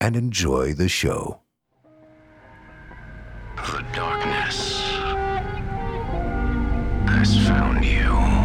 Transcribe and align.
and 0.00 0.16
enjoy 0.16 0.72
the 0.72 0.88
show. 0.88 1.40
The 3.56 3.84
darkness 3.92 4.80
has 7.06 7.46
found 7.46 7.84
you. 7.84 8.39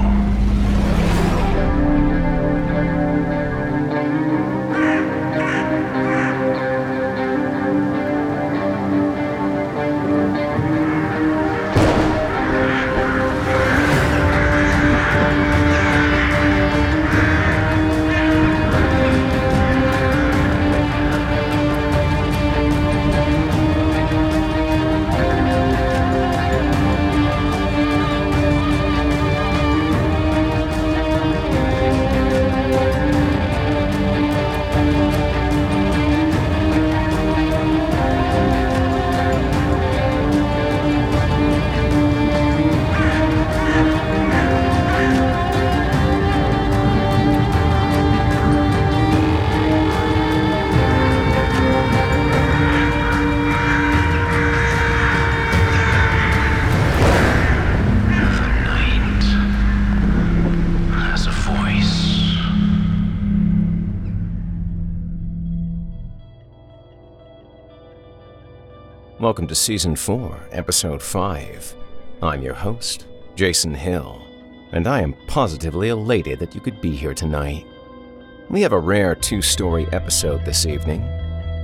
Welcome 69.25 69.47
to 69.47 69.55
Season 69.55 69.95
4, 69.95 70.49
Episode 70.51 71.01
5. 71.01 71.75
I'm 72.21 72.43
your 72.43 72.53
host, 72.53 73.07
Jason 73.33 73.73
Hill, 73.73 74.23
and 74.71 74.85
I 74.85 75.01
am 75.01 75.15
positively 75.25 75.89
elated 75.89 76.37
that 76.37 76.53
you 76.53 76.61
could 76.61 76.79
be 76.79 76.95
here 76.95 77.15
tonight. 77.15 77.65
We 78.51 78.61
have 78.61 78.71
a 78.71 78.79
rare 78.79 79.15
two 79.15 79.41
story 79.41 79.87
episode 79.91 80.45
this 80.45 80.67
evening, 80.67 81.09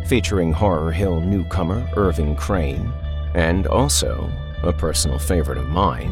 featuring 0.07 0.51
Horror 0.51 0.91
Hill 0.91 1.21
newcomer 1.21 1.87
Irving 1.95 2.35
Crane, 2.35 2.91
and 3.35 3.67
also, 3.67 4.31
a 4.63 4.73
personal 4.73 5.19
favorite 5.19 5.59
of 5.59 5.69
mine, 5.69 6.11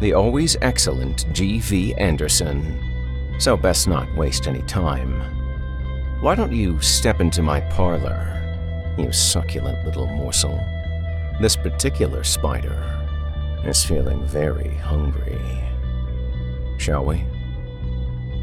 the 0.00 0.14
always 0.14 0.56
excellent 0.62 1.30
G.V. 1.34 1.96
Anderson. 1.96 3.36
So, 3.38 3.58
best 3.58 3.88
not 3.88 4.16
waste 4.16 4.48
any 4.48 4.62
time. 4.62 5.20
Why 6.22 6.34
don't 6.34 6.50
you 6.52 6.80
step 6.80 7.20
into 7.20 7.42
my 7.42 7.60
parlor? 7.60 8.38
you 8.98 9.12
succulent 9.12 9.84
little 9.84 10.06
morsel. 10.06 10.58
This 11.40 11.54
particular 11.54 12.24
spider 12.24 12.82
is 13.64 13.84
feeling 13.84 14.26
very 14.26 14.74
hungry. 14.74 15.40
Shall 16.78 17.04
we? 17.04 17.24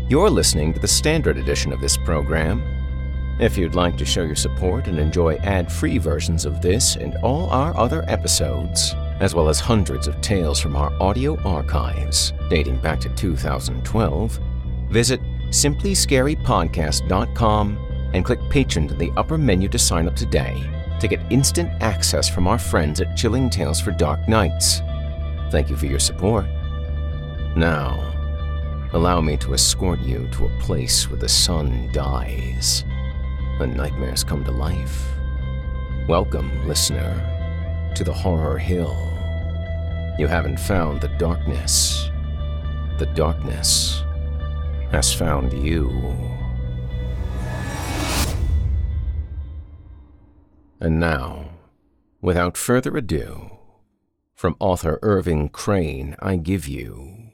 You're 0.07 0.29
listening 0.29 0.73
to 0.73 0.79
the 0.79 0.88
standard 0.88 1.38
edition 1.38 1.73
of 1.73 1.81
this 1.81 1.97
program. 1.97 2.63
If 3.38 3.57
you'd 3.57 3.75
like 3.75 3.97
to 3.97 4.05
show 4.05 4.23
your 4.23 4.38
support 4.38 4.88
and 4.88 4.97
enjoy 4.97 5.35
ad 5.38 5.69
free 5.69 5.97
versions 5.97 6.45
of 6.45 6.61
this 6.61 6.95
and 6.95 7.17
all 7.17 7.50
our 7.50 7.75
other 7.75 8.05
episodes, 8.07 8.95
as 9.19 9.35
well 9.35 9.50
as 9.50 9.59
hundreds 9.59 10.07
of 10.07 10.22
tales 10.22 10.61
from 10.61 10.78
our 10.78 10.94
audio 11.01 11.38
archives 11.41 12.31
dating 12.50 12.78
back 12.78 13.01
to 13.01 13.09
2012, 13.09 14.39
visit 14.89 15.19
simplyscarypodcast.com 15.50 17.78
and 18.13 18.23
click 18.23 18.39
Patron 18.50 18.89
in 18.89 18.97
the 18.97 19.11
upper 19.17 19.38
menu 19.38 19.67
to 19.67 19.78
sign 19.78 20.07
up 20.07 20.16
today 20.16 20.63
to 21.00 21.07
get 21.07 21.19
instant 21.29 21.72
access 21.81 22.29
from 22.29 22.47
our 22.47 22.57
friends 22.57 23.01
at 23.01 23.16
Chilling 23.16 23.50
Tales 23.50 23.79
for 23.79 23.91
Dark 23.91 24.28
Nights. 24.28 24.81
Thank 25.51 25.69
you 25.69 25.75
for 25.75 25.85
your 25.85 26.00
support. 26.00 26.45
Now, 27.56 28.11
allow 28.94 29.22
me 29.22 29.38
to 29.38 29.53
escort 29.53 30.00
you 30.00 30.28
to 30.34 30.45
a 30.45 30.59
place 30.59 31.09
where 31.09 31.19
the 31.19 31.29
sun 31.29 31.89
dies 31.91 32.84
and 33.59 33.75
nightmares 33.75 34.23
come 34.23 34.44
to 34.44 34.51
life. 34.51 35.05
Welcome, 36.07 36.67
listener, 36.67 37.91
to 37.95 38.03
the 38.03 38.13
Horror 38.13 38.57
Hill. 38.57 38.95
You 40.19 40.28
haven't 40.28 40.59
found 40.59 41.01
the 41.01 41.07
darkness. 41.17 42.09
The 42.97 43.05
darkness 43.16 44.03
has 44.91 45.13
found 45.13 45.53
you. 45.53 46.34
And 50.85 51.00
now, 51.00 51.50
without 52.22 52.56
further 52.56 52.96
ado, 52.96 53.57
from 54.35 54.56
author 54.59 55.00
Irving 55.01 55.50
Crane, 55.50 56.16
I 56.19 56.35
give 56.35 56.68
you 56.68 57.31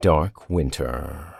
Dark 0.00 0.50
Winter. 0.50 1.36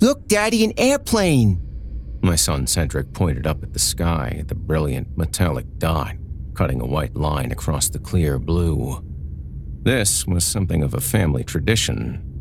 Look, 0.00 0.26
Daddy, 0.26 0.64
an 0.64 0.72
airplane! 0.78 1.60
My 2.22 2.36
son 2.36 2.66
Cedric 2.66 3.12
pointed 3.12 3.46
up 3.46 3.62
at 3.62 3.74
the 3.74 3.78
sky 3.78 4.36
at 4.38 4.48
the 4.48 4.54
brilliant 4.54 5.18
metallic 5.18 5.66
dot 5.76 6.16
cutting 6.54 6.80
a 6.80 6.86
white 6.86 7.14
line 7.14 7.52
across 7.52 7.90
the 7.90 7.98
clear 7.98 8.38
blue. 8.38 9.04
This 9.82 10.26
was 10.26 10.44
something 10.44 10.82
of 10.82 10.94
a 10.94 11.00
family 11.02 11.44
tradition. 11.44 12.31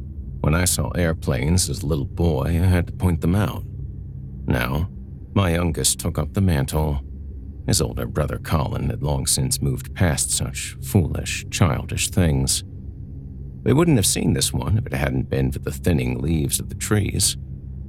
When 0.42 0.56
I 0.56 0.66
saw 0.66 0.90
airplanes 0.90 1.70
as 1.70 1.84
a 1.84 1.86
little 1.86 2.06
boy, 2.06 2.48
I 2.48 2.66
had 2.66 2.88
to 2.88 2.94
point 2.94 3.22
them 3.22 3.36
out. 3.36 3.64
Now, 4.48 4.90
my 5.34 5.54
youngest 5.54 6.00
took 6.00 6.18
up 6.18 6.34
the 6.34 6.42
mantle. 6.42 7.02
His 7.68 7.80
older 7.80 8.08
brother 8.08 8.40
Colin 8.40 8.90
had 8.90 9.04
long 9.04 9.28
since 9.28 9.62
moved 9.62 9.94
past 9.94 10.32
such 10.32 10.76
foolish, 10.82 11.46
childish 11.52 12.10
things. 12.10 12.64
We 13.64 13.72
wouldn't 13.72 13.98
have 13.98 14.06
seen 14.08 14.34
this 14.34 14.52
one 14.52 14.80
if 14.80 14.88
it 14.88 14.94
hadn't 14.94 15.30
been 15.30 15.52
for 15.52 15.60
the 15.60 15.72
thinning 15.72 16.18
leaves 16.18 16.60
of 16.60 16.70
the 16.70 16.76
trees. 16.76 17.38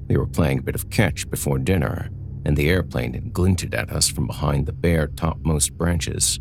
We 0.09 0.19
were 0.19 0.27
playing 0.27 0.59
a 0.59 0.63
bit 0.63 0.75
of 0.75 0.91
catch 0.91 1.29
before 1.31 1.59
dinner, 1.59 2.11
and 2.45 2.55
the 2.55 2.69
airplane 2.69 3.15
had 3.15 3.33
glinted 3.33 3.75
at 3.75 3.91
us 3.91 4.09
from 4.09 4.27
behind 4.27 4.67
the 4.67 4.73
bare 4.75 5.07
topmost 5.07 5.73
branches. 5.79 6.39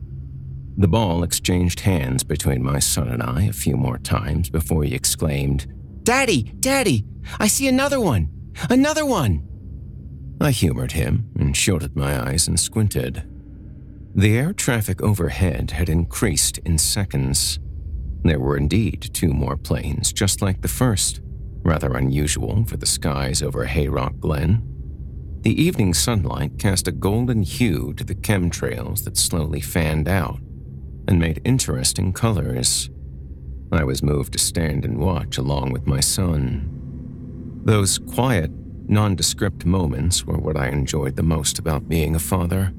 The 0.77 0.89
ball 0.89 1.23
exchanged 1.23 1.81
hands 1.81 2.25
between 2.25 2.63
my 2.63 2.79
son 2.79 3.07
and 3.07 3.23
I 3.23 3.43
a 3.43 3.53
few 3.53 3.77
more 3.77 3.97
times 3.97 4.49
before 4.49 4.83
he 4.83 4.93
exclaimed, 4.93 5.67
Daddy, 6.03 6.43
Daddy, 6.59 7.05
I 7.39 7.47
see 7.47 7.67
another 7.67 7.99
one! 7.99 8.29
Another 8.69 9.05
one! 9.05 9.47
I 10.39 10.51
humored 10.51 10.93
him 10.93 11.29
and 11.37 11.55
shielded 11.55 11.95
my 11.95 12.19
eyes 12.29 12.47
and 12.47 12.59
squinted. 12.59 13.23
The 14.13 14.37
air 14.37 14.53
traffic 14.53 15.01
overhead 15.01 15.71
had 15.71 15.87
increased 15.87 16.57
in 16.59 16.77
seconds. 16.77 17.59
There 18.23 18.39
were 18.39 18.57
indeed 18.57 19.09
two 19.13 19.33
more 19.33 19.57
planes, 19.57 20.11
just 20.11 20.41
like 20.41 20.61
the 20.61 20.67
first, 20.67 21.21
rather 21.63 21.93
unusual 21.95 22.65
for 22.65 22.77
the 22.77 22.85
skies 22.85 23.41
over 23.41 23.65
Hayrock 23.65 24.19
Glen. 24.19 24.67
The 25.41 25.59
evening 25.59 25.93
sunlight 25.95 26.59
cast 26.59 26.87
a 26.87 26.91
golden 26.91 27.41
hue 27.41 27.93
to 27.93 28.03
the 28.03 28.13
chemtrails 28.13 29.03
that 29.05 29.17
slowly 29.17 29.61
fanned 29.61 30.07
out 30.07 30.39
and 31.07 31.19
made 31.19 31.41
interesting 31.43 32.13
colors. 32.13 32.90
I 33.71 33.83
was 33.83 34.03
moved 34.03 34.33
to 34.33 34.39
stand 34.39 34.83
and 34.83 34.97
watch 34.97 35.37
along 35.37 35.71
with 35.71 35.87
my 35.87 36.01
son. 36.01 37.61
Those 37.63 37.97
quiet, 37.97 38.51
nondescript 38.87 39.65
moments 39.65 40.25
were 40.25 40.37
what 40.37 40.57
I 40.57 40.67
enjoyed 40.67 41.15
the 41.15 41.23
most 41.23 41.57
about 41.57 41.87
being 41.87 42.15
a 42.15 42.19
father. 42.19 42.73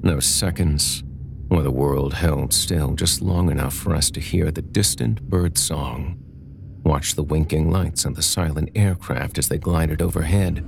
Those 0.00 0.24
seconds, 0.24 1.04
where 1.48 1.62
the 1.62 1.70
world 1.70 2.14
held 2.14 2.54
still 2.54 2.94
just 2.94 3.20
long 3.20 3.50
enough 3.50 3.74
for 3.74 3.94
us 3.94 4.10
to 4.12 4.20
hear 4.20 4.50
the 4.50 4.62
distant 4.62 5.22
bird 5.22 5.58
song, 5.58 6.18
watch 6.82 7.14
the 7.14 7.22
winking 7.22 7.70
lights 7.70 8.06
on 8.06 8.14
the 8.14 8.22
silent 8.22 8.70
aircraft 8.74 9.38
as 9.38 9.48
they 9.48 9.58
glided 9.58 10.00
overhead, 10.00 10.58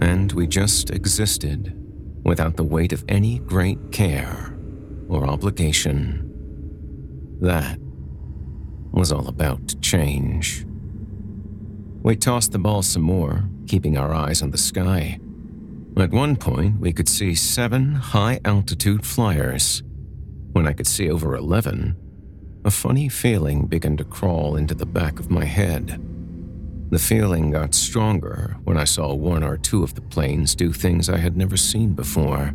and 0.00 0.32
we 0.32 0.46
just 0.46 0.90
existed 0.90 1.78
without 2.24 2.56
the 2.56 2.64
weight 2.64 2.92
of 2.92 3.04
any 3.08 3.38
great 3.40 3.92
care 3.92 4.56
or 5.08 5.26
obligation. 5.26 6.28
That 7.40 7.78
was 8.92 9.10
all 9.10 9.26
about 9.26 9.68
to 9.68 9.76
change. 9.80 10.64
We 12.02 12.16
tossed 12.16 12.52
the 12.52 12.58
ball 12.58 12.82
some 12.82 13.02
more, 13.02 13.44
keeping 13.66 13.96
our 13.96 14.12
eyes 14.12 14.42
on 14.42 14.50
the 14.50 14.58
sky. 14.58 15.18
At 15.96 16.10
one 16.10 16.36
point, 16.36 16.80
we 16.80 16.92
could 16.92 17.08
see 17.08 17.34
seven 17.34 17.94
high 17.94 18.40
altitude 18.44 19.06
flyers. 19.06 19.82
When 20.52 20.66
I 20.66 20.72
could 20.72 20.86
see 20.86 21.10
over 21.10 21.34
11, 21.36 21.96
a 22.64 22.70
funny 22.70 23.08
feeling 23.08 23.66
began 23.66 23.96
to 23.96 24.04
crawl 24.04 24.56
into 24.56 24.74
the 24.74 24.86
back 24.86 25.18
of 25.18 25.30
my 25.30 25.44
head. 25.44 26.00
The 26.90 26.98
feeling 26.98 27.50
got 27.50 27.74
stronger 27.74 28.56
when 28.64 28.76
I 28.76 28.84
saw 28.84 29.14
one 29.14 29.42
or 29.42 29.56
two 29.56 29.82
of 29.82 29.94
the 29.94 30.02
planes 30.02 30.54
do 30.54 30.72
things 30.72 31.08
I 31.08 31.16
had 31.16 31.36
never 31.36 31.56
seen 31.56 31.94
before. 31.94 32.52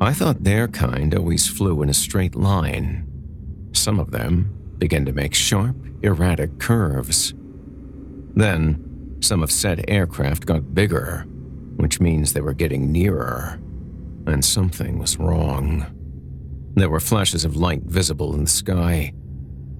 I 0.00 0.12
thought 0.12 0.44
their 0.44 0.68
kind 0.68 1.14
always 1.14 1.46
flew 1.46 1.82
in 1.82 1.88
a 1.88 1.94
straight 1.94 2.34
line. 2.34 3.06
Some 3.72 4.00
of 4.00 4.10
them 4.12 4.53
began 4.78 5.04
to 5.04 5.12
make 5.12 5.34
sharp, 5.34 5.76
erratic 6.02 6.58
curves. 6.58 7.34
Then, 8.34 9.16
some 9.20 9.42
of 9.42 9.50
said 9.50 9.84
aircraft 9.88 10.46
got 10.46 10.74
bigger, 10.74 11.24
which 11.76 12.00
means 12.00 12.32
they 12.32 12.40
were 12.40 12.52
getting 12.52 12.92
nearer, 12.92 13.60
and 14.26 14.44
something 14.44 14.98
was 14.98 15.18
wrong. 15.18 15.86
There 16.74 16.90
were 16.90 17.00
flashes 17.00 17.44
of 17.44 17.56
light 17.56 17.82
visible 17.84 18.34
in 18.34 18.44
the 18.44 18.50
sky. 18.50 19.12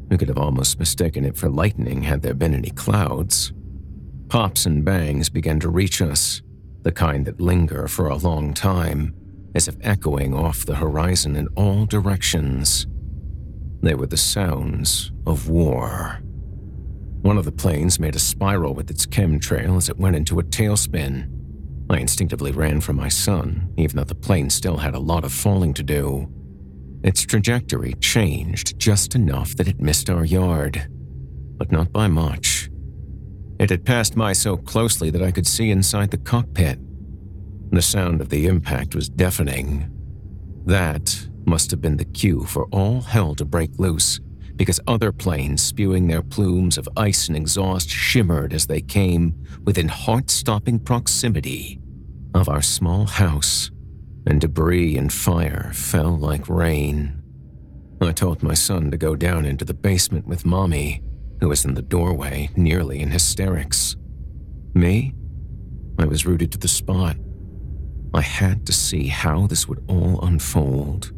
We 0.08 0.17
could 0.17 0.29
have 0.29 0.38
almost 0.38 0.79
mistaken 0.79 1.25
it 1.25 1.37
for 1.37 1.49
lightning 1.49 2.02
had 2.02 2.23
there 2.23 2.35
been 2.35 2.55
any 2.55 2.70
clouds. 2.70 3.52
Pops 4.29 4.64
and 4.67 4.85
bangs 4.85 5.29
began 5.29 5.61
to 5.61 5.69
reach 5.69 6.00
us, 6.00 6.41
the 6.82 6.93
kind 6.93 7.26
that 7.26 7.41
linger 7.41 7.88
for 7.88 8.08
a 8.08 8.17
long 8.17 8.55
time, 8.55 9.14
as 9.55 9.69
if 9.69 9.76
echoing 9.82 10.35
off 10.35 10.64
the 10.64 10.76
horizon 10.76 11.37
in 11.37 11.49
all 11.56 11.85
directions. 11.87 12.87
They 13.84 13.94
were 13.94 14.06
the 14.06 14.16
sounds 14.16 15.12
of 15.26 15.50
war. 15.50 16.19
One 17.20 17.36
of 17.36 17.44
the 17.44 17.52
planes 17.52 18.00
made 18.00 18.16
a 18.16 18.19
spiral 18.19 18.72
with 18.75 18.90
its 18.90 19.04
chemtrail 19.04 19.76
as 19.76 19.90
it 19.90 19.98
went 19.98 20.16
into 20.16 20.38
a 20.38 20.42
tailspin. 20.42 21.28
I 21.90 21.98
instinctively 21.98 22.50
ran 22.50 22.81
for 22.81 22.94
my 22.94 23.08
son, 23.08 23.75
even 23.76 23.96
though 23.96 24.04
the 24.04 24.14
plane 24.14 24.48
still 24.48 24.78
had 24.78 24.94
a 24.94 24.98
lot 24.98 25.22
of 25.22 25.34
falling 25.34 25.75
to 25.75 25.82
do. 25.82 26.32
Its 27.02 27.26
trajectory 27.26 27.92
changed 28.00 28.78
just 28.78 29.14
enough 29.14 29.54
that 29.56 29.69
it 29.69 29.82
missed 29.82 30.08
our 30.08 30.25
yard, 30.25 30.88
but 31.58 31.70
not 31.70 31.92
by 31.92 32.08
much. 32.08 32.70
It 33.60 33.69
had 33.69 33.84
passed 33.84 34.16
by 34.16 34.32
so 34.32 34.56
closely 34.56 35.10
that 35.10 35.22
I 35.22 35.31
could 35.31 35.46
see 35.46 35.70
inside 35.70 36.10
the 36.10 36.16
cockpit. 36.16 36.78
The 37.70 37.82
sound 37.82 38.22
of 38.22 38.31
the 38.31 38.46
impact 38.46 38.94
was 38.94 39.10
deafening. 39.10 39.90
That 40.64 41.28
must 41.46 41.70
have 41.70 41.81
been 41.81 41.96
the 41.96 42.05
cue 42.05 42.44
for 42.44 42.67
all 42.67 43.00
hell 43.00 43.35
to 43.35 43.44
break 43.44 43.70
loose, 43.79 44.20
because 44.56 44.81
other 44.87 45.12
planes 45.12 45.62
spewing 45.62 46.06
their 46.06 46.23
plumes 46.23 46.79
of 46.79 46.88
ice 46.96 47.29
and 47.29 47.37
exhaust 47.37 47.88
shimmered 47.88 48.52
as 48.52 48.67
they 48.67 48.81
came 48.81 49.35
within 49.64 49.88
heart 49.88 50.31
stopping 50.31 50.79
proximity 50.79 51.81
of 52.35 52.49
our 52.49 52.62
small 52.62 53.06
house, 53.06 53.70
and 54.26 54.41
debris 54.41 54.96
and 54.96 55.12
fire 55.12 55.70
fell 55.73 56.17
like 56.17 56.49
rain. 56.49 57.20
I 58.00 58.12
told 58.12 58.43
my 58.43 58.55
son 58.55 58.91
to 58.91 58.96
go 58.96 59.17
down 59.17 59.44
into 59.44 59.64
the 59.64 59.75
basement 59.75 60.26
with 60.26 60.44
Mommy, 60.44 61.02
who 61.41 61.49
was 61.49 61.64
in 61.64 61.75
the 61.75 61.82
doorway, 61.82 62.50
nearly 62.56 63.00
in 63.00 63.11
hysterics. 63.11 63.96
Me? 64.75 65.14
I 65.99 66.05
was 66.06 66.26
rooted 66.26 66.50
to 66.52 66.58
the 66.58 66.69
spot. 66.69 67.17
I 68.12 68.20
had 68.20 68.67
to 68.67 68.73
see 68.73 69.06
how 69.06 69.46
this 69.46 69.69
would 69.69 69.85
all 69.88 70.20
unfold. 70.25 71.12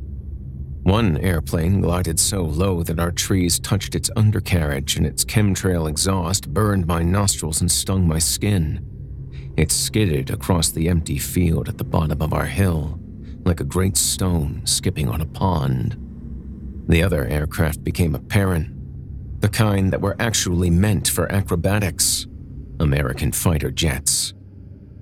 One 0.87 1.17
airplane 1.17 1.81
glided 1.81 2.21
so 2.21 2.44
low 2.44 2.85
that 2.85 3.00
our 3.00 3.11
trees 3.11 3.59
touched 3.59 3.97
its 3.97 4.09
undercarriage, 4.15 4.97
and 4.97 5.05
its 5.05 5.25
chemtrail 5.25 5.88
exhaust 5.88 6.55
burned 6.55 6.87
my 6.87 7.03
nostrils 7.03 7.61
and 7.61 7.69
stung 7.69 8.06
my 8.06 8.21
skin. 8.21 8.87
It 9.56 9.73
skidded 9.73 10.31
across 10.31 10.71
the 10.71 10.88
empty 10.88 11.19
field 11.19 11.69
at 11.69 11.79
the 11.79 11.83
bottom 11.83 12.23
of 12.23 12.33
our 12.33 12.47
hill, 12.47 13.00
like 13.44 13.59
a 13.59 13.65
great 13.65 13.97
stone 13.97 14.65
skipping 14.65 15.09
on 15.09 15.21
a 15.21 15.27
pond. 15.27 15.97
The 16.87 17.03
other 17.03 17.27
aircraft 17.27 17.83
became 17.83 18.15
apparent, 18.15 18.71
the 19.41 19.49
kind 19.49 19.93
that 19.93 20.00
were 20.00 20.15
actually 20.21 20.71
meant 20.71 21.09
for 21.09 21.33
acrobatics 21.33 22.29
American 22.79 23.33
fighter 23.33 23.73
jets. 23.73 24.35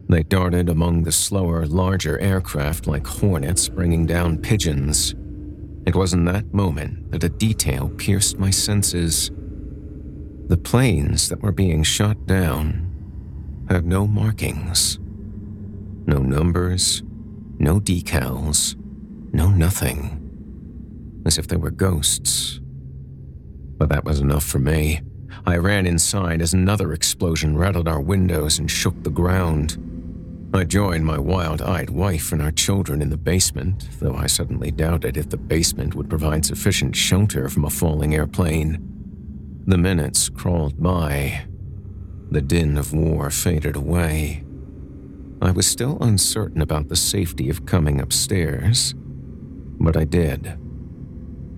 They 0.09 0.23
darted 0.23 0.71
among 0.71 1.03
the 1.03 1.13
slower, 1.13 1.67
larger 1.67 2.19
aircraft 2.21 2.87
like 2.87 3.07
hornets 3.07 3.69
bringing 3.69 4.07
down 4.07 4.39
pigeons. 4.39 5.15
It 5.87 5.95
was 5.95 6.15
in 6.15 6.25
that 6.25 6.53
moment 6.55 7.11
that 7.13 7.25
a 7.25 7.29
detail 7.29 7.91
pierced 7.91 8.39
my 8.39 8.51
senses. 8.51 9.31
The 10.47 10.57
planes 10.57 11.29
that 11.29 11.43
were 11.43 11.53
being 11.53 11.83
shot 11.83 12.27
down 12.27 12.91
had 13.69 13.85
no 13.87 14.07
markings, 14.07 14.99
no 16.07 16.19
numbers, 16.19 17.03
no 17.59 17.81
decals, 17.81 18.77
no 19.33 19.51
nothing, 19.51 21.23
as 21.27 21.39
if 21.39 21.49
they 21.49 21.57
were 21.57 21.71
ghosts. 21.71 22.61
But 23.77 23.89
that 23.91 24.05
was 24.05 24.21
enough 24.21 24.45
for 24.45 24.59
me. 24.59 25.03
I 25.47 25.57
ran 25.57 25.87
inside 25.87 26.41
as 26.41 26.55
another 26.55 26.93
explosion 26.93 27.59
rattled 27.59 27.89
our 27.89 28.01
windows 28.01 28.59
and 28.59 28.71
shook 28.71 29.03
the 29.03 29.11
ground. 29.11 29.77
I 30.55 30.63
joined 30.63 31.05
my 31.05 31.19
wild 31.19 31.61
eyed 31.63 31.91
wife 31.91 32.31
and 32.31 32.41
our 32.41 32.53
children 32.53 33.03
in 33.03 33.11
the 33.11 33.17
basement, 33.17 33.89
though 33.99 34.15
I 34.15 34.29
suddenly 34.29 34.71
doubted 34.71 35.17
if 35.17 35.29
the 35.29 35.37
basement 35.37 35.97
would 35.97 36.09
provide 36.09 36.47
sufficient 36.47 36.95
shelter 36.95 37.49
from 37.49 37.65
a 37.65 37.71
falling 37.71 38.15
airplane. 38.15 38.79
The 39.67 39.77
minutes 39.77 40.29
crawled 40.29 40.81
by. 40.81 41.47
The 42.31 42.41
din 42.41 42.79
of 42.79 42.93
war 42.93 43.33
faded 43.33 43.75
away. 43.75 44.45
I 45.43 45.51
was 45.51 45.67
still 45.67 45.99
uncertain 46.01 46.63
about 46.63 46.89
the 46.89 46.95
safety 46.95 47.51
of 47.51 47.67
coming 47.67 48.01
upstairs, 48.01 48.95
but 48.97 49.97
I 49.97 50.05
did. 50.05 50.57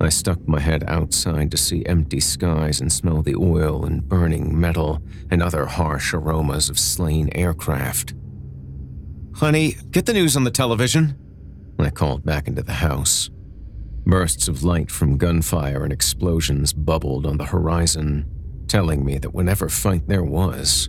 I 0.01 0.09
stuck 0.09 0.49
my 0.49 0.61
head 0.61 0.85
outside 0.89 1.51
to 1.51 1.59
see 1.59 1.85
empty 1.85 2.21
skies 2.21 2.81
and 2.81 2.91
smell 2.91 3.21
the 3.21 3.37
oil 3.37 3.85
and 3.85 4.09
burning 4.09 4.59
metal 4.59 5.03
and 5.31 5.43
other 5.43 5.67
harsh 5.67 6.15
aromas 6.15 6.71
of 6.71 6.79
slain 6.79 7.29
aircraft. 7.35 8.15
Honey, 9.37 9.77
get 9.91 10.07
the 10.07 10.15
news 10.15 10.35
on 10.35 10.45
the 10.45 10.51
television. 10.51 11.15
I 11.79 11.91
called 11.91 12.25
back 12.25 12.49
into 12.49 12.63
the 12.63 12.73
house. 12.73 13.29
Bursts 14.07 14.49
of 14.49 14.65
light 14.65 14.91
from 14.91 15.19
gunfire 15.19 15.85
and 15.85 15.93
explosions 15.93 16.73
bubbled 16.73 17.27
on 17.27 17.37
the 17.37 17.45
horizon, 17.45 18.25
telling 18.67 19.05
me 19.05 19.19
that 19.19 19.35
whatever 19.35 19.69
fight 19.69 20.09
there 20.09 20.25
was, 20.25 20.89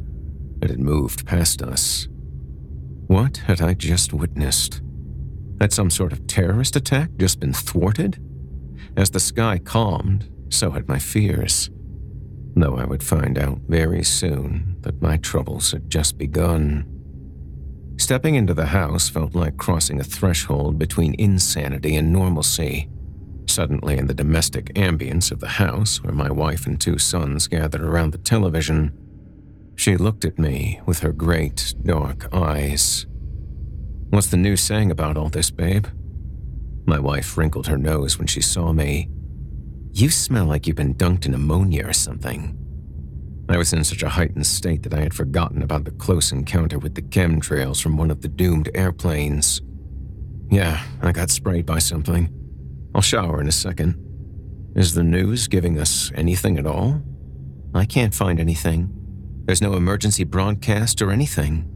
it 0.61 0.69
had 0.69 0.79
moved 0.79 1.25
past 1.25 1.61
us. 1.61 2.07
What 3.07 3.35
had 3.35 3.61
I 3.61 3.73
just 3.73 4.13
witnessed? 4.13 4.81
Had 5.59 5.73
some 5.73 5.89
sort 5.89 6.13
of 6.13 6.25
terrorist 6.25 6.77
attack 6.77 7.09
just 7.17 7.41
been 7.41 7.51
thwarted? 7.51 8.17
As 8.95 9.09
the 9.09 9.19
sky 9.19 9.57
calmed, 9.57 10.29
so 10.47 10.71
had 10.71 10.87
my 10.87 10.99
fears. 10.99 11.69
Though 12.55 12.77
I 12.77 12.85
would 12.85 13.03
find 13.03 13.37
out 13.37 13.59
very 13.67 14.03
soon 14.03 14.77
that 14.83 15.01
my 15.01 15.17
troubles 15.17 15.73
had 15.73 15.89
just 15.89 16.17
begun. 16.17 16.96
Stepping 17.97 18.35
into 18.35 18.53
the 18.53 18.67
house 18.67 19.09
felt 19.09 19.33
like 19.33 19.57
crossing 19.57 19.99
a 19.99 20.03
threshold 20.03 20.77
between 20.77 21.15
insanity 21.19 21.95
and 21.95 22.13
normalcy. 22.13 22.87
Suddenly, 23.47 23.97
in 23.97 24.05
the 24.05 24.13
domestic 24.13 24.65
ambience 24.75 25.31
of 25.31 25.39
the 25.39 25.47
house, 25.47 26.03
where 26.03 26.13
my 26.13 26.29
wife 26.29 26.67
and 26.67 26.79
two 26.79 26.99
sons 26.99 27.47
gathered 27.47 27.81
around 27.81 28.11
the 28.11 28.19
television, 28.19 28.93
she 29.75 29.97
looked 29.97 30.25
at 30.25 30.37
me 30.37 30.79
with 30.85 30.99
her 30.99 31.11
great, 31.11 31.73
dark 31.83 32.33
eyes. 32.33 33.07
What's 34.09 34.27
the 34.27 34.37
news 34.37 34.61
saying 34.61 34.91
about 34.91 35.17
all 35.17 35.29
this, 35.29 35.49
babe? 35.49 35.87
My 36.85 36.99
wife 36.99 37.35
wrinkled 37.37 37.67
her 37.67 37.77
nose 37.77 38.17
when 38.17 38.27
she 38.27 38.41
saw 38.41 38.73
me. 38.73 39.09
You 39.91 40.09
smell 40.09 40.45
like 40.45 40.67
you've 40.67 40.75
been 40.75 40.95
dunked 40.95 41.25
in 41.25 41.33
ammonia 41.33 41.87
or 41.87 41.93
something. 41.93 42.57
I 43.49 43.57
was 43.57 43.71
in 43.71 43.83
such 43.83 44.03
a 44.03 44.09
heightened 44.09 44.45
state 44.45 44.83
that 44.83 44.93
I 44.93 44.99
had 44.99 45.13
forgotten 45.13 45.61
about 45.61 45.85
the 45.85 45.91
close 45.91 46.31
encounter 46.31 46.77
with 46.79 46.95
the 46.95 47.01
chemtrails 47.01 47.81
from 47.81 47.97
one 47.97 48.11
of 48.11 48.21
the 48.21 48.27
doomed 48.27 48.69
airplanes. 48.75 49.61
Yeah, 50.49 50.83
I 51.01 51.11
got 51.13 51.29
sprayed 51.29 51.65
by 51.65 51.79
something. 51.79 52.29
I'll 52.93 53.01
shower 53.01 53.39
in 53.39 53.47
a 53.47 53.51
second. 53.53 53.95
Is 54.75 54.93
the 54.93 55.03
news 55.03 55.47
giving 55.47 55.79
us 55.79 56.11
anything 56.13 56.57
at 56.57 56.65
all? 56.65 57.01
I 57.73 57.85
can't 57.85 58.13
find 58.13 58.39
anything. 58.39 58.91
There's 59.45 59.61
no 59.61 59.73
emergency 59.75 60.25
broadcast 60.25 61.01
or 61.01 61.11
anything. 61.11 61.69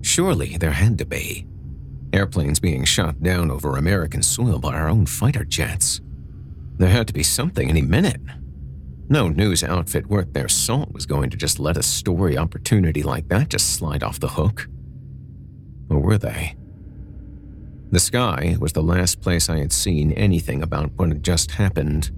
Surely 0.00 0.56
there 0.56 0.70
had 0.70 0.96
to 0.98 1.04
be. 1.04 1.46
Airplanes 2.12 2.60
being 2.60 2.84
shot 2.84 3.22
down 3.22 3.50
over 3.50 3.76
American 3.76 4.22
soil 4.22 4.58
by 4.58 4.74
our 4.74 4.88
own 4.88 5.04
fighter 5.04 5.44
jets. 5.44 6.00
There 6.78 6.88
had 6.88 7.06
to 7.08 7.12
be 7.12 7.22
something 7.22 7.68
any 7.68 7.82
minute. 7.82 8.20
No 9.08 9.28
news 9.28 9.64
outfit 9.64 10.06
worth 10.06 10.32
their 10.32 10.48
salt 10.48 10.92
was 10.92 11.06
going 11.06 11.30
to 11.30 11.36
just 11.36 11.58
let 11.58 11.76
a 11.76 11.82
story 11.82 12.36
opportunity 12.36 13.02
like 13.02 13.28
that 13.28 13.48
just 13.48 13.74
slide 13.74 14.02
off 14.02 14.20
the 14.20 14.28
hook. 14.28 14.68
Or 15.88 15.98
were 15.98 16.18
they? 16.18 16.56
The 17.90 18.00
sky 18.00 18.56
was 18.60 18.72
the 18.72 18.82
last 18.82 19.22
place 19.22 19.48
I 19.48 19.58
had 19.58 19.72
seen 19.72 20.12
anything 20.12 20.62
about 20.62 20.92
what 20.96 21.08
had 21.08 21.22
just 21.22 21.52
happened. 21.52 22.10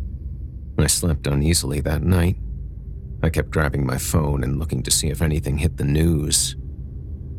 I 0.78 0.88
slept 0.88 1.26
uneasily 1.26 1.80
that 1.80 2.02
night. 2.02 2.36
I 3.22 3.30
kept 3.30 3.50
grabbing 3.50 3.86
my 3.86 3.98
phone 3.98 4.42
and 4.42 4.58
looking 4.58 4.82
to 4.82 4.90
see 4.90 5.08
if 5.08 5.22
anything 5.22 5.58
hit 5.58 5.76
the 5.76 5.84
news. 5.84 6.56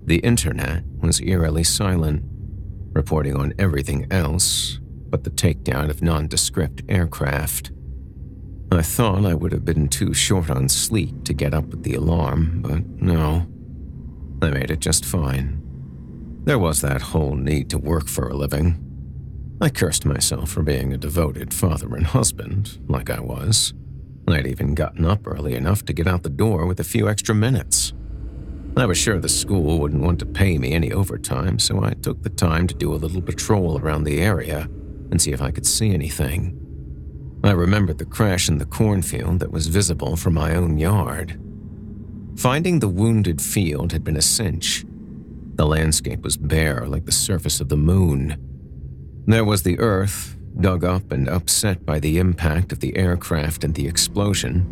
The 0.05 0.19
internet 0.19 0.83
was 1.01 1.19
eerily 1.21 1.63
silent, 1.63 2.23
reporting 2.93 3.35
on 3.35 3.53
everything 3.59 4.07
else 4.11 4.79
but 5.11 5.25
the 5.25 5.29
takedown 5.29 5.89
of 5.89 6.01
nondescript 6.01 6.81
aircraft. 6.89 7.71
I 8.71 8.81
thought 8.81 9.25
I 9.25 9.33
would 9.33 9.51
have 9.51 9.65
been 9.65 9.89
too 9.89 10.13
short 10.13 10.49
on 10.49 10.69
sleep 10.69 11.25
to 11.25 11.33
get 11.33 11.53
up 11.53 11.65
with 11.65 11.83
the 11.83 11.95
alarm, 11.95 12.61
but 12.61 12.85
no. 13.01 13.45
I 14.41 14.49
made 14.49 14.71
it 14.71 14.79
just 14.79 15.05
fine. 15.05 15.61
There 16.45 16.57
was 16.57 16.81
that 16.81 17.01
whole 17.01 17.35
need 17.35 17.69
to 17.71 17.77
work 17.77 18.07
for 18.07 18.29
a 18.29 18.33
living. 18.33 18.87
I 19.61 19.69
cursed 19.69 20.05
myself 20.05 20.49
for 20.49 20.63
being 20.63 20.93
a 20.93 20.97
devoted 20.97 21.53
father 21.53 21.95
and 21.95 22.07
husband, 22.07 22.79
like 22.87 23.09
I 23.09 23.19
was. 23.19 23.73
I'd 24.27 24.47
even 24.47 24.73
gotten 24.73 25.05
up 25.05 25.27
early 25.27 25.53
enough 25.55 25.83
to 25.85 25.93
get 25.93 26.07
out 26.07 26.23
the 26.23 26.29
door 26.29 26.65
with 26.65 26.79
a 26.79 26.85
few 26.85 27.09
extra 27.09 27.35
minutes. 27.35 27.93
I 28.77 28.85
was 28.85 28.97
sure 28.97 29.19
the 29.19 29.27
school 29.27 29.79
wouldn't 29.79 30.01
want 30.01 30.19
to 30.19 30.25
pay 30.25 30.57
me 30.57 30.71
any 30.71 30.93
overtime, 30.93 31.59
so 31.59 31.83
I 31.83 31.93
took 31.93 32.23
the 32.23 32.29
time 32.29 32.67
to 32.67 32.73
do 32.73 32.93
a 32.93 32.95
little 32.95 33.21
patrol 33.21 33.77
around 33.77 34.05
the 34.05 34.21
area 34.21 34.69
and 35.11 35.21
see 35.21 35.33
if 35.33 35.41
I 35.41 35.51
could 35.51 35.65
see 35.65 35.93
anything. 35.93 36.60
I 37.43 37.51
remembered 37.51 37.97
the 37.97 38.05
crash 38.05 38.49
in 38.49 38.59
the 38.59 38.65
cornfield 38.65 39.39
that 39.39 39.51
was 39.51 39.67
visible 39.67 40.15
from 40.15 40.35
my 40.35 40.55
own 40.55 40.77
yard. 40.77 41.39
Finding 42.35 42.79
the 42.79 42.87
wounded 42.87 43.41
field 43.41 43.91
had 43.91 44.03
been 44.03 44.17
a 44.17 44.21
cinch, 44.21 44.85
the 45.55 45.65
landscape 45.65 46.21
was 46.21 46.37
bare 46.37 46.87
like 46.87 47.05
the 47.05 47.11
surface 47.11 47.59
of 47.59 47.69
the 47.69 47.77
moon. 47.77 48.37
There 49.25 49.45
was 49.45 49.63
the 49.63 49.79
earth, 49.79 50.37
dug 50.59 50.83
up 50.83 51.11
and 51.11 51.27
upset 51.27 51.85
by 51.85 51.99
the 51.99 52.19
impact 52.19 52.71
of 52.71 52.79
the 52.79 52.95
aircraft 52.97 53.63
and 53.63 53.73
the 53.75 53.87
explosion, 53.87 54.65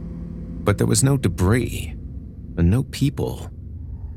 but 0.63 0.77
there 0.77 0.87
was 0.87 1.03
no 1.03 1.17
debris 1.17 1.95
and 2.57 2.69
no 2.69 2.83
people, 2.83 3.49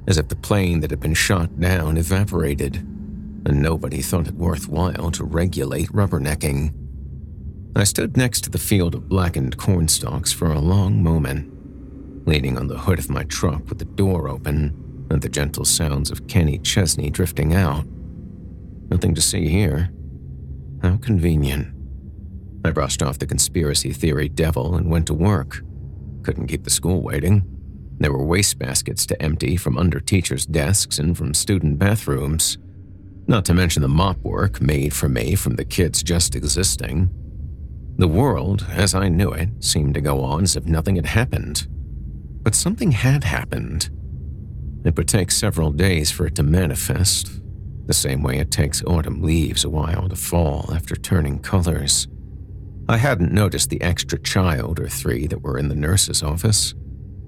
as 0.06 0.18
if 0.18 0.28
the 0.28 0.36
plane 0.36 0.80
that 0.80 0.90
had 0.90 1.00
been 1.00 1.14
shot 1.14 1.58
down 1.60 1.96
evaporated, 1.96 2.76
and 2.76 3.62
nobody 3.62 4.02
thought 4.02 4.28
it 4.28 4.34
worthwhile 4.34 5.10
to 5.10 5.24
regulate 5.24 5.88
rubbernecking. 5.88 6.72
I 7.74 7.84
stood 7.84 8.18
next 8.18 8.42
to 8.44 8.50
the 8.50 8.58
field 8.58 8.94
of 8.94 9.08
blackened 9.08 9.56
cornstalks 9.56 10.30
for 10.30 10.52
a 10.52 10.58
long 10.58 11.02
moment, 11.02 11.50
leaning 12.26 12.58
on 12.58 12.68
the 12.68 12.78
hood 12.78 12.98
of 12.98 13.08
my 13.08 13.24
truck 13.24 13.66
with 13.68 13.78
the 13.78 13.86
door 13.86 14.28
open 14.28 15.06
and 15.10 15.22
the 15.22 15.28
gentle 15.28 15.64
sounds 15.64 16.10
of 16.10 16.26
Kenny 16.26 16.58
Chesney 16.58 17.08
drifting 17.08 17.54
out. 17.54 17.86
Nothing 18.90 19.14
to 19.14 19.22
see 19.22 19.48
here. 19.48 19.90
How 20.82 20.98
convenient. 20.98 21.74
I 22.62 22.72
brushed 22.72 23.02
off 23.02 23.18
the 23.18 23.26
conspiracy 23.26 23.92
theory 23.92 24.28
devil 24.28 24.76
and 24.76 24.90
went 24.90 25.06
to 25.06 25.14
work. 25.14 25.62
Couldn't 26.24 26.48
keep 26.48 26.64
the 26.64 26.70
school 26.70 27.00
waiting. 27.00 27.42
There 27.98 28.12
were 28.12 28.24
wastebaskets 28.24 29.06
to 29.06 29.22
empty 29.22 29.56
from 29.56 29.78
under 29.78 29.98
teachers' 29.98 30.44
desks 30.44 30.98
and 30.98 31.16
from 31.16 31.32
student 31.32 31.78
bathrooms. 31.78 32.58
Not 33.26 33.46
to 33.46 33.54
mention 33.54 33.80
the 33.80 33.88
mop 33.88 34.18
work 34.18 34.60
made 34.60 34.92
for 34.92 35.08
me 35.08 35.36
from 35.36 35.56
the 35.56 35.64
kids 35.64 36.02
just 36.02 36.34
existing. 36.34 37.10
The 37.96 38.08
world, 38.08 38.66
as 38.70 38.94
I 38.94 39.08
knew 39.08 39.30
it, 39.30 39.50
seemed 39.60 39.94
to 39.94 40.00
go 40.00 40.22
on 40.22 40.44
as 40.44 40.56
if 40.56 40.64
nothing 40.64 40.96
had 40.96 41.06
happened. 41.06 41.66
But 42.42 42.54
something 42.54 42.92
had 42.92 43.24
happened. 43.24 43.90
It 44.84 44.96
would 44.96 45.08
take 45.08 45.30
several 45.30 45.70
days 45.70 46.10
for 46.10 46.26
it 46.26 46.34
to 46.36 46.42
manifest, 46.42 47.40
the 47.86 47.94
same 47.94 48.22
way 48.22 48.38
it 48.38 48.50
takes 48.50 48.82
autumn 48.84 49.22
leaves 49.22 49.64
a 49.64 49.70
while 49.70 50.08
to 50.08 50.16
fall 50.16 50.70
after 50.72 50.96
turning 50.96 51.38
colors. 51.38 52.08
I 52.88 52.96
hadn't 52.96 53.32
noticed 53.32 53.70
the 53.70 53.80
extra 53.80 54.18
child 54.18 54.80
or 54.80 54.88
three 54.88 55.26
that 55.28 55.42
were 55.42 55.58
in 55.58 55.68
the 55.68 55.74
nurse's 55.74 56.22
office. 56.22 56.74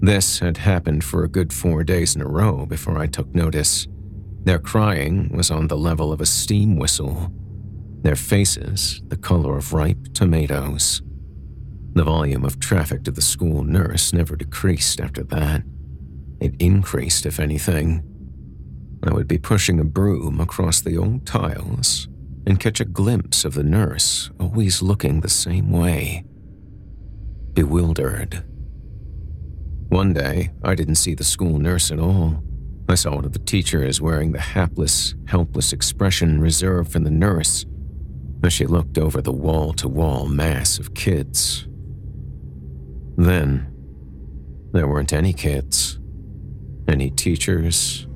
This 0.01 0.39
had 0.39 0.57
happened 0.57 1.03
for 1.03 1.23
a 1.23 1.29
good 1.29 1.53
four 1.53 1.83
days 1.83 2.15
in 2.15 2.21
a 2.21 2.27
row 2.27 2.65
before 2.65 2.97
I 2.97 3.07
took 3.07 3.33
notice. 3.33 3.87
Their 4.43 4.59
crying 4.59 5.29
was 5.29 5.49
on 5.49 5.67
the 5.67 5.77
level 5.77 6.11
of 6.11 6.21
a 6.21 6.25
steam 6.25 6.75
whistle, 6.75 7.31
their 8.05 8.15
faces 8.15 9.01
the 9.07 9.17
color 9.17 9.57
of 9.57 9.73
ripe 9.73 10.13
tomatoes. 10.13 11.01
The 11.93 12.03
volume 12.03 12.45
of 12.45 12.59
traffic 12.59 13.03
to 13.05 13.11
the 13.11 13.21
school 13.21 13.63
nurse 13.63 14.13
never 14.13 14.35
decreased 14.35 15.01
after 15.01 15.23
that. 15.23 15.63
It 16.39 16.53
increased, 16.59 17.25
if 17.25 17.39
anything. 17.39 18.03
I 19.03 19.11
would 19.11 19.27
be 19.27 19.39
pushing 19.39 19.79
a 19.79 19.83
broom 19.83 20.39
across 20.39 20.81
the 20.81 20.97
old 20.97 21.25
tiles 21.25 22.07
and 22.45 22.59
catch 22.59 22.79
a 22.79 22.85
glimpse 22.85 23.43
of 23.43 23.55
the 23.55 23.63
nurse 23.63 24.29
always 24.39 24.83
looking 24.83 25.21
the 25.21 25.29
same 25.29 25.71
way. 25.71 26.25
Bewildered. 27.53 28.43
One 29.89 30.13
day, 30.13 30.51
I 30.63 30.75
didn't 30.75 30.95
see 30.95 31.15
the 31.15 31.23
school 31.23 31.57
nurse 31.57 31.89
at 31.89 31.99
all. 31.99 32.43
I 32.87 32.95
saw 32.95 33.15
one 33.15 33.25
of 33.25 33.33
the 33.33 33.39
teachers 33.39 33.99
wearing 33.99 34.31
the 34.31 34.41
hapless, 34.41 35.15
helpless 35.25 35.73
expression 35.73 36.39
reserved 36.39 36.91
for 36.91 36.99
the 36.99 37.09
nurse 37.09 37.65
as 38.45 38.53
she 38.53 38.65
looked 38.65 38.97
over 38.97 39.21
the 39.21 39.31
wall 39.31 39.73
to 39.73 39.87
wall 39.87 40.27
mass 40.27 40.79
of 40.79 40.93
kids. 40.93 41.67
Then, 43.17 43.71
there 44.71 44.87
weren't 44.87 45.13
any 45.13 45.33
kids 45.33 45.99
any 46.87 47.09
teachers, 47.09 48.07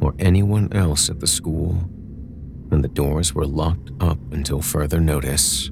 or 0.00 0.14
anyone 0.18 0.72
else 0.72 1.10
at 1.10 1.20
the 1.20 1.26
school, 1.26 1.88
and 2.70 2.82
the 2.82 2.88
doors 2.88 3.34
were 3.34 3.46
locked 3.46 3.90
up 4.00 4.18
until 4.32 4.60
further 4.60 5.00
notice. 5.00 5.70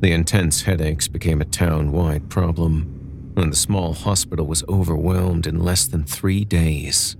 The 0.00 0.12
intense 0.12 0.62
headaches 0.62 1.08
became 1.08 1.40
a 1.40 1.46
town 1.46 1.92
wide 1.92 2.28
problem, 2.28 3.32
and 3.36 3.52
the 3.52 3.56
small 3.56 3.94
hospital 3.94 4.46
was 4.46 4.64
overwhelmed 4.68 5.46
in 5.46 5.60
less 5.60 5.86
than 5.86 6.04
three 6.04 6.44
days. 6.44 7.16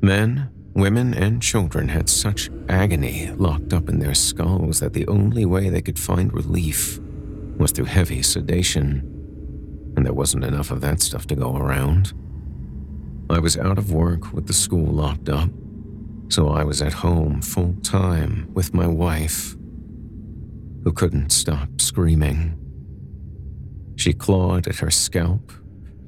Men, 0.00 0.50
women, 0.74 1.14
and 1.14 1.42
children 1.42 1.88
had 1.88 2.08
such 2.08 2.50
agony 2.68 3.30
locked 3.32 3.72
up 3.72 3.88
in 3.88 3.98
their 3.98 4.14
skulls 4.14 4.80
that 4.80 4.92
the 4.92 5.06
only 5.06 5.44
way 5.44 5.68
they 5.68 5.82
could 5.82 5.98
find 5.98 6.32
relief 6.32 6.98
was 7.56 7.72
through 7.72 7.84
heavy 7.84 8.22
sedation, 8.22 9.00
and 9.96 10.06
there 10.06 10.12
wasn't 10.12 10.44
enough 10.44 10.70
of 10.70 10.80
that 10.80 11.00
stuff 11.00 11.26
to 11.26 11.34
go 11.34 11.56
around. 11.56 12.12
I 13.30 13.38
was 13.38 13.56
out 13.56 13.78
of 13.78 13.92
work 13.92 14.32
with 14.32 14.46
the 14.46 14.52
school 14.52 14.86
locked 14.86 15.28
up, 15.28 15.50
so 16.28 16.48
I 16.48 16.64
was 16.64 16.82
at 16.82 16.92
home 16.92 17.42
full 17.42 17.74
time 17.82 18.48
with 18.54 18.74
my 18.74 18.86
wife, 18.86 19.54
who 20.84 20.92
couldn't 20.92 21.30
stop 21.30 21.80
screaming. 21.80 22.58
She 23.96 24.12
clawed 24.12 24.66
at 24.66 24.76
her 24.76 24.90
scalp, 24.90 25.52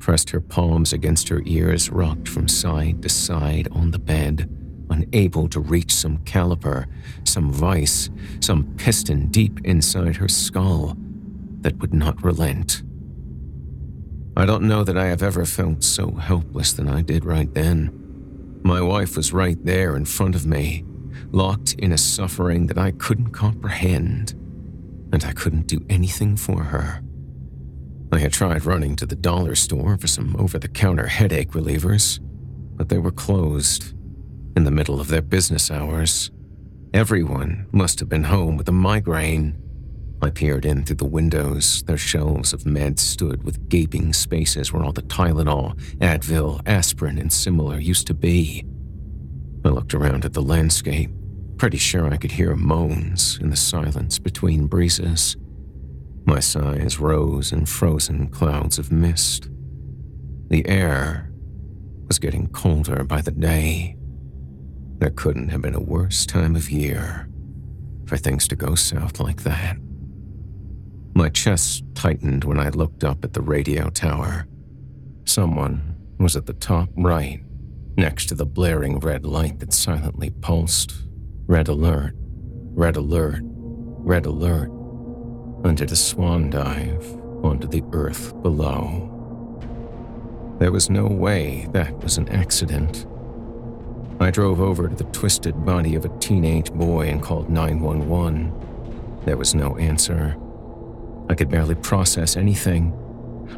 pressed 0.04 0.28
her 0.28 0.40
palms 0.40 0.92
against 0.92 1.30
her 1.30 1.40
ears, 1.46 1.88
rocked 1.88 2.28
from 2.28 2.46
side 2.46 3.00
to 3.00 3.08
side 3.08 3.66
on 3.72 3.90
the 3.90 3.98
bed, 3.98 4.46
unable 4.90 5.48
to 5.48 5.58
reach 5.58 5.90
some 5.90 6.18
caliper, 6.24 6.84
some 7.24 7.50
vice, 7.50 8.10
some 8.40 8.64
piston 8.76 9.28
deep 9.28 9.58
inside 9.64 10.16
her 10.16 10.28
skull 10.28 10.94
that 11.62 11.78
would 11.78 11.94
not 11.94 12.22
relent. 12.22 12.82
I 14.36 14.44
don't 14.44 14.68
know 14.68 14.84
that 14.84 14.98
I 14.98 15.06
have 15.06 15.22
ever 15.22 15.46
felt 15.46 15.82
so 15.82 16.10
helpless 16.10 16.74
than 16.74 16.86
I 16.86 17.00
did 17.00 17.24
right 17.24 17.52
then. 17.54 18.60
My 18.62 18.82
wife 18.82 19.16
was 19.16 19.32
right 19.32 19.56
there 19.64 19.96
in 19.96 20.04
front 20.04 20.34
of 20.34 20.44
me, 20.44 20.84
locked 21.30 21.72
in 21.78 21.92
a 21.92 21.98
suffering 21.98 22.66
that 22.66 22.76
I 22.76 22.90
couldn't 22.90 23.30
comprehend, 23.30 24.32
and 25.14 25.24
I 25.24 25.32
couldn't 25.32 25.66
do 25.66 25.80
anything 25.88 26.36
for 26.36 26.64
her. 26.64 27.03
I 28.14 28.20
had 28.20 28.32
tried 28.32 28.64
running 28.64 28.94
to 28.96 29.06
the 29.06 29.16
dollar 29.16 29.56
store 29.56 29.98
for 29.98 30.06
some 30.06 30.36
over 30.38 30.56
the 30.56 30.68
counter 30.68 31.08
headache 31.08 31.50
relievers, 31.50 32.20
but 32.76 32.88
they 32.88 32.98
were 32.98 33.10
closed 33.10 33.92
in 34.56 34.62
the 34.62 34.70
middle 34.70 35.00
of 35.00 35.08
their 35.08 35.20
business 35.20 35.68
hours. 35.68 36.30
Everyone 36.92 37.66
must 37.72 37.98
have 37.98 38.08
been 38.08 38.22
home 38.22 38.56
with 38.56 38.68
a 38.68 38.72
migraine 38.72 39.60
I 40.22 40.30
peered 40.30 40.64
in 40.64 40.84
through 40.84 40.96
the 40.96 41.04
windows. 41.04 41.82
Their 41.82 41.98
shelves 41.98 42.52
of 42.52 42.62
meds 42.62 43.00
stood 43.00 43.42
with 43.42 43.68
gaping 43.68 44.12
spaces 44.12 44.72
where 44.72 44.84
all 44.84 44.92
the 44.92 45.02
Tylenol, 45.02 45.76
Advil, 45.98 46.62
aspirin, 46.66 47.18
and 47.18 47.32
similar 47.32 47.80
used 47.80 48.06
to 48.06 48.14
be. 48.14 48.64
I 49.64 49.70
looked 49.70 49.92
around 49.92 50.24
at 50.24 50.34
the 50.34 50.40
landscape, 50.40 51.10
pretty 51.56 51.78
sure 51.78 52.06
I 52.12 52.16
could 52.16 52.32
hear 52.32 52.54
moans 52.54 53.40
in 53.40 53.50
the 53.50 53.56
silence 53.56 54.20
between 54.20 54.68
breezes. 54.68 55.36
My 56.26 56.40
sighs 56.40 56.98
rose 56.98 57.52
in 57.52 57.66
frozen 57.66 58.28
clouds 58.28 58.78
of 58.78 58.90
mist. 58.90 59.48
The 60.48 60.66
air 60.66 61.30
was 62.06 62.18
getting 62.18 62.48
colder 62.48 63.04
by 63.04 63.20
the 63.20 63.30
day. 63.30 63.96
There 64.98 65.10
couldn't 65.10 65.50
have 65.50 65.62
been 65.62 65.74
a 65.74 65.80
worse 65.80 66.24
time 66.24 66.56
of 66.56 66.70
year 66.70 67.28
for 68.06 68.16
things 68.16 68.48
to 68.48 68.56
go 68.56 68.74
south 68.74 69.20
like 69.20 69.42
that. 69.42 69.76
My 71.14 71.28
chest 71.28 71.84
tightened 71.94 72.44
when 72.44 72.58
I 72.58 72.70
looked 72.70 73.04
up 73.04 73.24
at 73.24 73.34
the 73.34 73.42
radio 73.42 73.88
tower. 73.90 74.46
Someone 75.24 75.96
was 76.18 76.36
at 76.36 76.46
the 76.46 76.52
top 76.54 76.88
right, 76.96 77.40
next 77.96 78.26
to 78.26 78.34
the 78.34 78.46
blaring 78.46 78.98
red 78.98 79.24
light 79.24 79.60
that 79.60 79.72
silently 79.72 80.30
pulsed. 80.30 80.94
Red 81.46 81.68
alert, 81.68 82.14
red 82.16 82.96
alert, 82.96 83.40
red 83.44 84.26
alert. 84.26 84.70
And 85.64 85.78
did 85.78 85.90
a 85.92 85.96
swan 85.96 86.50
dive 86.50 87.04
onto 87.42 87.66
the 87.66 87.82
earth 87.92 88.40
below. 88.42 89.10
There 90.58 90.70
was 90.70 90.90
no 90.90 91.06
way 91.06 91.66
that 91.72 91.98
was 92.02 92.18
an 92.18 92.28
accident. 92.28 93.06
I 94.20 94.30
drove 94.30 94.60
over 94.60 94.88
to 94.88 94.94
the 94.94 95.10
twisted 95.10 95.64
body 95.64 95.94
of 95.94 96.04
a 96.04 96.18
teenage 96.20 96.70
boy 96.70 97.08
and 97.08 97.22
called 97.22 97.48
911. 97.48 98.52
There 99.24 99.38
was 99.38 99.54
no 99.54 99.76
answer. 99.78 100.36
I 101.30 101.34
could 101.34 101.48
barely 101.48 101.74
process 101.76 102.36
anything. 102.36 102.92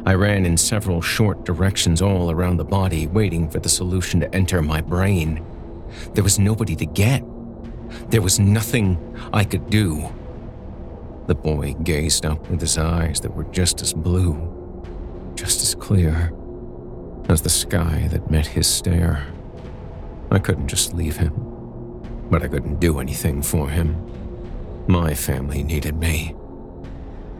I 0.05 0.13
ran 0.13 0.45
in 0.45 0.55
several 0.55 1.01
short 1.01 1.43
directions 1.43 2.01
all 2.01 2.31
around 2.31 2.55
the 2.55 2.63
body, 2.63 3.05
waiting 3.07 3.49
for 3.49 3.59
the 3.59 3.69
solution 3.69 4.21
to 4.21 4.33
enter 4.33 4.61
my 4.61 4.79
brain. 4.79 5.45
There 6.13 6.23
was 6.23 6.39
nobody 6.39 6.75
to 6.77 6.85
get. 6.85 7.21
There 8.09 8.21
was 8.21 8.39
nothing 8.39 8.97
I 9.33 9.43
could 9.43 9.69
do. 9.69 10.09
The 11.27 11.35
boy 11.35 11.73
gazed 11.83 12.25
up 12.25 12.49
with 12.49 12.61
his 12.61 12.77
eyes 12.77 13.19
that 13.21 13.35
were 13.35 13.43
just 13.45 13.81
as 13.81 13.93
blue, 13.93 15.33
just 15.35 15.61
as 15.61 15.75
clear 15.75 16.31
as 17.27 17.41
the 17.41 17.49
sky 17.49 18.07
that 18.11 18.31
met 18.31 18.47
his 18.47 18.65
stare. 18.65 19.27
I 20.31 20.39
couldn't 20.39 20.69
just 20.69 20.93
leave 20.93 21.17
him, 21.17 21.33
but 22.29 22.43
I 22.43 22.47
couldn't 22.47 22.79
do 22.79 22.99
anything 22.99 23.41
for 23.41 23.69
him. 23.69 24.01
My 24.87 25.13
family 25.13 25.63
needed 25.63 25.97
me. 25.97 26.33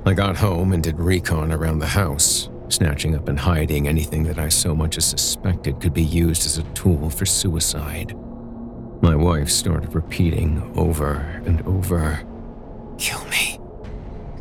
I 0.06 0.14
got 0.14 0.38
home 0.38 0.74
and 0.74 0.84
did 0.84 1.00
recon 1.00 1.54
around 1.54 1.80
the 1.80 1.88
house, 1.88 2.50
snatching 2.68 3.16
up 3.16 3.30
and 3.30 3.40
hiding 3.40 3.88
anything 3.88 4.24
that 4.24 4.38
I 4.38 4.50
so 4.50 4.76
much 4.76 4.98
as 4.98 5.06
suspected 5.06 5.80
could 5.80 5.94
be 5.94 6.04
used 6.04 6.46
as 6.46 6.58
a 6.58 6.64
tool 6.74 7.10
for 7.10 7.26
suicide. 7.26 8.16
My 9.02 9.16
wife 9.16 9.50
started 9.50 9.96
repeating 9.96 10.74
over 10.76 11.42
and 11.46 11.62
over 11.62 12.26
Kill 12.98 13.24
me. 13.26 13.60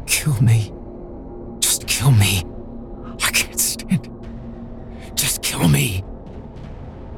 Kill 0.06 0.40
me. 0.40 0.72
Just 1.60 1.86
kill 1.86 2.10
me. 2.10 2.42
I 3.22 3.30
can't 3.30 3.60
stand 3.60 4.06
it. 4.06 5.14
Just 5.14 5.42
kill 5.42 5.68
me. 5.68 6.04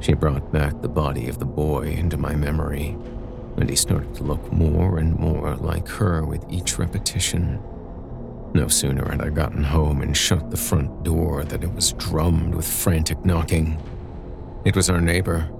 She 0.00 0.14
brought 0.14 0.52
back 0.52 0.80
the 0.80 0.88
body 0.88 1.28
of 1.28 1.38
the 1.38 1.44
boy 1.44 1.82
into 1.88 2.16
my 2.16 2.34
memory, 2.34 2.96
and 3.56 3.68
he 3.68 3.76
started 3.76 4.14
to 4.14 4.24
look 4.24 4.52
more 4.52 4.98
and 4.98 5.18
more 5.18 5.56
like 5.56 5.88
her 5.88 6.24
with 6.24 6.44
each 6.50 6.78
repetition. 6.78 7.60
No 8.54 8.68
sooner 8.68 9.06
had 9.10 9.20
I 9.20 9.28
gotten 9.28 9.62
home 9.62 10.00
and 10.00 10.16
shut 10.16 10.50
the 10.50 10.56
front 10.56 11.02
door 11.02 11.44
than 11.44 11.62
it 11.62 11.74
was 11.74 11.92
drummed 11.92 12.54
with 12.54 12.66
frantic 12.66 13.22
knocking. 13.24 13.78
It 14.64 14.74
was 14.74 14.88
our 14.88 15.00
neighbor, 15.00 15.50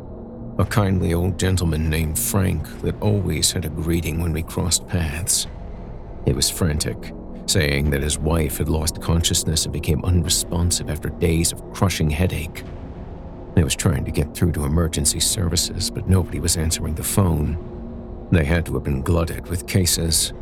a 0.58 0.64
kindly 0.64 1.12
old 1.14 1.38
gentleman 1.38 1.90
named 1.90 2.18
Frank 2.18 2.66
that 2.80 3.00
always 3.02 3.52
had 3.52 3.64
a 3.64 3.68
greeting 3.68 4.20
when 4.20 4.32
we 4.32 4.42
crossed 4.42 4.88
paths. 4.88 5.46
He 6.24 6.32
was 6.32 6.48
frantic, 6.48 7.12
saying 7.48 7.90
that 7.90 8.02
his 8.02 8.18
wife 8.18 8.58
had 8.58 8.68
lost 8.68 9.00
consciousness 9.00 9.64
and 9.64 9.72
became 9.72 10.04
unresponsive 10.04 10.90
after 10.90 11.08
days 11.08 11.52
of 11.52 11.72
crushing 11.72 12.10
headache. 12.10 12.62
I 13.56 13.64
was 13.64 13.74
trying 13.74 14.04
to 14.04 14.10
get 14.10 14.34
through 14.34 14.52
to 14.52 14.64
emergency 14.64 15.20
services, 15.20 15.90
but 15.90 16.08
nobody 16.08 16.38
was 16.38 16.56
answering 16.56 16.94
the 16.94 17.02
phone. 17.02 18.28
They 18.30 18.44
had 18.44 18.66
to 18.66 18.74
have 18.74 18.84
been 18.84 19.02
glutted 19.02 19.48
with 19.48 19.66
cases. 19.66 20.32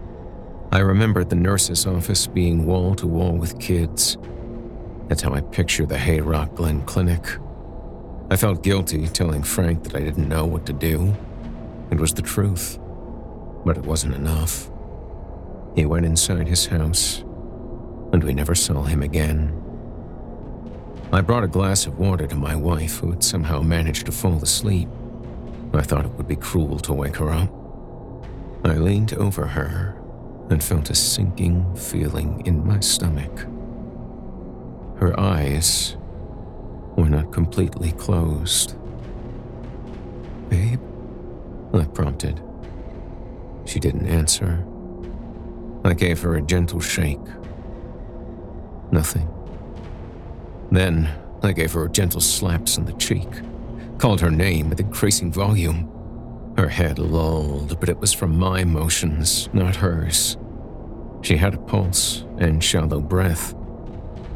I 0.72 0.80
remembered 0.80 1.30
the 1.30 1.36
nurse's 1.36 1.86
office 1.86 2.26
being 2.26 2.66
wall 2.66 2.94
to 2.96 3.06
wall 3.06 3.32
with 3.32 3.58
kids. 3.60 4.18
That's 5.08 5.22
how 5.22 5.32
I 5.32 5.40
picture 5.40 5.86
the 5.86 5.96
Hayrock 5.96 6.54
Glen 6.56 6.82
Clinic. 6.82 7.24
I 8.28 8.36
felt 8.36 8.64
guilty 8.64 9.06
telling 9.06 9.44
Frank 9.44 9.84
that 9.84 9.94
I 9.94 10.00
didn't 10.00 10.28
know 10.28 10.44
what 10.44 10.66
to 10.66 10.72
do. 10.72 11.14
It 11.92 12.00
was 12.00 12.12
the 12.12 12.22
truth, 12.22 12.78
but 13.64 13.78
it 13.78 13.84
wasn't 13.84 14.14
enough. 14.14 14.68
He 15.76 15.84
went 15.84 16.06
inside 16.06 16.48
his 16.48 16.64
house, 16.64 17.20
and 18.12 18.24
we 18.24 18.32
never 18.32 18.54
saw 18.54 18.82
him 18.82 19.02
again. 19.02 19.62
I 21.12 21.20
brought 21.20 21.44
a 21.44 21.48
glass 21.48 21.86
of 21.86 21.98
water 21.98 22.26
to 22.26 22.34
my 22.34 22.56
wife, 22.56 22.98
who 22.98 23.10
had 23.10 23.22
somehow 23.22 23.60
managed 23.60 24.06
to 24.06 24.12
fall 24.12 24.42
asleep. 24.42 24.88
I 25.74 25.82
thought 25.82 26.06
it 26.06 26.12
would 26.12 26.26
be 26.26 26.34
cruel 26.34 26.78
to 26.78 26.94
wake 26.94 27.16
her 27.16 27.30
up. 27.30 27.52
I 28.64 28.76
leaned 28.78 29.12
over 29.12 29.46
her 29.46 29.94
and 30.48 30.64
felt 30.64 30.88
a 30.88 30.94
sinking 30.94 31.76
feeling 31.76 32.42
in 32.46 32.66
my 32.66 32.80
stomach. 32.80 33.40
Her 34.98 35.18
eyes 35.20 35.98
were 36.96 37.10
not 37.10 37.32
completely 37.32 37.92
closed. 37.92 38.76
Babe? 40.48 40.80
I 41.74 41.84
prompted. 41.84 42.42
She 43.66 43.78
didn't 43.78 44.06
answer. 44.06 44.64
I 45.86 45.94
gave 45.94 46.20
her 46.22 46.36
a 46.36 46.42
gentle 46.42 46.80
shake. 46.80 47.20
Nothing. 48.90 49.28
Then 50.70 51.10
I 51.42 51.52
gave 51.52 51.72
her 51.72 51.88
gentle 51.88 52.20
slaps 52.20 52.78
on 52.78 52.86
the 52.86 52.92
cheek, 52.94 53.28
called 53.98 54.20
her 54.20 54.30
name 54.30 54.68
with 54.68 54.80
increasing 54.80 55.30
volume. 55.30 55.92
Her 56.56 56.68
head 56.68 56.98
lolled, 56.98 57.78
but 57.78 57.88
it 57.88 57.98
was 57.98 58.12
from 58.12 58.38
my 58.38 58.64
motions, 58.64 59.48
not 59.52 59.76
hers. 59.76 60.36
She 61.22 61.36
had 61.36 61.54
a 61.54 61.58
pulse 61.58 62.24
and 62.38 62.62
shallow 62.62 63.00
breath. 63.00 63.54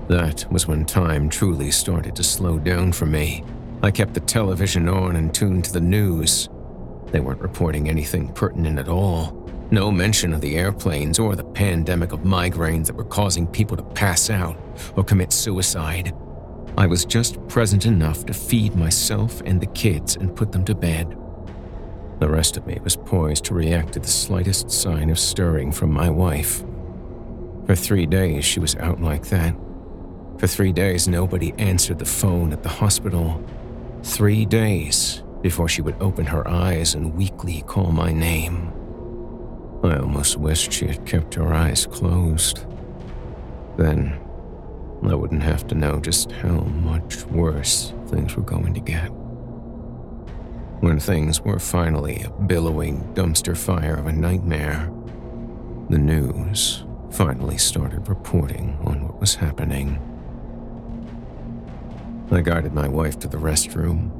That 0.08 0.44
was 0.50 0.66
when 0.66 0.84
time 0.84 1.28
truly 1.28 1.70
started 1.70 2.16
to 2.16 2.22
slow 2.22 2.58
down 2.58 2.92
for 2.92 3.06
me. 3.06 3.44
I 3.82 3.90
kept 3.90 4.14
the 4.14 4.20
television 4.20 4.88
on 4.88 5.16
and 5.16 5.32
tuned 5.32 5.64
to 5.64 5.72
the 5.72 5.80
news. 5.80 6.48
They 7.06 7.20
weren't 7.20 7.40
reporting 7.40 7.88
anything 7.88 8.32
pertinent 8.32 8.78
at 8.78 8.88
all. 8.88 9.39
No 9.72 9.92
mention 9.92 10.34
of 10.34 10.40
the 10.40 10.56
airplanes 10.56 11.20
or 11.20 11.36
the 11.36 11.44
pandemic 11.44 12.10
of 12.10 12.20
migraines 12.20 12.86
that 12.86 12.96
were 12.96 13.04
causing 13.04 13.46
people 13.46 13.76
to 13.76 13.84
pass 13.84 14.28
out 14.28 14.56
or 14.96 15.04
commit 15.04 15.32
suicide. 15.32 16.12
I 16.76 16.86
was 16.86 17.04
just 17.04 17.46
present 17.46 17.86
enough 17.86 18.26
to 18.26 18.32
feed 18.32 18.74
myself 18.74 19.40
and 19.42 19.60
the 19.60 19.66
kids 19.66 20.16
and 20.16 20.34
put 20.34 20.50
them 20.50 20.64
to 20.64 20.74
bed. 20.74 21.16
The 22.18 22.28
rest 22.28 22.56
of 22.56 22.66
me 22.66 22.80
was 22.82 22.96
poised 22.96 23.44
to 23.44 23.54
react 23.54 23.92
to 23.92 24.00
the 24.00 24.08
slightest 24.08 24.72
sign 24.72 25.08
of 25.08 25.18
stirring 25.18 25.70
from 25.70 25.92
my 25.92 26.10
wife. 26.10 26.64
For 27.66 27.76
three 27.76 28.06
days, 28.06 28.44
she 28.44 28.58
was 28.58 28.74
out 28.76 29.00
like 29.00 29.26
that. 29.28 29.54
For 30.38 30.48
three 30.48 30.72
days, 30.72 31.06
nobody 31.06 31.54
answered 31.58 32.00
the 32.00 32.04
phone 32.04 32.52
at 32.52 32.64
the 32.64 32.68
hospital. 32.68 33.44
Three 34.02 34.46
days 34.46 35.22
before 35.42 35.68
she 35.68 35.80
would 35.80 35.96
open 36.00 36.26
her 36.26 36.46
eyes 36.48 36.94
and 36.94 37.14
weakly 37.14 37.62
call 37.62 37.92
my 37.92 38.12
name. 38.12 38.72
I 39.82 39.96
almost 39.96 40.36
wished 40.36 40.72
she 40.72 40.86
had 40.86 41.06
kept 41.06 41.34
her 41.34 41.54
eyes 41.54 41.86
closed. 41.86 42.66
Then 43.76 44.20
I 45.02 45.14
wouldn't 45.14 45.42
have 45.42 45.66
to 45.68 45.74
know 45.74 46.00
just 46.00 46.30
how 46.32 46.60
much 46.60 47.24
worse 47.26 47.94
things 48.08 48.36
were 48.36 48.42
going 48.42 48.74
to 48.74 48.80
get. 48.80 49.08
When 50.80 51.00
things 51.00 51.40
were 51.40 51.58
finally 51.58 52.22
a 52.22 52.30
billowing 52.30 53.14
dumpster 53.14 53.56
fire 53.56 53.94
of 53.94 54.06
a 54.06 54.12
nightmare, 54.12 54.90
the 55.88 55.98
news 55.98 56.84
finally 57.10 57.58
started 57.58 58.08
reporting 58.08 58.78
on 58.84 59.04
what 59.04 59.18
was 59.18 59.34
happening. 59.34 59.98
I 62.30 62.42
guided 62.42 62.74
my 62.74 62.86
wife 62.86 63.18
to 63.20 63.28
the 63.28 63.38
restroom. 63.38 64.10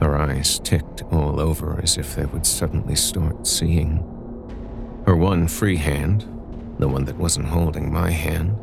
Her 0.00 0.16
eyes 0.16 0.58
ticked 0.58 1.02
all 1.10 1.40
over 1.40 1.80
as 1.82 1.96
if 1.96 2.14
they 2.14 2.26
would 2.26 2.46
suddenly 2.46 2.96
start 2.96 3.46
seeing. 3.46 4.11
Her 5.06 5.16
one 5.16 5.48
free 5.48 5.76
hand, 5.76 6.22
the 6.78 6.88
one 6.88 7.04
that 7.06 7.16
wasn't 7.16 7.48
holding 7.48 7.92
my 7.92 8.10
hand, 8.10 8.56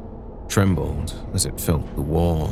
trembled 0.47 1.13
as 1.33 1.45
it 1.45 1.59
felt 1.59 1.95
the 1.95 2.01
wall, 2.01 2.49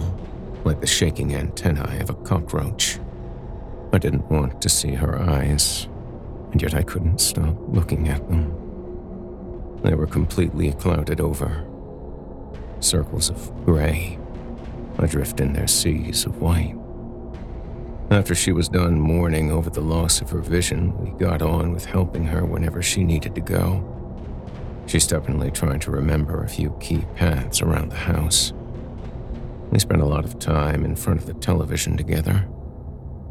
like 0.64 0.82
the 0.82 0.88
shaking 0.88 1.34
antennae 1.34 2.00
of 2.00 2.10
a 2.10 2.14
cockroach. 2.14 3.00
I 3.94 3.98
didn't 3.98 4.30
want 4.30 4.62
to 4.62 4.70
see 4.70 4.94
her 4.94 5.20
eyes, 5.20 5.88
and 6.52 6.62
yet 6.62 6.74
I 6.74 6.84
couldn't 6.84 7.20
stop 7.20 7.56
looking 7.70 8.10
at 8.10 8.28
them. 8.30 8.52
They 9.84 9.96
were 9.96 10.08
completely 10.08 10.74
clouded 10.74 11.22
over, 11.22 11.66
circles 12.80 13.30
of 13.30 13.66
gray, 13.66 14.20
adrift 15.00 15.40
in 15.40 15.54
their 15.54 15.68
seas 15.68 16.26
of 16.26 16.42
white. 16.42 16.77
After 18.10 18.34
she 18.34 18.54
was 18.54 18.70
done 18.70 19.00
mourning 19.00 19.52
over 19.52 19.70
the 19.70 19.82
loss 19.82 20.22
of 20.22 20.30
her 20.30 20.40
vision, 20.40 20.98
we 20.98 21.10
got 21.20 21.42
on 21.42 21.74
with 21.74 21.86
helping 21.86 22.24
her 22.26 22.46
whenever 22.46 22.82
she 22.82 23.04
needed 23.04 23.36
to 23.36 23.42
go. 23.42 23.84
She 24.86 25.00
stubbornly 25.00 25.52
tried 25.52 25.82
to 25.82 25.92
remember 25.92 26.42
a 26.42 26.48
few 26.48 26.70
key 26.80 27.06
paths 27.16 27.62
around 27.62 27.90
the 27.90 27.98
house. 27.98 28.54
We 29.72 29.80
spent 29.80 30.02
a 30.02 30.06
lot 30.06 30.24
of 30.24 30.40
time 30.40 30.86
in 30.86 30.96
front 30.96 31.20
of 31.20 31.26
the 31.26 31.34
television 31.34 31.98
together. 31.98 32.48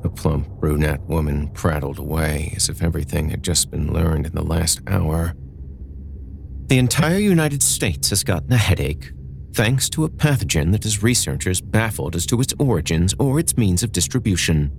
The 0.03 0.11
plump 0.11 0.47
brunette 0.61 1.01
woman 1.05 1.49
prattled 1.49 1.99
away 1.99 2.53
as 2.55 2.69
if 2.69 2.83
everything 2.83 3.31
had 3.31 3.43
just 3.43 3.71
been 3.71 3.91
learned 3.91 4.27
in 4.27 4.35
the 4.35 4.45
last 4.45 4.83
hour. 4.87 5.33
The 6.67 6.79
entire 6.79 7.19
United 7.19 7.62
States 7.62 8.11
has 8.11 8.23
gotten 8.23 8.53
a 8.53 8.59
headache 8.59 9.12
thanks 9.57 9.88
to 9.88 10.05
a 10.05 10.09
pathogen 10.11 10.71
that 10.71 10.85
has 10.85 11.03
researchers 11.03 11.62
baffled 11.62 12.14
as 12.14 12.27
to 12.27 12.42
its 12.42 12.53
origins 12.59 13.14
or 13.19 13.40
its 13.40 13.57
means 13.57 13.83
of 13.83 13.90
distribution. 13.90 14.71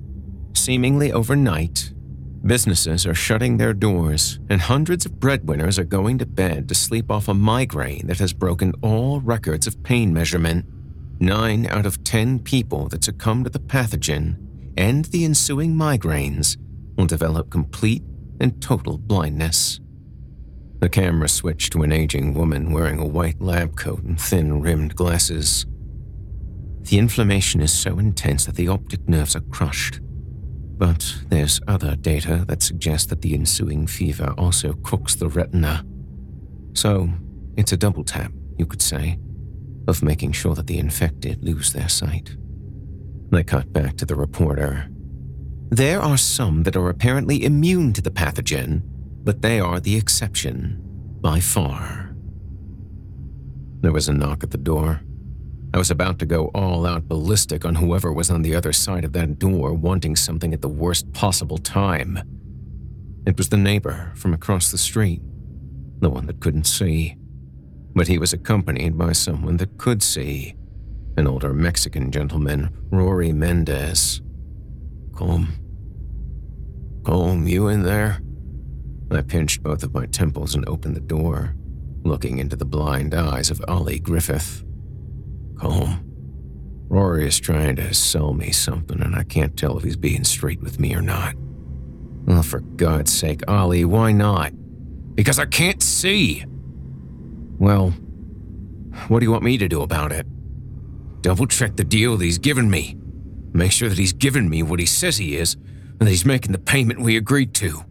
Seemingly 0.53 1.11
overnight, 1.11 1.91
businesses 2.45 3.07
are 3.07 3.15
shutting 3.15 3.57
their 3.57 3.73
doors, 3.73 4.39
and 4.51 4.61
hundreds 4.61 5.03
of 5.07 5.19
breadwinners 5.19 5.79
are 5.79 5.83
going 5.83 6.19
to 6.19 6.27
bed 6.27 6.69
to 6.69 6.75
sleep 6.75 7.09
off 7.09 7.27
a 7.27 7.33
migraine 7.33 8.05
that 8.05 8.19
has 8.19 8.33
broken 8.33 8.71
all 8.83 9.19
records 9.19 9.65
of 9.65 9.81
pain 9.81 10.13
measurement. 10.13 10.63
Nine 11.19 11.65
out 11.65 11.87
of 11.87 12.03
ten 12.03 12.37
people 12.37 12.87
that 12.89 13.03
succumb 13.03 13.43
to 13.45 13.49
the 13.49 13.57
pathogen 13.57 14.37
and 14.77 15.05
the 15.05 15.25
ensuing 15.25 15.73
migraines 15.73 16.55
will 16.95 17.07
develop 17.07 17.49
complete 17.49 18.03
and 18.39 18.61
total 18.61 18.99
blindness. 18.99 19.79
The 20.79 20.89
camera 20.89 21.27
switched 21.27 21.73
to 21.73 21.81
an 21.81 21.91
aging 21.91 22.35
woman 22.35 22.71
wearing 22.71 22.99
a 22.99 23.05
white 23.05 23.41
lab 23.41 23.75
coat 23.75 24.03
and 24.03 24.19
thin 24.19 24.61
rimmed 24.61 24.95
glasses. 24.95 25.65
The 26.81 26.99
inflammation 26.99 27.61
is 27.61 27.73
so 27.73 27.97
intense 27.97 28.45
that 28.45 28.55
the 28.55 28.67
optic 28.67 29.09
nerves 29.09 29.35
are 29.35 29.41
crushed. 29.41 29.99
But 30.77 31.15
there's 31.29 31.59
other 31.67 31.95
data 31.95 32.45
that 32.47 32.61
suggests 32.61 33.07
that 33.07 33.23
the 33.23 33.33
ensuing 33.33 33.87
fever 33.87 34.35
also 34.37 34.73
cooks 34.83 35.15
the 35.15 35.27
retina. 35.27 35.83
So, 36.73 37.09
it's 37.57 37.71
a 37.71 37.77
double 37.77 38.03
tap, 38.03 38.31
you 38.59 38.67
could 38.67 38.83
say, 38.83 39.17
of 39.87 40.03
making 40.03 40.33
sure 40.33 40.53
that 40.53 40.67
the 40.67 40.77
infected 40.77 41.43
lose 41.43 41.73
their 41.73 41.89
sight. 41.89 42.37
They 43.31 43.43
cut 43.43 43.73
back 43.73 43.97
to 43.97 44.05
the 44.05 44.15
reporter. 44.15 44.87
There 45.69 45.99
are 45.99 46.17
some 46.17 46.63
that 46.63 46.77
are 46.77 46.89
apparently 46.89 47.43
immune 47.43 47.93
to 47.93 48.01
the 48.01 48.11
pathogen, 48.11 48.83
but 49.27 49.41
they 49.41 49.59
are 49.59 49.81
the 49.81 49.97
exception, 49.97 50.81
by 51.19 51.37
far. 51.37 52.15
There 53.81 53.91
was 53.91 54.07
a 54.07 54.13
knock 54.13 54.41
at 54.41 54.51
the 54.51 54.57
door. 54.57 55.01
I 55.73 55.77
was 55.77 55.91
about 55.91 56.17
to 56.19 56.25
go 56.25 56.45
all 56.55 56.85
out 56.85 57.09
ballistic 57.09 57.65
on 57.65 57.75
whoever 57.75 58.13
was 58.13 58.31
on 58.31 58.41
the 58.41 58.55
other 58.55 58.71
side 58.71 59.03
of 59.03 59.11
that 59.11 59.37
door 59.37 59.73
wanting 59.73 60.15
something 60.15 60.53
at 60.53 60.61
the 60.61 60.69
worst 60.69 61.11
possible 61.11 61.57
time. 61.57 62.21
It 63.25 63.37
was 63.37 63.49
the 63.49 63.57
neighbor 63.57 64.13
from 64.15 64.33
across 64.33 64.71
the 64.71 64.77
street, 64.77 65.19
the 65.99 66.09
one 66.09 66.27
that 66.27 66.39
couldn't 66.39 66.63
see. 66.63 67.17
But 67.93 68.07
he 68.07 68.17
was 68.17 68.31
accompanied 68.31 68.97
by 68.97 69.11
someone 69.11 69.57
that 69.57 69.77
could 69.77 70.01
see 70.01 70.55
an 71.17 71.27
older 71.27 71.53
Mexican 71.53 72.13
gentleman, 72.13 72.69
Rory 72.91 73.33
Mendez. 73.33 74.21
Colm. 75.11 75.47
Colm, 77.01 77.49
you 77.49 77.67
in 77.67 77.83
there? 77.83 78.21
I 79.11 79.21
pinched 79.21 79.63
both 79.63 79.83
of 79.83 79.93
my 79.93 80.05
temples 80.05 80.55
and 80.55 80.67
opened 80.67 80.95
the 80.95 81.01
door, 81.01 81.55
looking 82.03 82.39
into 82.39 82.55
the 82.55 82.65
blind 82.65 83.13
eyes 83.13 83.49
of 83.49 83.63
Ollie 83.67 83.99
Griffith. 83.99 84.63
Calm. 85.57 86.03
Rory 86.89 87.27
is 87.27 87.39
trying 87.39 87.75
to 87.77 87.93
sell 87.93 88.33
me 88.33 88.51
something, 88.51 89.01
and 89.01 89.15
I 89.15 89.23
can't 89.23 89.57
tell 89.57 89.77
if 89.77 89.83
he's 89.83 89.97
being 89.97 90.23
straight 90.23 90.61
with 90.61 90.79
me 90.79 90.95
or 90.95 91.01
not. 91.01 91.35
Well, 92.25 92.43
for 92.43 92.59
God's 92.59 93.13
sake, 93.13 93.41
Ollie, 93.47 93.85
why 93.85 94.11
not? 94.11 94.53
Because 95.15 95.39
I 95.39 95.45
can't 95.45 95.81
see! 95.81 96.45
Well, 97.57 97.91
what 99.07 99.19
do 99.19 99.25
you 99.25 99.31
want 99.31 99.43
me 99.43 99.57
to 99.57 99.67
do 99.67 99.81
about 99.81 100.11
it? 100.11 100.27
Double 101.21 101.47
check 101.47 101.75
the 101.75 101.83
deal 101.83 102.17
that 102.17 102.23
he's 102.23 102.37
given 102.37 102.69
me. 102.69 102.95
Make 103.53 103.71
sure 103.71 103.89
that 103.89 103.97
he's 103.97 104.13
given 104.13 104.49
me 104.49 104.63
what 104.63 104.79
he 104.79 104.85
says 104.85 105.17
he 105.17 105.35
is, 105.35 105.55
and 105.55 106.01
that 106.01 106.09
he's 106.09 106.25
making 106.25 106.51
the 106.51 106.59
payment 106.59 107.01
we 107.01 107.17
agreed 107.17 107.53
to. 107.55 107.83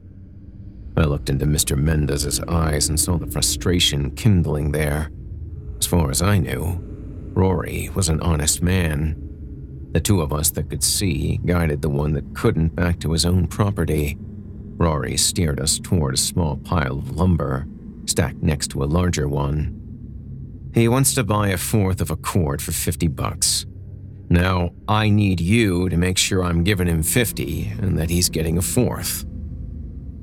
I 0.97 1.05
looked 1.05 1.29
into 1.29 1.45
Mr. 1.45 1.77
Mendez's 1.77 2.41
eyes 2.41 2.89
and 2.89 2.99
saw 2.99 3.19
the 3.19 3.27
frustration 3.27 4.11
kindling 4.13 4.73
there. 4.73 5.11
As 5.79 5.87
far 5.87 6.11
as 6.11 6.23
I 6.23 6.39
knew, 6.39 6.79
Rory 7.35 7.91
was 7.95 8.09
an 8.09 8.21
honest 8.23 8.63
man. 8.63 9.15
The 9.93 10.01
two 10.01 10.23
of 10.23 10.33
us 10.33 10.51
that 10.53 10.71
could 10.71 10.83
see 10.83 11.39
guided 11.45 11.83
the 11.83 11.91
one 11.91 12.13
that 12.15 12.35
couldn't 12.35 12.75
back 12.75 12.99
to 13.01 13.13
his 13.13 13.27
own 13.27 13.47
property. 13.47 14.17
Rory 14.79 15.19
steered 15.19 15.61
us 15.61 15.79
toward 15.79 16.15
a 16.15 16.19
small 16.19 16.57
pile 16.57 16.99
of 16.99 17.17
lumber, 17.17 17.67
stacked 18.07 18.43
next 18.43 18.69
to 18.69 18.83
a 18.83 18.85
larger 18.85 19.29
one. 19.29 19.83
He 20.75 20.89
wants 20.89 21.15
to 21.15 21.25
buy 21.25 21.49
a 21.49 21.59
fourth 21.59 22.01
of 22.01 22.11
a 22.11 22.17
cord 22.17 22.63
for 22.63 22.73
50 22.73 23.09
bucks. 23.09 23.67
Now, 24.29 24.71
I 24.89 25.09
need 25.09 25.41
you 25.41 25.89
to 25.89 25.97
make 25.97 26.19
sure 26.19 26.43
I'm 26.43 26.65
giving 26.65 26.89
him 26.89 27.03
50 27.03 27.73
and 27.81 27.99
that 27.99 28.11
he's 28.11 28.29
getting 28.29 28.59
a 28.59 28.63
fourth. 28.63 29.25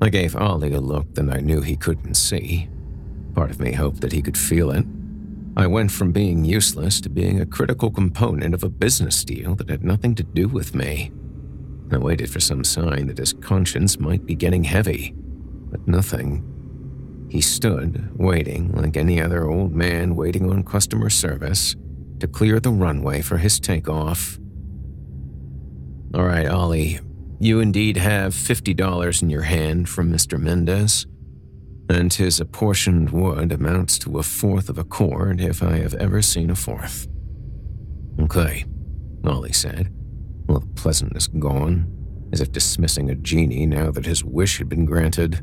I 0.04 0.10
gave 0.10 0.36
Ollie 0.36 0.74
a 0.74 0.82
look 0.82 1.16
that 1.16 1.30
I 1.30 1.40
knew 1.40 1.62
he 1.62 1.78
couldn't 1.78 2.16
see. 2.16 2.68
Part 3.34 3.50
of 3.50 3.62
me 3.62 3.72
hoped 3.72 4.02
that 4.02 4.12
he 4.12 4.22
could 4.22 4.38
feel 4.38 4.70
it. 4.72 4.86
I 5.56 5.66
went 5.66 5.94
from 5.94 6.12
being 6.12 6.44
useless 6.44 7.00
to 7.02 7.10
being 7.10 7.40
a 7.40 7.46
critical 7.46 7.90
component 7.90 8.54
of 8.54 8.64
a 8.64 8.70
business 8.70 9.24
deal 9.24 9.56
that 9.56 9.70
had 9.70 9.86
nothing 9.86 10.14
to 10.16 10.24
do 10.24 10.50
with 10.50 10.76
me. 10.76 11.14
I 11.90 12.00
waited 12.00 12.30
for 12.30 12.42
some 12.42 12.66
sign 12.66 13.08
that 13.08 13.18
his 13.18 13.32
conscience 13.32 13.98
might 13.98 14.26
be 14.26 14.36
getting 14.36 14.66
heavy, 14.66 15.14
but 15.72 15.88
nothing. 15.88 16.44
He 17.30 17.40
stood, 17.40 18.12
waiting 18.20 18.74
like 18.74 18.98
any 18.98 19.22
other 19.22 19.50
old 19.50 19.72
man 19.74 20.18
waiting 20.18 20.52
on 20.52 20.64
customer 20.64 21.10
service 21.10 21.78
to 22.20 22.28
clear 22.28 22.60
the 22.60 22.72
runway 22.72 23.22
for 23.22 23.38
his 23.38 23.58
takeoff. 23.58 24.38
All 26.14 26.26
right, 26.26 26.48
Ollie, 26.50 27.00
you 27.40 27.60
indeed 27.60 27.98
have 27.98 28.34
$50 28.34 29.22
in 29.22 29.30
your 29.30 29.42
hand 29.42 29.90
from 29.90 30.12
Mr. 30.12 30.40
Mendez, 30.40 31.06
and 31.90 32.14
his 32.14 32.40
apportioned 32.40 33.10
wood 33.10 33.52
amounts 33.52 34.00
to 34.00 34.18
a 34.18 34.24
fourth 34.24 34.70
of 34.70 34.78
a 34.78 34.84
cord 34.84 35.42
if 35.42 35.62
I 35.62 35.78
have 35.78 35.94
ever 35.96 36.22
seen 36.22 36.50
a 36.50 36.56
fourth. 36.56 37.08
Okay, 38.20 38.66
Ollie 39.26 39.54
said, 39.54 39.94
all 40.48 40.60
the 40.60 40.68
pleasantness 40.76 41.28
gone, 41.28 41.88
as 42.32 42.42
if 42.42 42.52
dismissing 42.52 43.10
a 43.10 43.16
genie 43.16 43.66
now 43.66 43.92
that 43.92 44.06
his 44.06 44.24
wish 44.24 44.58
had 44.58 44.70
been 44.70 44.86
granted. 44.86 45.42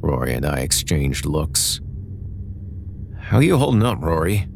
Rory 0.00 0.34
and 0.34 0.44
I 0.44 0.60
exchanged 0.60 1.24
looks. 1.24 1.80
How 3.18 3.38
you 3.38 3.56
holding 3.56 3.84
up, 3.84 4.02
Rory? 4.02 4.48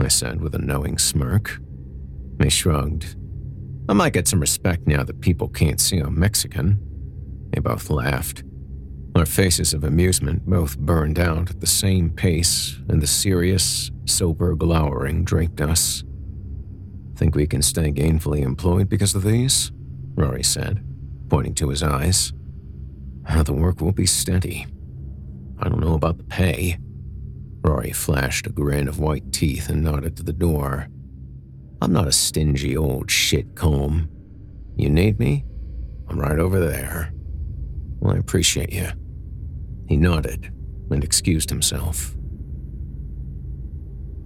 I 0.00 0.08
said 0.08 0.40
with 0.40 0.54
a 0.54 0.58
knowing 0.58 0.98
smirk. 0.98 1.58
He 2.40 2.48
shrugged 2.48 3.16
I 3.88 3.94
might 3.94 4.12
get 4.12 4.28
some 4.28 4.40
respect 4.40 4.86
now 4.86 5.02
that 5.02 5.22
people 5.22 5.48
can't 5.48 5.80
see 5.80 5.98
I'm 5.98 6.18
Mexican. 6.18 6.78
They 7.52 7.60
both 7.60 7.88
laughed. 7.88 8.44
Our 9.16 9.24
faces 9.24 9.72
of 9.72 9.82
amusement 9.82 10.44
both 10.46 10.78
burned 10.78 11.18
out 11.18 11.50
at 11.50 11.60
the 11.60 11.66
same 11.66 12.10
pace, 12.10 12.76
and 12.88 13.00
the 13.00 13.06
serious, 13.06 13.90
sober 14.04 14.54
glowering 14.54 15.24
draped 15.24 15.60
us. 15.62 16.04
Think 17.16 17.34
we 17.34 17.46
can 17.46 17.62
stay 17.62 17.90
gainfully 17.90 18.42
employed 18.42 18.88
because 18.88 19.14
of 19.14 19.24
these? 19.24 19.72
Rory 20.14 20.42
said, 20.42 20.84
pointing 21.30 21.54
to 21.54 21.70
his 21.70 21.82
eyes. 21.82 22.32
The 23.44 23.52
work 23.54 23.80
will 23.80 23.92
be 23.92 24.06
steady. 24.06 24.66
I 25.58 25.68
don't 25.68 25.80
know 25.80 25.94
about 25.94 26.18
the 26.18 26.24
pay. 26.24 26.78
Rory 27.62 27.92
flashed 27.92 28.46
a 28.46 28.50
grin 28.50 28.86
of 28.86 29.00
white 29.00 29.32
teeth 29.32 29.70
and 29.70 29.82
nodded 29.82 30.16
to 30.18 30.22
the 30.22 30.32
door. 30.32 30.88
I'm 31.80 31.92
not 31.92 32.08
a 32.08 32.12
stingy 32.12 32.76
old 32.76 33.10
shit 33.10 33.54
comb. 33.54 34.08
You 34.76 34.90
need 34.90 35.18
me? 35.18 35.44
I'm 36.08 36.18
right 36.18 36.38
over 36.38 36.58
there. 36.58 37.12
Well, 38.00 38.14
I 38.14 38.18
appreciate 38.18 38.72
you. 38.72 38.88
He 39.88 39.96
nodded 39.96 40.52
and 40.90 41.04
excused 41.04 41.50
himself. 41.50 42.16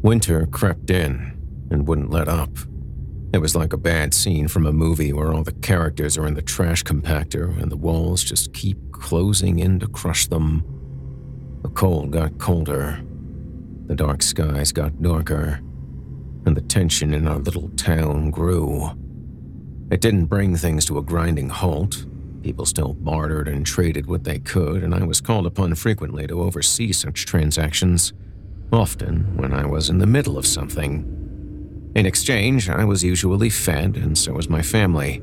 Winter 0.02 0.46
crept 0.46 0.90
in 0.90 1.38
and 1.70 1.86
wouldn't 1.86 2.10
let 2.10 2.28
up. 2.28 2.50
It 3.34 3.38
was 3.38 3.54
like 3.54 3.72
a 3.72 3.78
bad 3.78 4.14
scene 4.14 4.48
from 4.48 4.66
a 4.66 4.72
movie 4.72 5.12
where 5.12 5.32
all 5.32 5.42
the 5.42 5.52
characters 5.52 6.16
are 6.18 6.26
in 6.26 6.34
the 6.34 6.42
trash 6.42 6.82
compactor 6.82 7.60
and 7.60 7.70
the 7.70 7.76
walls 7.76 8.22
just 8.24 8.52
keep 8.52 8.78
closing 8.92 9.58
in 9.58 9.78
to 9.80 9.88
crush 9.88 10.26
them. 10.26 10.64
The 11.62 11.68
cold 11.70 12.12
got 12.12 12.38
colder. 12.38 13.02
The 13.86 13.94
dark 13.94 14.22
skies 14.22 14.72
got 14.72 15.02
darker 15.02 15.60
and 16.44 16.56
the 16.56 16.60
tension 16.60 17.14
in 17.14 17.26
our 17.26 17.38
little 17.38 17.68
town 17.70 18.30
grew. 18.30 18.90
It 19.90 20.00
didn't 20.00 20.26
bring 20.26 20.56
things 20.56 20.84
to 20.86 20.98
a 20.98 21.02
grinding 21.02 21.50
halt. 21.50 22.06
People 22.42 22.66
still 22.66 22.94
bartered 22.94 23.46
and 23.46 23.64
traded 23.64 24.06
what 24.06 24.24
they 24.24 24.38
could, 24.38 24.82
and 24.82 24.94
I 24.94 25.04
was 25.04 25.20
called 25.20 25.46
upon 25.46 25.74
frequently 25.74 26.26
to 26.26 26.42
oversee 26.42 26.92
such 26.92 27.26
transactions, 27.26 28.12
often 28.72 29.36
when 29.36 29.52
I 29.52 29.66
was 29.66 29.90
in 29.90 29.98
the 29.98 30.06
middle 30.06 30.38
of 30.38 30.46
something. 30.46 31.92
In 31.94 32.06
exchange, 32.06 32.68
I 32.70 32.84
was 32.84 33.04
usually 33.04 33.50
fed, 33.50 33.96
and 33.96 34.16
so 34.16 34.32
was 34.32 34.48
my 34.48 34.62
family. 34.62 35.20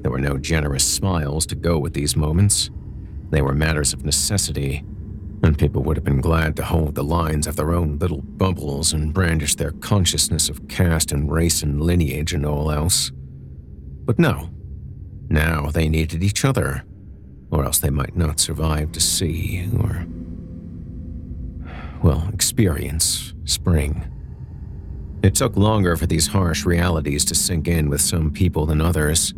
There 0.00 0.10
were 0.10 0.18
no 0.18 0.36
generous 0.36 0.84
smiles 0.84 1.46
to 1.46 1.54
go 1.54 1.78
with 1.78 1.94
these 1.94 2.16
moments. 2.16 2.70
They 3.30 3.40
were 3.40 3.54
matters 3.54 3.92
of 3.92 4.04
necessity, 4.04 4.84
and 5.42 5.58
people 5.58 5.82
would 5.82 5.96
have 5.96 6.04
been 6.04 6.20
glad 6.20 6.54
to 6.56 6.64
hold 6.64 6.94
the 6.94 7.02
lines 7.02 7.46
of 7.46 7.56
their 7.56 7.74
own 7.74 7.98
little 7.98 8.22
bubbles 8.22 8.92
and 8.92 9.12
brandish 9.12 9.56
their 9.56 9.72
consciousness 9.72 10.48
of 10.48 10.68
caste 10.68 11.10
and 11.10 11.32
race 11.32 11.62
and 11.62 11.80
lineage 11.80 12.32
and 12.32 12.46
all 12.46 12.70
else. 12.70 13.10
But 14.04 14.18
no. 14.18 14.50
Now 15.28 15.70
they 15.70 15.88
needed 15.88 16.22
each 16.22 16.44
other, 16.44 16.84
or 17.50 17.64
else 17.64 17.78
they 17.78 17.90
might 17.90 18.16
not 18.16 18.38
survive 18.38 18.92
to 18.92 19.00
see, 19.00 19.68
or. 19.80 20.06
well, 22.02 22.28
experience 22.32 23.32
spring. 23.44 24.08
It 25.22 25.34
took 25.34 25.56
longer 25.56 25.96
for 25.96 26.06
these 26.06 26.26
harsh 26.26 26.64
realities 26.66 27.24
to 27.26 27.34
sink 27.34 27.68
in 27.68 27.88
with 27.88 28.00
some 28.00 28.30
people 28.30 28.66
than 28.66 28.80
others. 28.80 29.32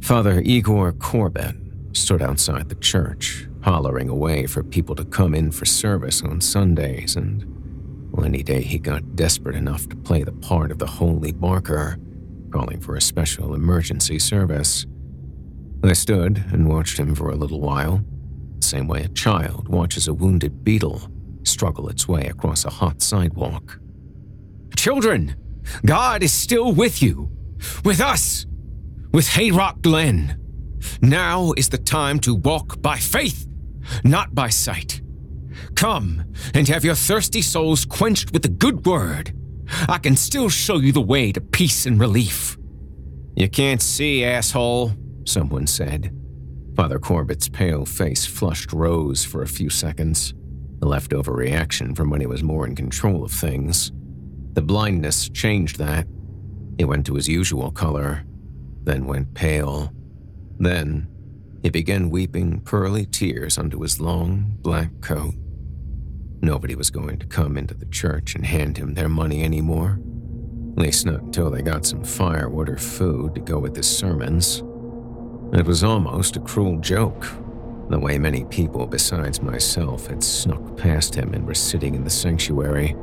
Father 0.00 0.40
Igor 0.40 0.92
Corbett 0.92 1.54
stood 1.92 2.22
outside 2.22 2.68
the 2.68 2.74
church, 2.76 3.46
hollering 3.62 4.08
away 4.08 4.46
for 4.46 4.62
people 4.62 4.94
to 4.96 5.04
come 5.04 5.34
in 5.34 5.50
for 5.50 5.64
service 5.64 6.22
on 6.22 6.40
Sundays, 6.40 7.16
and 7.16 7.46
any 8.24 8.42
day 8.42 8.62
he 8.62 8.78
got 8.78 9.16
desperate 9.16 9.56
enough 9.56 9.88
to 9.88 9.96
play 9.96 10.22
the 10.22 10.32
part 10.32 10.70
of 10.70 10.78
the 10.78 10.86
holy 10.86 11.32
barker, 11.32 11.98
calling 12.50 12.80
for 12.80 12.96
a 12.96 13.00
special 13.00 13.54
emergency 13.54 14.18
service. 14.18 14.86
I 15.84 15.92
stood 15.92 16.44
and 16.52 16.68
watched 16.68 16.98
him 16.98 17.14
for 17.14 17.30
a 17.30 17.36
little 17.36 17.60
while, 17.60 18.04
the 18.56 18.66
same 18.66 18.86
way 18.86 19.02
a 19.02 19.08
child 19.08 19.68
watches 19.68 20.06
a 20.06 20.14
wounded 20.14 20.62
beetle 20.62 21.08
struggle 21.44 21.88
its 21.88 22.06
way 22.06 22.26
across 22.26 22.64
a 22.64 22.70
hot 22.70 23.02
sidewalk. 23.02 23.80
Children, 24.76 25.36
God 25.84 26.22
is 26.22 26.32
still 26.32 26.72
with 26.72 27.02
you, 27.02 27.30
with 27.84 28.00
us, 28.00 28.46
with 29.12 29.26
Hayrock 29.28 29.82
Glen. 29.82 30.38
Now 31.00 31.52
is 31.56 31.68
the 31.68 31.78
time 31.78 32.18
to 32.20 32.34
walk 32.34 32.80
by 32.80 32.96
faith, 32.96 33.46
not 34.04 34.34
by 34.34 34.48
sight. 34.48 35.00
Come 35.74 36.24
and 36.54 36.68
have 36.68 36.84
your 36.84 36.94
thirsty 36.94 37.42
souls 37.42 37.84
quenched 37.84 38.32
with 38.32 38.42
the 38.42 38.48
good 38.48 38.86
word. 38.86 39.32
I 39.88 39.98
can 39.98 40.16
still 40.16 40.48
show 40.48 40.76
you 40.76 40.92
the 40.92 41.00
way 41.00 41.32
to 41.32 41.40
peace 41.40 41.86
and 41.86 41.98
relief. 41.98 42.56
You 43.34 43.48
can't 43.48 43.80
see, 43.80 44.24
asshole, 44.24 44.92
someone 45.24 45.66
said. 45.66 46.14
Father 46.76 46.98
Corbett's 46.98 47.48
pale 47.48 47.84
face 47.84 48.24
flushed 48.24 48.72
rose 48.72 49.24
for 49.24 49.42
a 49.42 49.48
few 49.48 49.70
seconds, 49.70 50.34
a 50.82 50.86
leftover 50.86 51.32
reaction 51.32 51.94
from 51.94 52.10
when 52.10 52.20
he 52.20 52.26
was 52.26 52.42
more 52.42 52.66
in 52.66 52.74
control 52.74 53.24
of 53.24 53.30
things. 53.30 53.92
The 54.54 54.62
blindness 54.62 55.28
changed 55.28 55.78
that. 55.78 56.06
He 56.78 56.84
went 56.84 57.06
to 57.06 57.14
his 57.14 57.28
usual 57.28 57.70
color, 57.70 58.24
then 58.84 59.06
went 59.06 59.34
pale. 59.34 59.92
Then 60.58 61.08
he 61.62 61.70
began 61.70 62.10
weeping 62.10 62.60
pearly 62.60 63.06
tears 63.06 63.56
onto 63.56 63.80
his 63.82 64.00
long 64.00 64.56
black 64.62 65.00
coat. 65.00 65.34
Nobody 66.40 66.74
was 66.74 66.90
going 66.90 67.18
to 67.18 67.26
come 67.26 67.56
into 67.56 67.74
the 67.74 67.86
church 67.86 68.34
and 68.34 68.44
hand 68.44 68.78
him 68.78 68.94
their 68.94 69.08
money 69.08 69.44
anymore. 69.44 70.00
At 70.72 70.82
least 70.82 71.06
not 71.06 71.22
until 71.22 71.50
they 71.50 71.62
got 71.62 71.86
some 71.86 72.02
firewood 72.02 72.68
or 72.68 72.78
food 72.78 73.36
to 73.36 73.40
go 73.40 73.60
with 73.60 73.76
his 73.76 73.88
sermons. 73.88 74.64
It 75.52 75.64
was 75.64 75.84
almost 75.84 76.36
a 76.36 76.40
cruel 76.40 76.78
joke, 76.80 77.24
the 77.90 77.98
way 77.98 78.18
many 78.18 78.44
people 78.46 78.86
besides 78.86 79.40
myself 79.40 80.08
had 80.08 80.24
snuck 80.24 80.76
past 80.76 81.14
him 81.14 81.32
and 81.32 81.46
were 81.46 81.54
sitting 81.54 81.94
in 81.94 82.02
the 82.02 82.10
sanctuary. 82.10 82.96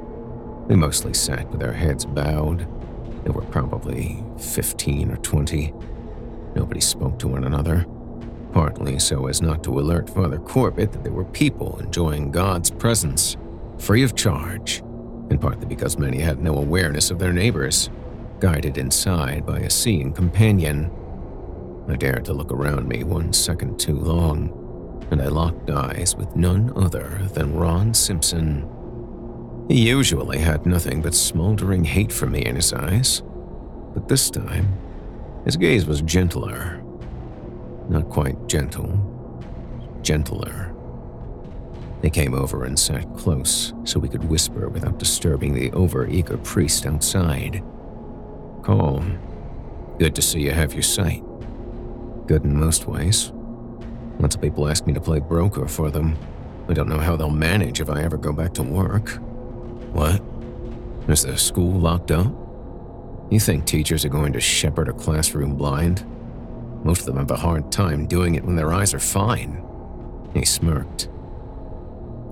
We 0.68 0.76
mostly 0.76 1.14
sat 1.14 1.50
with 1.50 1.64
our 1.64 1.72
heads 1.72 2.06
bowed. 2.06 2.68
There 3.24 3.32
were 3.32 3.44
probably 3.44 4.22
15 4.38 5.12
or 5.12 5.18
20. 5.18 5.74
Nobody 6.56 6.82
spoke 6.82 7.20
to 7.20 7.30
one 7.30 7.46
another 7.46 7.86
partly 8.52 9.00
so 9.00 9.28
as 9.28 9.42
not 9.42 9.64
to 9.64 9.80
alert 9.80 10.10
Father 10.10 10.40
Corbett 10.40 10.92
that 10.92 11.04
there 11.04 11.14
were 11.14 11.26
people 11.26 11.80
enjoying 11.80 12.32
God's 12.32 12.72
presence, 12.72 13.38
free 13.78 14.04
of 14.04 14.16
charge, 14.16 14.80
and 15.30 15.40
partly 15.40 15.66
because 15.66 15.98
many 15.98 16.20
had 16.20 16.42
no 16.42 16.56
awareness 16.56 17.12
of 17.12 17.20
their 17.20 17.34
neighbors, 17.34 17.90
guided 18.40 18.78
inside 18.78 19.46
by 19.46 19.60
a 19.60 19.70
seeing 19.70 20.14
companion. 20.14 20.92
I 21.88 21.96
dared 21.96 22.26
to 22.26 22.34
look 22.34 22.52
around 22.52 22.88
me 22.88 23.04
one 23.04 23.34
second 23.34 23.80
too 23.80 23.98
long, 23.98 25.08
and 25.12 25.22
I 25.22 25.28
locked 25.28 25.70
eyes 25.70 26.16
with 26.16 26.36
none 26.36 26.72
other 26.76 27.22
than 27.34 27.56
Ron 27.56 27.94
Simpson. 27.94 28.68
He 29.68 29.88
usually 29.88 30.40
had 30.40 30.66
nothing 30.66 31.02
but 31.02 31.14
smoldering 31.14 31.84
hate 31.84 32.12
for 32.12 32.26
me 32.26 32.46
in 32.46 32.56
his 32.56 32.74
eyes, 32.74 33.22
but 33.94 34.08
this 34.08 34.30
time, 34.30 34.78
his 35.46 35.58
gaze 35.58 35.86
was 35.86 36.02
gentler 36.02 36.79
not 37.90 38.10
quite 38.10 38.48
gentle, 38.48 38.98
gentler. 40.02 40.74
They 42.02 42.10
came 42.10 42.34
over 42.34 42.64
and 42.64 42.80
sat 42.80 43.14
close 43.18 43.74
so 43.84 44.00
we 44.00 44.08
could 44.08 44.24
whisper 44.24 44.70
without 44.70 45.00
disturbing 45.00 45.54
the 45.54 45.72
overeager 45.72 46.42
priest 46.44 46.86
outside. 46.86 47.64
Calm. 48.64 49.20
Good 49.98 50.16
to 50.16 50.22
see 50.22 50.42
you 50.42 50.52
have 50.52 50.74
your 50.74 50.84
sight. 50.84 51.24
Good 52.28 52.46
in 52.46 52.58
most 52.58 52.86
ways. 52.86 53.34
Lots 54.20 54.36
of 54.36 54.42
people 54.42 54.70
ask 54.70 54.86
me 54.86 54.94
to 54.94 55.02
play 55.02 55.20
broker 55.20 55.68
for 55.68 55.90
them. 55.90 56.18
I 56.70 56.74
don't 56.74 56.88
know 56.88 57.00
how 57.00 57.16
they'll 57.16 57.30
manage 57.30 57.82
if 57.82 57.90
I 57.90 58.04
ever 58.04 58.18
go 58.18 58.32
back 58.32 58.54
to 58.54 58.64
work. 58.64 59.10
What? 59.92 60.22
Is 61.10 61.24
the 61.24 61.38
school 61.38 61.72
locked 61.72 62.12
up? 62.12 62.32
You 63.32 63.40
think 63.40 63.66
teachers 63.66 64.06
are 64.06 64.10
going 64.10 64.34
to 64.34 64.40
shepherd 64.40 64.88
a 64.88 64.94
classroom 64.94 65.56
blind? 65.56 66.06
Most 66.84 67.02
of 67.02 67.06
them 67.08 67.18
have 67.18 67.32
a 67.32 67.36
hard 67.36 67.72
time 67.72 68.08
doing 68.08 68.36
it 68.36 68.44
when 68.44 68.56
their 68.56 68.74
eyes 68.74 68.94
are 68.94 69.00
fine. 69.00 69.64
He 70.34 70.46
smirked. 70.46 71.10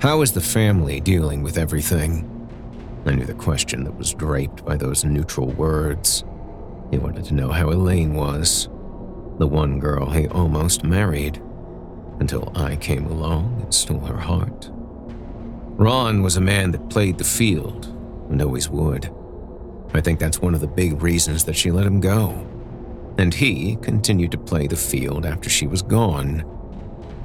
How 0.02 0.22
is 0.22 0.32
the 0.32 0.42
family 0.42 1.00
dealing 1.00 1.44
with 1.44 1.58
everything? 1.58 2.34
I 3.06 3.14
knew 3.14 3.26
the 3.26 3.34
question 3.34 3.84
that 3.84 3.98
was 3.98 4.14
draped 4.14 4.64
by 4.64 4.78
those 4.78 5.04
neutral 5.04 5.48
words. 5.48 6.24
He 6.92 6.98
wanted 6.98 7.26
to 7.26 7.34
know 7.34 7.50
how 7.50 7.70
Elaine 7.70 8.14
was, 8.14 8.70
the 9.38 9.48
one 9.48 9.80
girl 9.80 10.10
he 10.10 10.28
almost 10.28 10.84
married, 10.84 11.42
until 12.20 12.52
I 12.56 12.76
came 12.78 13.06
along 13.06 13.62
and 13.62 13.74
stole 13.74 14.00
her 14.00 14.20
heart. 14.20 14.70
Ron 14.72 16.22
was 16.24 16.38
a 16.38 16.42
man 16.42 16.72
that 16.72 16.90
played 16.90 17.18
the 17.18 17.24
field, 17.24 17.88
and 18.30 18.42
always 18.42 18.70
would. 18.70 19.14
I 19.94 20.02
think 20.02 20.20
that's 20.20 20.42
one 20.42 20.54
of 20.56 20.62
the 20.62 20.68
big 20.68 21.02
reasons 21.02 21.44
that 21.46 21.56
she 21.56 21.72
let 21.72 21.86
him 21.86 22.00
go 22.00 22.47
and 23.18 23.34
he 23.34 23.76
continued 23.78 24.32
to 24.32 24.38
play 24.38 24.68
the 24.68 24.76
field 24.76 25.26
after 25.26 25.50
she 25.50 25.68
was 25.68 25.82
gone. 25.82 26.44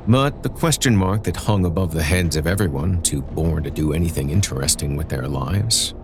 But 0.09 0.43
the 0.43 0.49
question 0.49 0.97
mark 0.97 1.23
that 1.25 1.37
hung 1.37 1.65
above 1.65 1.93
the 1.93 2.03
heads 2.03 2.37
of 2.37 2.47
everyone 2.47 3.03
too 3.03 3.23
born 3.23 3.63
to 3.63 3.71
do 3.71 3.93
anything 3.93 4.31
interesting 4.31 4.97
with 4.97 5.09
their 5.09 5.29
lives 5.29 5.95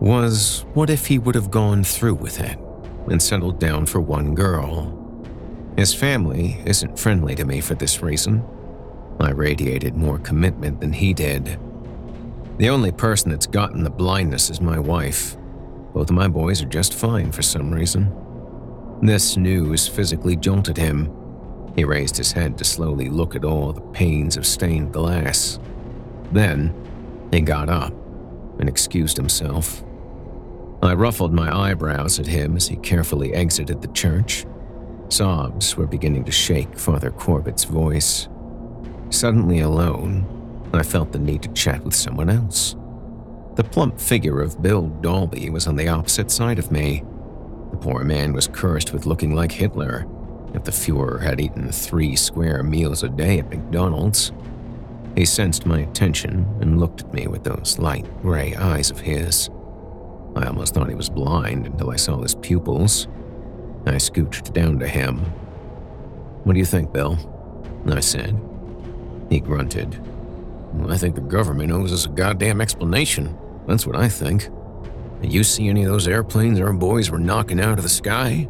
was 0.00 0.64
what 0.74 0.90
if 0.90 1.06
he 1.06 1.18
would 1.18 1.34
have 1.34 1.50
gone 1.50 1.82
through 1.82 2.14
with 2.14 2.40
it 2.40 2.58
and 3.10 3.20
settled 3.20 3.58
down 3.58 3.86
for 3.86 4.00
one 4.00 4.34
girl? 4.34 4.98
His 5.76 5.94
family 5.94 6.60
isn't 6.66 6.98
friendly 6.98 7.34
to 7.34 7.44
me 7.44 7.60
for 7.60 7.74
this 7.74 8.02
reason. 8.02 8.44
I 9.18 9.30
radiated 9.30 9.96
more 9.96 10.18
commitment 10.18 10.80
than 10.80 10.92
he 10.92 11.14
did. 11.14 11.58
The 12.58 12.68
only 12.68 12.92
person 12.92 13.30
that's 13.30 13.46
gotten 13.46 13.82
the 13.82 13.90
blindness 13.90 14.50
is 14.50 14.60
my 14.60 14.78
wife. 14.78 15.36
Both 15.94 16.10
of 16.10 16.16
my 16.16 16.28
boys 16.28 16.62
are 16.62 16.66
just 16.66 16.94
fine 16.94 17.32
for 17.32 17.42
some 17.42 17.72
reason. 17.72 18.14
This 19.02 19.36
news 19.36 19.88
physically 19.88 20.36
jolted 20.36 20.76
him. 20.76 21.10
He 21.74 21.82
raised 21.82 22.16
his 22.16 22.30
head 22.30 22.56
to 22.58 22.64
slowly 22.64 23.08
look 23.08 23.34
at 23.34 23.44
all 23.44 23.72
the 23.72 23.80
panes 23.80 24.36
of 24.36 24.46
stained 24.46 24.92
glass. 24.92 25.58
Then, 26.30 26.72
he 27.32 27.40
got 27.40 27.68
up 27.68 27.92
and 28.60 28.68
excused 28.68 29.16
himself. 29.16 29.82
I 30.84 30.94
ruffled 30.94 31.32
my 31.32 31.52
eyebrows 31.52 32.20
at 32.20 32.28
him 32.28 32.56
as 32.56 32.68
he 32.68 32.76
carefully 32.76 33.34
exited 33.34 33.82
the 33.82 33.88
church. 33.88 34.46
Sobs 35.08 35.76
were 35.76 35.88
beginning 35.88 36.24
to 36.26 36.32
shake 36.32 36.78
Father 36.78 37.10
Corbett's 37.10 37.64
voice. 37.64 38.28
Suddenly 39.10 39.60
alone, 39.60 40.26
I 40.72 40.84
felt 40.84 41.10
the 41.10 41.18
need 41.18 41.42
to 41.42 41.52
chat 41.54 41.84
with 41.84 41.94
someone 41.94 42.30
else. 42.30 42.76
The 43.56 43.64
plump 43.64 44.00
figure 44.00 44.40
of 44.40 44.62
Bill 44.62 44.86
Dalby 44.88 45.50
was 45.50 45.66
on 45.66 45.74
the 45.74 45.88
opposite 45.88 46.30
side 46.30 46.60
of 46.60 46.70
me. 46.70 47.02
The 47.72 47.78
poor 47.78 48.04
man 48.04 48.32
was 48.32 48.46
cursed 48.46 48.92
with 48.92 49.06
looking 49.06 49.34
like 49.34 49.52
Hitler. 49.52 50.06
If 50.54 50.64
the 50.64 50.70
Fuhrer 50.70 51.20
had 51.22 51.40
eaten 51.40 51.72
three 51.72 52.14
square 52.14 52.62
meals 52.62 53.02
a 53.02 53.08
day 53.08 53.38
at 53.40 53.50
McDonald's, 53.50 54.32
he 55.16 55.24
sensed 55.24 55.66
my 55.66 55.80
attention 55.80 56.46
and 56.60 56.78
looked 56.78 57.02
at 57.02 57.12
me 57.12 57.26
with 57.26 57.44
those 57.44 57.78
light 57.78 58.06
gray 58.22 58.54
eyes 58.54 58.90
of 58.90 59.00
his. 59.00 59.50
I 60.36 60.46
almost 60.46 60.74
thought 60.74 60.88
he 60.88 60.94
was 60.94 61.10
blind 61.10 61.66
until 61.66 61.90
I 61.90 61.96
saw 61.96 62.20
his 62.22 62.34
pupils. 62.34 63.08
I 63.84 63.92
scooched 63.96 64.52
down 64.52 64.78
to 64.78 64.88
him. 64.88 65.18
What 66.44 66.54
do 66.54 66.58
you 66.58 66.64
think, 66.64 66.92
Bill? 66.92 67.18
I 67.86 68.00
said. 68.00 68.40
He 69.28 69.40
grunted. 69.40 70.00
I 70.88 70.96
think 70.96 71.14
the 71.14 71.20
government 71.20 71.72
owes 71.72 71.92
us 71.92 72.06
a 72.06 72.10
goddamn 72.10 72.60
explanation. 72.60 73.36
That's 73.66 73.86
what 73.86 73.96
I 73.96 74.08
think. 74.08 74.48
You 75.22 75.44
see 75.44 75.68
any 75.68 75.84
of 75.84 75.90
those 75.90 76.08
airplanes 76.08 76.60
our 76.60 76.72
boys 76.72 77.10
were 77.10 77.18
knocking 77.18 77.60
out 77.60 77.78
of 77.78 77.84
the 77.84 77.88
sky? 77.88 78.48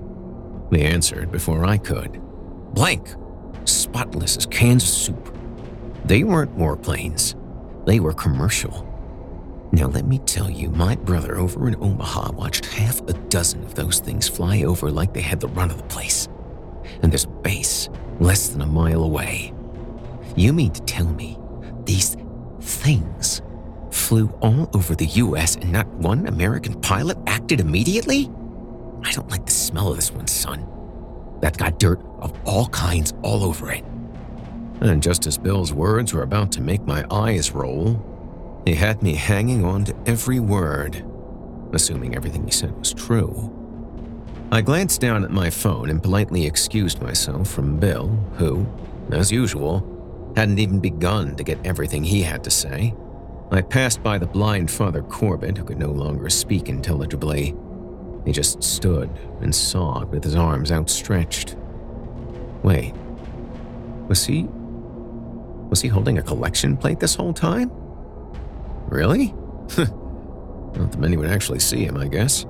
They 0.70 0.82
answered 0.82 1.30
before 1.30 1.64
I 1.64 1.76
could. 1.76 2.20
Blank, 2.74 3.14
spotless 3.66 4.36
as 4.36 4.46
cans 4.46 4.82
of 4.82 4.88
soup. 4.88 5.36
They 6.04 6.24
weren't 6.24 6.56
warplanes, 6.56 7.34
they 7.86 8.00
were 8.00 8.14
commercial. 8.14 8.88
Now, 9.72 9.86
let 9.86 10.06
me 10.06 10.18
tell 10.18 10.50
you, 10.50 10.70
my 10.70 10.96
brother 10.96 11.38
over 11.38 11.68
in 11.68 11.76
Omaha 11.76 12.32
watched 12.32 12.66
half 12.66 13.00
a 13.02 13.14
dozen 13.14 13.62
of 13.64 13.74
those 13.74 14.00
things 14.00 14.28
fly 14.28 14.64
over 14.64 14.90
like 14.90 15.14
they 15.14 15.22
had 15.22 15.40
the 15.40 15.48
run 15.48 15.70
of 15.70 15.78
the 15.78 15.84
place. 15.84 16.28
And 17.02 17.12
there's 17.12 17.24
a 17.24 17.28
base 17.28 17.88
less 18.20 18.48
than 18.48 18.60
a 18.60 18.66
mile 18.66 19.02
away. 19.02 19.54
You 20.36 20.52
mean 20.52 20.72
to 20.72 20.82
tell 20.82 21.06
me 21.06 21.38
these 21.84 22.16
things 22.60 23.40
flew 23.92 24.28
all 24.40 24.68
over 24.74 24.94
the 24.94 25.06
US 25.06 25.56
and 25.56 25.72
not 25.72 25.86
one 25.88 26.26
American 26.26 26.80
pilot 26.80 27.18
acted 27.26 27.60
immediately? 27.60 28.30
I 29.04 29.12
don't 29.12 29.30
like 29.30 29.46
the 29.46 29.52
smell 29.52 29.90
of 29.90 29.96
this 29.96 30.12
one, 30.12 30.26
son. 30.26 30.66
That's 31.40 31.56
got 31.58 31.78
dirt 31.78 32.00
of 32.20 32.32
all 32.44 32.68
kinds 32.68 33.12
all 33.22 33.44
over 33.44 33.70
it. 33.70 33.84
And 34.80 35.02
just 35.02 35.26
as 35.26 35.38
Bill's 35.38 35.72
words 35.72 36.12
were 36.12 36.22
about 36.22 36.52
to 36.52 36.60
make 36.60 36.82
my 36.82 37.04
eyes 37.10 37.52
roll, 37.52 38.62
he 38.64 38.74
had 38.74 39.02
me 39.02 39.14
hanging 39.14 39.64
on 39.64 39.84
to 39.84 39.96
every 40.06 40.40
word, 40.40 41.04
assuming 41.72 42.14
everything 42.14 42.44
he 42.44 42.50
said 42.50 42.76
was 42.78 42.92
true. 42.92 43.50
I 44.52 44.60
glanced 44.60 45.00
down 45.00 45.24
at 45.24 45.30
my 45.30 45.50
phone 45.50 45.88
and 45.88 46.02
politely 46.02 46.46
excused 46.46 47.00
myself 47.00 47.48
from 47.48 47.78
Bill, 47.78 48.08
who, 48.36 48.66
as 49.10 49.32
usual, 49.32 50.32
hadn't 50.36 50.58
even 50.58 50.78
begun 50.78 51.36
to 51.36 51.44
get 51.44 51.64
everything 51.64 52.04
he 52.04 52.22
had 52.22 52.44
to 52.44 52.50
say. 52.50 52.94
I 53.52 53.60
passed 53.60 54.02
by 54.02 54.16
the 54.16 54.26
blind 54.26 54.70
Father 54.70 55.02
Corbett, 55.02 55.58
who 55.58 55.64
could 55.64 55.78
no 55.78 55.90
longer 55.90 56.30
speak 56.30 56.70
intelligibly. 56.70 57.54
He 58.24 58.32
just 58.32 58.62
stood 58.62 59.10
and 59.42 59.54
sobbed 59.54 60.10
with 60.10 60.24
his 60.24 60.34
arms 60.34 60.72
outstretched. 60.72 61.56
Wait, 62.62 62.94
was 64.08 64.24
he. 64.24 64.44
Was 65.68 65.82
he 65.82 65.88
holding 65.88 66.16
a 66.16 66.22
collection 66.22 66.78
plate 66.78 66.98
this 66.98 67.14
whole 67.14 67.34
time? 67.34 67.70
Really? 68.86 69.26
Not 69.76 70.90
that 70.92 70.98
many 70.98 71.18
would 71.18 71.28
actually 71.28 71.60
see 71.60 71.84
him, 71.84 71.98
I 71.98 72.08
guess. 72.08 72.46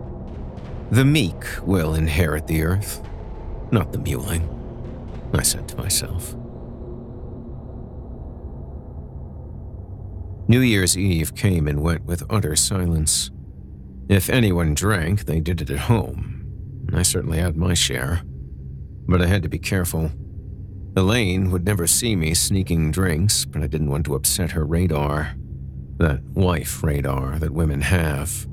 The 0.93 1.05
meek 1.05 1.45
will 1.63 1.95
inherit 1.95 2.47
the 2.47 2.63
earth, 2.63 3.03
not 3.73 3.93
the 3.93 3.99
mewling, 3.99 4.47
I 5.33 5.43
said 5.43 5.67
to 5.69 5.77
myself. 5.77 6.37
New 10.49 10.61
Year's 10.61 10.99
Eve 10.99 11.35
came 11.35 11.69
and 11.69 11.83
went 11.83 12.05
with 12.05 12.25
utter 12.29 12.57
silence. 12.57 13.31
If 14.09 14.29
anyone 14.29 14.75
drank, 14.75 15.25
they 15.25 15.41
did 15.41 15.61
it 15.61 15.71
at 15.71 15.79
home. 15.79 16.89
I 16.93 17.03
certainly 17.03 17.39
had 17.39 17.57
my 17.57 17.75
share. 17.75 18.23
But 19.07 19.23
I 19.23 19.27
had 19.27 19.43
to 19.45 19.49
be 19.49 19.59
careful. 19.59 20.11
Elaine 20.97 21.51
would 21.51 21.65
never 21.65 21.87
see 21.87 22.17
me 22.17 22.35
sneaking 22.35 22.91
drinks, 22.91 23.45
but 23.45 23.63
I 23.63 23.67
didn't 23.67 23.91
want 23.91 24.05
to 24.07 24.15
upset 24.15 24.51
her 24.51 24.67
radar. 24.67 25.35
That 25.97 26.23
wife 26.35 26.83
radar 26.83 27.39
that 27.39 27.53
women 27.53 27.81
have. 27.81 28.47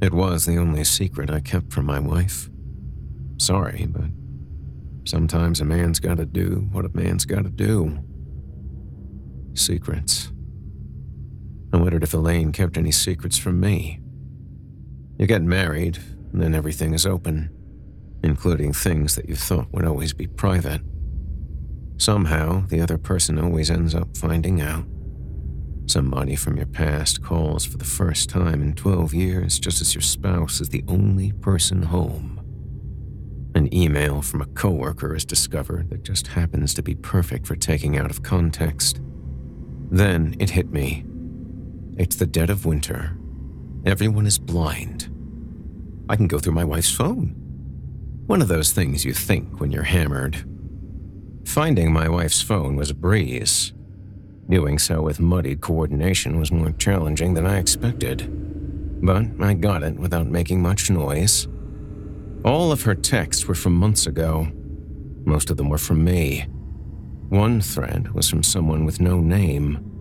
It 0.00 0.14
was 0.14 0.46
the 0.46 0.58
only 0.58 0.84
secret 0.84 1.30
I 1.30 1.40
kept 1.40 1.72
from 1.72 1.86
my 1.86 1.98
wife. 1.98 2.48
Sorry, 3.38 3.86
but 3.90 4.10
sometimes 5.04 5.60
a 5.60 5.64
man's 5.64 6.00
gotta 6.00 6.24
do 6.24 6.68
what 6.72 6.84
a 6.84 6.90
man's 6.94 7.24
gotta 7.24 7.50
do. 7.50 7.98
Secrets. 9.54 10.30
I 11.74 11.76
wondered 11.76 12.04
if 12.04 12.14
Elaine 12.14 12.52
kept 12.52 12.78
any 12.78 12.92
secrets 12.92 13.36
from 13.36 13.58
me. 13.58 13.98
You 15.18 15.26
get 15.26 15.42
married, 15.42 15.98
and 16.32 16.40
then 16.40 16.54
everything 16.54 16.94
is 16.94 17.04
open, 17.04 17.50
including 18.22 18.72
things 18.72 19.16
that 19.16 19.28
you 19.28 19.34
thought 19.34 19.72
would 19.72 19.84
always 19.84 20.12
be 20.12 20.28
private. 20.28 20.82
Somehow, 21.96 22.64
the 22.68 22.80
other 22.80 22.96
person 22.96 23.40
always 23.40 23.72
ends 23.72 23.92
up 23.92 24.16
finding 24.16 24.60
out. 24.60 24.84
Somebody 25.86 26.36
from 26.36 26.56
your 26.56 26.66
past 26.66 27.24
calls 27.24 27.64
for 27.64 27.76
the 27.76 27.84
first 27.84 28.30
time 28.30 28.62
in 28.62 28.74
12 28.74 29.12
years 29.12 29.58
just 29.58 29.80
as 29.80 29.96
your 29.96 30.02
spouse 30.02 30.60
is 30.60 30.68
the 30.68 30.84
only 30.86 31.32
person 31.32 31.82
home. 31.82 32.40
An 33.56 33.74
email 33.74 34.22
from 34.22 34.42
a 34.42 34.46
coworker 34.46 35.16
is 35.16 35.24
discovered 35.24 35.90
that 35.90 36.04
just 36.04 36.28
happens 36.28 36.72
to 36.74 36.84
be 36.84 36.94
perfect 36.94 37.48
for 37.48 37.56
taking 37.56 37.98
out 37.98 38.12
of 38.12 38.22
context. 38.22 39.00
Then 39.90 40.36
it 40.38 40.50
hit 40.50 40.70
me. 40.70 41.04
It's 41.96 42.16
the 42.16 42.26
dead 42.26 42.50
of 42.50 42.66
winter. 42.66 43.16
Everyone 43.86 44.26
is 44.26 44.38
blind. 44.38 45.08
I 46.08 46.16
can 46.16 46.26
go 46.26 46.40
through 46.40 46.54
my 46.54 46.64
wife's 46.64 46.90
phone. 46.90 47.36
One 48.26 48.42
of 48.42 48.48
those 48.48 48.72
things 48.72 49.04
you 49.04 49.14
think 49.14 49.60
when 49.60 49.70
you're 49.70 49.84
hammered. 49.84 50.44
Finding 51.46 51.92
my 51.92 52.08
wife's 52.08 52.42
phone 52.42 52.74
was 52.74 52.90
a 52.90 52.94
breeze. 52.94 53.72
Doing 54.48 54.78
so 54.78 55.02
with 55.02 55.20
muddied 55.20 55.60
coordination 55.60 56.40
was 56.40 56.50
more 56.50 56.72
challenging 56.72 57.34
than 57.34 57.46
I 57.46 57.58
expected. 57.58 58.28
But 59.00 59.26
I 59.40 59.54
got 59.54 59.84
it 59.84 59.94
without 59.94 60.26
making 60.26 60.62
much 60.62 60.90
noise. 60.90 61.46
All 62.44 62.72
of 62.72 62.82
her 62.82 62.96
texts 62.96 63.46
were 63.46 63.54
from 63.54 63.74
months 63.74 64.08
ago. 64.08 64.48
Most 65.24 65.48
of 65.48 65.58
them 65.58 65.68
were 65.68 65.78
from 65.78 66.02
me. 66.02 66.46
One 67.28 67.60
thread 67.60 68.12
was 68.14 68.28
from 68.28 68.42
someone 68.42 68.84
with 68.84 69.00
no 69.00 69.20
name, 69.20 69.93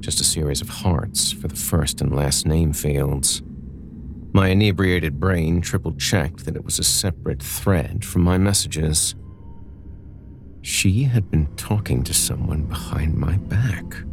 just 0.00 0.20
a 0.20 0.24
series 0.24 0.60
of 0.60 0.68
hearts 0.68 1.30
for 1.30 1.46
the 1.48 1.56
first 1.56 2.00
and 2.00 2.14
last 2.14 2.46
name 2.46 2.72
fields. 2.72 3.42
My 4.32 4.48
inebriated 4.48 5.20
brain 5.20 5.60
triple 5.60 5.92
checked 5.92 6.44
that 6.44 6.56
it 6.56 6.64
was 6.64 6.78
a 6.78 6.84
separate 6.84 7.42
thread 7.42 8.04
from 8.04 8.22
my 8.22 8.38
messages. 8.38 9.14
She 10.62 11.04
had 11.04 11.30
been 11.30 11.54
talking 11.56 12.02
to 12.04 12.14
someone 12.14 12.64
behind 12.64 13.16
my 13.16 13.36
back, 13.36 14.04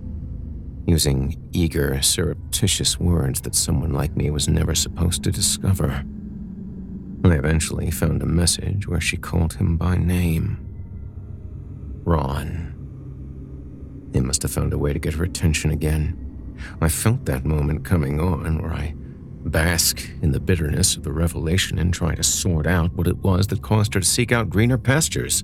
using 0.86 1.36
eager, 1.52 2.02
surreptitious 2.02 3.00
words 3.00 3.42
that 3.42 3.56
someone 3.56 3.92
like 3.92 4.16
me 4.16 4.30
was 4.30 4.48
never 4.48 4.76
supposed 4.76 5.24
to 5.24 5.32
discover. 5.32 6.04
I 7.24 7.34
eventually 7.34 7.92
found 7.92 8.22
a 8.22 8.28
message 8.28 8.88
where 8.88 9.02
she 9.02 9.18
called 9.18 9.54
him 9.54 9.78
by 9.78 9.98
name 9.98 10.64
Ron. 12.06 12.77
He 14.18 14.22
must 14.22 14.42
have 14.42 14.52
found 14.52 14.74
a 14.74 14.80
way 14.80 14.94
to 14.94 15.00
get 15.00 15.14
her 15.14 15.24
attention 15.24 15.70
again. 15.70 16.58
I 16.82 16.90
felt 16.90 17.26
that 17.26 17.46
moment 17.46 17.86
coming 17.86 18.20
on 18.20 18.64
where 18.64 18.74
I 18.74 18.96
bask 19.46 20.10
in 20.24 20.32
the 20.32 20.40
bitterness 20.40 20.96
of 20.96 21.04
the 21.04 21.12
revelation 21.12 21.78
and 21.78 21.94
try 21.94 22.16
to 22.16 22.24
sort 22.24 22.66
out 22.66 22.94
what 22.94 23.06
it 23.06 23.18
was 23.18 23.46
that 23.48 23.62
caused 23.62 23.94
her 23.94 24.00
to 24.00 24.06
seek 24.06 24.32
out 24.32 24.50
greener 24.50 24.80
pastures. 24.80 25.44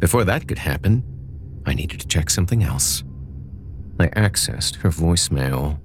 Before 0.00 0.22
that 0.24 0.46
could 0.46 0.58
happen, 0.58 1.02
I 1.64 1.72
needed 1.72 1.98
to 2.00 2.06
check 2.06 2.28
something 2.28 2.62
else. 2.62 3.04
I 3.98 4.08
accessed 4.08 4.76
her 4.76 4.90
voicemail. 4.90 5.80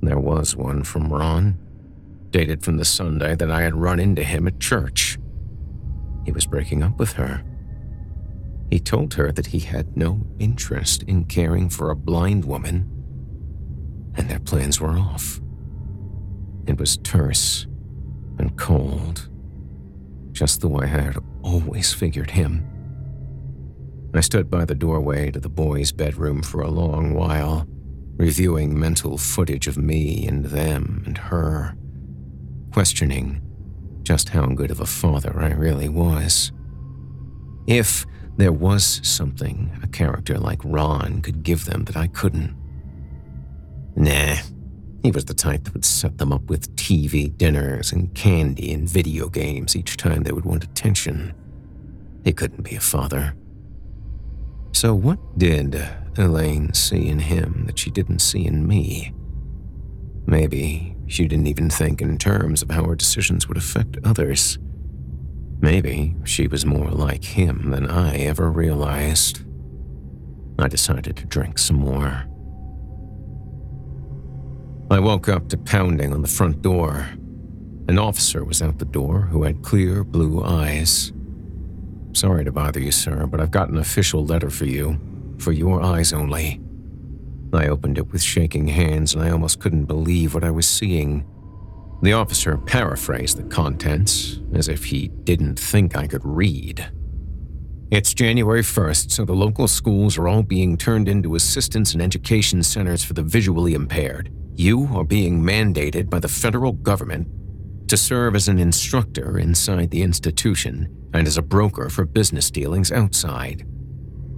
There 0.00 0.20
was 0.20 0.54
one 0.54 0.84
from 0.84 1.12
Ron, 1.12 1.58
dated 2.30 2.62
from 2.62 2.76
the 2.76 2.84
Sunday 2.84 3.34
that 3.34 3.50
I 3.50 3.62
had 3.62 3.74
run 3.74 3.98
into 3.98 4.22
him 4.22 4.46
at 4.46 4.60
church. 4.60 5.18
He 6.24 6.30
was 6.30 6.46
breaking 6.46 6.84
up 6.84 7.00
with 7.00 7.14
her. 7.14 7.42
He 8.70 8.80
told 8.80 9.14
her 9.14 9.30
that 9.32 9.46
he 9.46 9.60
had 9.60 9.96
no 9.96 10.26
interest 10.38 11.02
in 11.04 11.24
caring 11.24 11.68
for 11.68 11.90
a 11.90 11.96
blind 11.96 12.44
woman, 12.44 12.90
and 14.16 14.28
their 14.28 14.40
plans 14.40 14.80
were 14.80 14.96
off. 14.96 15.40
It 16.66 16.78
was 16.78 16.96
terse 16.98 17.66
and 18.38 18.56
cold, 18.56 19.28
just 20.32 20.60
the 20.60 20.68
way 20.68 20.84
I 20.86 21.02
had 21.02 21.18
always 21.42 21.92
figured 21.92 22.30
him. 22.30 22.66
I 24.14 24.20
stood 24.20 24.48
by 24.50 24.64
the 24.64 24.74
doorway 24.74 25.30
to 25.32 25.40
the 25.40 25.48
boys' 25.48 25.92
bedroom 25.92 26.42
for 26.42 26.60
a 26.60 26.70
long 26.70 27.14
while, 27.14 27.66
reviewing 28.16 28.78
mental 28.78 29.18
footage 29.18 29.66
of 29.66 29.76
me 29.76 30.26
and 30.26 30.44
them 30.46 31.02
and 31.04 31.18
her, 31.18 31.76
questioning 32.72 33.40
just 34.04 34.28
how 34.28 34.46
good 34.46 34.70
of 34.70 34.80
a 34.80 34.86
father 34.86 35.40
I 35.40 35.50
really 35.50 35.88
was. 35.88 36.52
If 37.66 38.06
there 38.36 38.52
was 38.52 39.00
something 39.02 39.78
a 39.82 39.86
character 39.86 40.38
like 40.38 40.60
Ron 40.64 41.22
could 41.22 41.42
give 41.42 41.64
them 41.66 41.84
that 41.84 41.96
I 41.96 42.08
couldn't. 42.08 42.56
Nah, 43.96 44.36
he 45.02 45.10
was 45.10 45.26
the 45.26 45.34
type 45.34 45.64
that 45.64 45.74
would 45.74 45.84
set 45.84 46.18
them 46.18 46.32
up 46.32 46.44
with 46.44 46.74
TV 46.76 47.36
dinners 47.36 47.92
and 47.92 48.14
candy 48.14 48.72
and 48.72 48.88
video 48.88 49.28
games 49.28 49.76
each 49.76 49.96
time 49.96 50.22
they 50.22 50.32
would 50.32 50.44
want 50.44 50.64
attention. 50.64 51.34
He 52.24 52.32
couldn't 52.32 52.62
be 52.62 52.74
a 52.74 52.80
father. 52.80 53.34
So, 54.72 54.94
what 54.94 55.38
did 55.38 55.80
Elaine 56.16 56.72
see 56.74 57.08
in 57.08 57.20
him 57.20 57.64
that 57.66 57.78
she 57.78 57.90
didn't 57.90 58.20
see 58.20 58.44
in 58.46 58.66
me? 58.66 59.12
Maybe 60.26 60.96
she 61.06 61.28
didn't 61.28 61.46
even 61.46 61.70
think 61.70 62.00
in 62.00 62.18
terms 62.18 62.62
of 62.62 62.70
how 62.70 62.84
her 62.84 62.96
decisions 62.96 63.46
would 63.46 63.58
affect 63.58 63.98
others. 64.04 64.58
Maybe 65.64 66.14
she 66.24 66.46
was 66.46 66.66
more 66.66 66.90
like 66.90 67.24
him 67.24 67.70
than 67.70 67.88
I 67.88 68.16
ever 68.16 68.50
realized. 68.50 69.40
I 70.58 70.68
decided 70.68 71.16
to 71.16 71.24
drink 71.24 71.56
some 71.56 71.78
more. 71.78 72.26
I 74.90 75.00
woke 75.00 75.30
up 75.30 75.48
to 75.48 75.56
pounding 75.56 76.12
on 76.12 76.20
the 76.20 76.28
front 76.28 76.60
door. 76.60 77.08
An 77.88 77.98
officer 77.98 78.44
was 78.44 78.60
out 78.60 78.78
the 78.78 78.84
door 78.84 79.22
who 79.22 79.44
had 79.44 79.62
clear 79.62 80.04
blue 80.04 80.44
eyes. 80.44 81.14
Sorry 82.12 82.44
to 82.44 82.52
bother 82.52 82.80
you, 82.80 82.92
sir, 82.92 83.26
but 83.26 83.40
I've 83.40 83.50
got 83.50 83.70
an 83.70 83.78
official 83.78 84.22
letter 84.22 84.50
for 84.50 84.66
you, 84.66 85.00
for 85.38 85.52
your 85.52 85.80
eyes 85.80 86.12
only. 86.12 86.60
I 87.54 87.68
opened 87.68 87.96
it 87.96 88.12
with 88.12 88.20
shaking 88.20 88.68
hands, 88.68 89.14
and 89.14 89.24
I 89.24 89.30
almost 89.30 89.60
couldn't 89.60 89.86
believe 89.86 90.34
what 90.34 90.44
I 90.44 90.50
was 90.50 90.68
seeing. 90.68 91.24
The 92.04 92.12
officer 92.12 92.58
paraphrased 92.58 93.38
the 93.38 93.44
contents, 93.44 94.38
as 94.52 94.68
if 94.68 94.84
he 94.84 95.08
didn't 95.08 95.58
think 95.58 95.96
I 95.96 96.06
could 96.06 96.22
read. 96.22 96.86
It's 97.90 98.12
January 98.12 98.60
1st, 98.60 99.10
so 99.10 99.24
the 99.24 99.32
local 99.32 99.66
schools 99.66 100.18
are 100.18 100.28
all 100.28 100.42
being 100.42 100.76
turned 100.76 101.08
into 101.08 101.34
assistance 101.34 101.94
and 101.94 102.02
education 102.02 102.62
centers 102.62 103.02
for 103.02 103.14
the 103.14 103.22
visually 103.22 103.72
impaired. 103.72 104.30
You 104.54 104.86
are 104.92 105.02
being 105.02 105.40
mandated 105.40 106.10
by 106.10 106.18
the 106.18 106.28
federal 106.28 106.72
government 106.72 107.26
to 107.88 107.96
serve 107.96 108.34
as 108.34 108.48
an 108.48 108.58
instructor 108.58 109.38
inside 109.38 109.90
the 109.90 110.02
institution 110.02 110.94
and 111.14 111.26
as 111.26 111.38
a 111.38 111.42
broker 111.42 111.88
for 111.88 112.04
business 112.04 112.50
dealings 112.50 112.92
outside. 112.92 113.66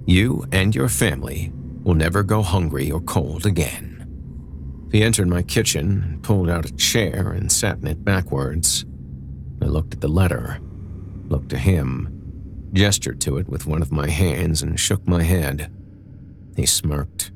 You 0.05 0.45
and 0.53 0.73
your 0.73 0.87
family 0.87 1.51
will 1.83 1.95
never 1.95 2.23
go 2.23 2.43
hungry 2.43 2.89
or 2.89 3.01
cold 3.01 3.45
again. 3.45 3.96
He 4.91 5.03
entered 5.03 5.27
my 5.27 5.41
kitchen 5.41 6.03
and 6.03 6.23
pulled 6.23 6.49
out 6.49 6.65
a 6.65 6.75
chair 6.75 7.31
and 7.31 7.51
sat 7.51 7.77
in 7.79 7.87
it 7.87 8.05
backwards. 8.05 8.85
I 9.61 9.65
looked 9.65 9.93
at 9.93 10.01
the 10.01 10.07
letter, 10.07 10.59
looked 11.27 11.49
to 11.49 11.57
him, 11.57 12.69
gestured 12.73 13.19
to 13.21 13.37
it 13.37 13.49
with 13.49 13.65
one 13.65 13.81
of 13.81 13.91
my 13.91 14.09
hands, 14.09 14.61
and 14.61 14.79
shook 14.79 15.05
my 15.07 15.23
head. 15.23 15.71
He 16.55 16.65
smirked. 16.65 17.31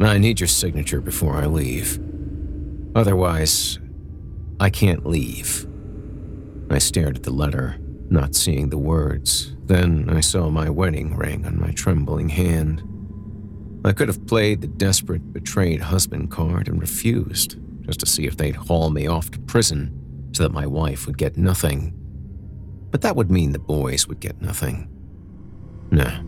I 0.00 0.18
need 0.18 0.40
your 0.40 0.48
signature 0.48 1.00
before 1.00 1.36
I 1.36 1.46
leave. 1.46 2.00
Otherwise, 2.94 3.78
I 4.58 4.70
can't 4.70 5.06
leave. 5.06 5.66
I 6.70 6.78
stared 6.78 7.16
at 7.16 7.22
the 7.22 7.30
letter, 7.30 7.76
not 8.10 8.34
seeing 8.34 8.70
the 8.70 8.78
words. 8.78 9.54
Then 9.64 10.10
I 10.10 10.20
saw 10.20 10.50
my 10.50 10.68
wedding 10.68 11.16
ring 11.16 11.46
on 11.46 11.60
my 11.60 11.72
trembling 11.72 12.30
hand. 12.30 12.82
I 13.84 13.92
could 13.92 14.08
have 14.08 14.26
played 14.26 14.60
the 14.60 14.68
desperate, 14.68 15.32
betrayed 15.32 15.80
husband 15.80 16.30
card 16.30 16.68
and 16.68 16.80
refused, 16.80 17.56
just 17.84 18.00
to 18.00 18.06
see 18.06 18.26
if 18.26 18.36
they'd 18.36 18.54
haul 18.54 18.90
me 18.90 19.08
off 19.08 19.30
to 19.32 19.40
prison 19.40 20.30
so 20.32 20.44
that 20.44 20.52
my 20.52 20.66
wife 20.66 21.06
would 21.06 21.18
get 21.18 21.36
nothing. 21.36 21.92
But 22.90 23.00
that 23.02 23.16
would 23.16 23.30
mean 23.30 23.52
the 23.52 23.58
boys 23.58 24.06
would 24.06 24.20
get 24.20 24.40
nothing. 24.40 24.88
Nah, 25.90 26.22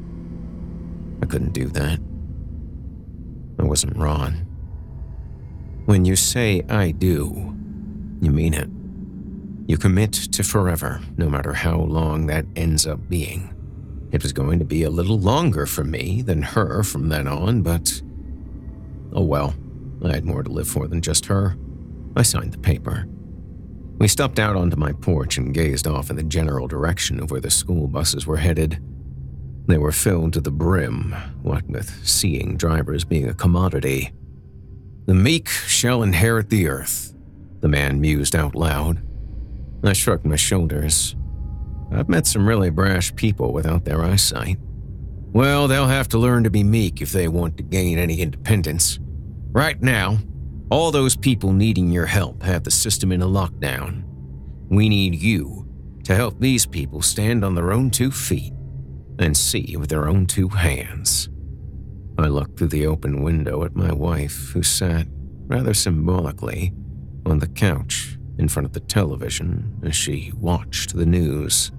I 1.22 1.26
couldn't 1.26 1.52
do 1.52 1.68
that. 1.68 2.00
I 3.58 3.62
wasn't 3.62 3.96
Ron. 3.96 4.46
When 5.84 6.04
you 6.04 6.16
say 6.16 6.62
I 6.68 6.90
do, 6.90 7.54
you 8.20 8.30
mean 8.30 8.54
it. 8.54 8.68
You 9.68 9.78
commit 9.78 10.12
to 10.12 10.42
forever, 10.42 11.00
no 11.16 11.30
matter 11.30 11.52
how 11.52 11.78
long 11.78 12.26
that 12.26 12.46
ends 12.56 12.86
up 12.86 13.08
being. 13.08 13.53
It 14.14 14.22
was 14.22 14.32
going 14.32 14.60
to 14.60 14.64
be 14.64 14.84
a 14.84 14.90
little 14.90 15.18
longer 15.18 15.66
for 15.66 15.82
me 15.82 16.22
than 16.22 16.40
her 16.40 16.84
from 16.84 17.08
then 17.08 17.26
on, 17.26 17.62
but. 17.62 18.00
Oh 19.12 19.24
well, 19.24 19.56
I 20.04 20.12
had 20.12 20.24
more 20.24 20.44
to 20.44 20.52
live 20.52 20.68
for 20.68 20.86
than 20.86 21.00
just 21.02 21.26
her. 21.26 21.56
I 22.14 22.22
signed 22.22 22.52
the 22.52 22.58
paper. 22.58 23.08
We 23.98 24.06
stepped 24.06 24.38
out 24.38 24.54
onto 24.54 24.76
my 24.76 24.92
porch 24.92 25.36
and 25.36 25.52
gazed 25.52 25.88
off 25.88 26.10
in 26.10 26.16
the 26.16 26.22
general 26.22 26.68
direction 26.68 27.18
of 27.18 27.32
where 27.32 27.40
the 27.40 27.50
school 27.50 27.88
buses 27.88 28.24
were 28.24 28.36
headed. 28.36 28.80
They 29.66 29.78
were 29.78 29.90
filled 29.90 30.34
to 30.34 30.40
the 30.40 30.52
brim, 30.52 31.12
what 31.42 31.68
with 31.68 32.06
seeing 32.06 32.56
drivers 32.56 33.04
being 33.04 33.28
a 33.28 33.34
commodity. 33.34 34.12
The 35.06 35.14
meek 35.14 35.48
shall 35.48 36.04
inherit 36.04 36.50
the 36.50 36.68
earth, 36.68 37.12
the 37.58 37.68
man 37.68 38.00
mused 38.00 38.36
out 38.36 38.54
loud. 38.54 39.02
I 39.82 39.92
shrugged 39.92 40.24
my 40.24 40.36
shoulders. 40.36 41.16
I've 41.90 42.08
met 42.08 42.26
some 42.26 42.46
really 42.46 42.70
brash 42.70 43.14
people 43.14 43.52
without 43.52 43.84
their 43.84 44.02
eyesight. 44.02 44.58
Well, 45.32 45.68
they'll 45.68 45.86
have 45.86 46.08
to 46.08 46.18
learn 46.18 46.44
to 46.44 46.50
be 46.50 46.62
meek 46.62 47.00
if 47.00 47.12
they 47.12 47.28
want 47.28 47.56
to 47.56 47.62
gain 47.62 47.98
any 47.98 48.20
independence. 48.20 48.98
Right 49.52 49.80
now, 49.80 50.18
all 50.70 50.90
those 50.90 51.16
people 51.16 51.52
needing 51.52 51.90
your 51.90 52.06
help 52.06 52.42
have 52.42 52.64
the 52.64 52.70
system 52.70 53.12
in 53.12 53.22
a 53.22 53.26
lockdown. 53.26 54.04
We 54.68 54.88
need 54.88 55.14
you 55.16 55.68
to 56.04 56.14
help 56.14 56.38
these 56.38 56.66
people 56.66 57.02
stand 57.02 57.44
on 57.44 57.54
their 57.54 57.72
own 57.72 57.90
two 57.90 58.10
feet 58.10 58.52
and 59.18 59.36
see 59.36 59.76
with 59.76 59.90
their 59.90 60.08
own 60.08 60.26
two 60.26 60.48
hands. 60.48 61.28
I 62.18 62.26
looked 62.28 62.58
through 62.58 62.68
the 62.68 62.86
open 62.86 63.22
window 63.22 63.64
at 63.64 63.74
my 63.74 63.92
wife, 63.92 64.50
who 64.52 64.62
sat, 64.62 65.06
rather 65.46 65.74
symbolically, 65.74 66.72
on 67.26 67.38
the 67.40 67.48
couch 67.48 68.13
in 68.38 68.48
front 68.48 68.66
of 68.66 68.72
the 68.72 68.80
television 68.80 69.80
as 69.84 69.94
she 69.94 70.32
watched 70.36 70.96
the 70.96 71.06
news. 71.06 71.72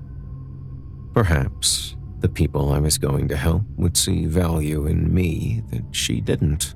Perhaps 1.14 1.96
the 2.20 2.30
people 2.30 2.72
I 2.72 2.80
was 2.80 2.98
going 2.98 3.28
to 3.28 3.36
help 3.36 3.64
would 3.78 3.96
see 3.96 4.26
value 4.26 4.86
in 4.86 5.14
me 5.14 5.64
that 5.72 5.84
she 5.92 6.22
didn't. 6.22 6.74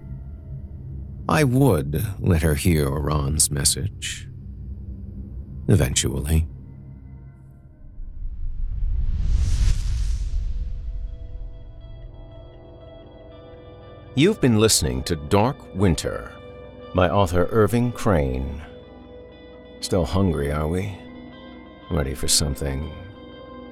I 1.28 1.44
would 1.44 2.04
let 2.20 2.42
her 2.42 2.56
hear 2.56 2.90
Ron's 2.90 3.52
message. 3.52 4.28
Eventually. 5.68 6.48
You've 14.16 14.42
been 14.42 14.60
listening 14.60 15.04
to 15.04 15.16
Dark 15.16 15.76
Winter 15.76 16.32
by 16.94 17.10
author 17.10 17.48
Irving 17.52 17.92
Crane. 17.92 18.62
Still 19.82 20.06
hungry, 20.06 20.52
are 20.52 20.68
we? 20.68 20.98
Ready 21.90 22.14
for 22.14 22.28
something 22.28 22.92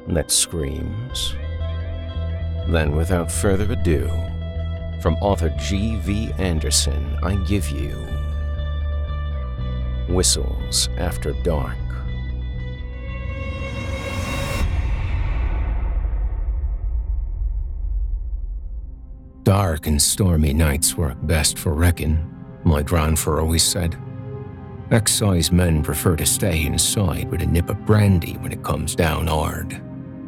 that 0.07 0.31
screams? 0.31 1.35
Then, 2.67 2.95
without 2.95 3.31
further 3.31 3.71
ado, 3.71 4.07
from 5.01 5.15
author 5.15 5.49
G.V. 5.59 6.31
Anderson, 6.37 7.17
I 7.23 7.35
give 7.45 7.69
you 7.69 7.89
Whistles 10.07 10.89
After 10.97 11.33
Dark. 11.43 11.77
Dark 19.43 19.87
and 19.87 20.01
stormy 20.01 20.53
nights 20.53 20.95
work 20.97 21.17
best 21.23 21.59
for 21.59 21.73
wrecking, 21.73 22.33
my 22.63 22.81
grandfather 22.81 23.41
always 23.41 23.63
said. 23.63 23.97
Excise 24.89 25.51
men 25.51 25.83
prefer 25.83 26.15
to 26.15 26.25
stay 26.25 26.65
inside 26.65 27.29
with 27.29 27.41
a 27.41 27.45
nip 27.45 27.69
of 27.69 27.85
brandy 27.85 28.33
when 28.37 28.53
it 28.53 28.63
comes 28.63 28.95
down 28.95 29.27
hard. 29.27 29.81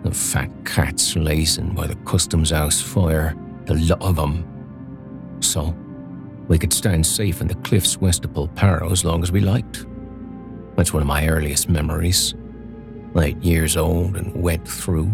The 0.03 0.11
fat 0.11 0.51
cats 0.65 1.15
lazing 1.15 1.73
by 1.73 1.87
the 1.87 1.95
customs 1.97 2.51
house 2.51 2.81
fire, 2.81 3.35
the 3.65 3.75
lot 3.75 4.01
of 4.01 4.19
'em. 4.19 4.43
So, 5.39 5.73
we 6.49 6.57
could 6.57 6.73
stand 6.73 7.05
safe 7.05 7.39
in 7.39 7.47
the 7.47 7.55
cliffs 7.55 8.01
west 8.01 8.25
of 8.25 8.33
Polperro 8.33 8.91
as 8.91 9.05
long 9.05 9.23
as 9.23 9.31
we 9.31 9.39
liked. 9.39 9.85
That's 10.75 10.93
one 10.93 11.03
of 11.03 11.07
my 11.07 11.27
earliest 11.27 11.69
memories. 11.69 12.33
Eight 13.17 13.41
years 13.41 13.77
old 13.77 14.17
and 14.17 14.35
wet 14.35 14.67
through, 14.67 15.09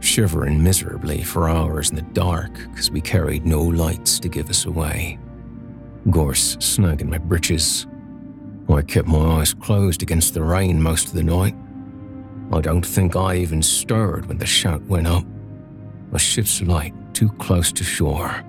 shivering 0.00 0.60
miserably 0.60 1.22
for 1.22 1.48
hours 1.48 1.90
in 1.90 1.96
the 1.96 2.02
dark 2.02 2.52
because 2.70 2.90
we 2.90 3.00
carried 3.00 3.46
no 3.46 3.62
lights 3.62 4.18
to 4.20 4.28
give 4.28 4.50
us 4.50 4.66
away. 4.66 5.18
Gorse 6.10 6.56
snug 6.58 7.00
in 7.00 7.10
my 7.10 7.18
breeches. 7.18 7.86
I 8.68 8.82
kept 8.82 9.08
my 9.08 9.40
eyes 9.40 9.54
closed 9.54 10.02
against 10.02 10.34
the 10.34 10.42
rain 10.42 10.82
most 10.82 11.08
of 11.08 11.14
the 11.14 11.22
night. 11.22 11.54
I 12.52 12.60
don't 12.60 12.84
think 12.84 13.16
I 13.16 13.36
even 13.36 13.62
stirred 13.62 14.26
when 14.26 14.38
the 14.38 14.46
shout 14.46 14.82
went 14.82 15.06
up. 15.06 15.24
A 16.12 16.18
ship's 16.18 16.62
light 16.62 16.94
too 17.14 17.28
close 17.30 17.72
to 17.72 17.84
shore 17.84 18.44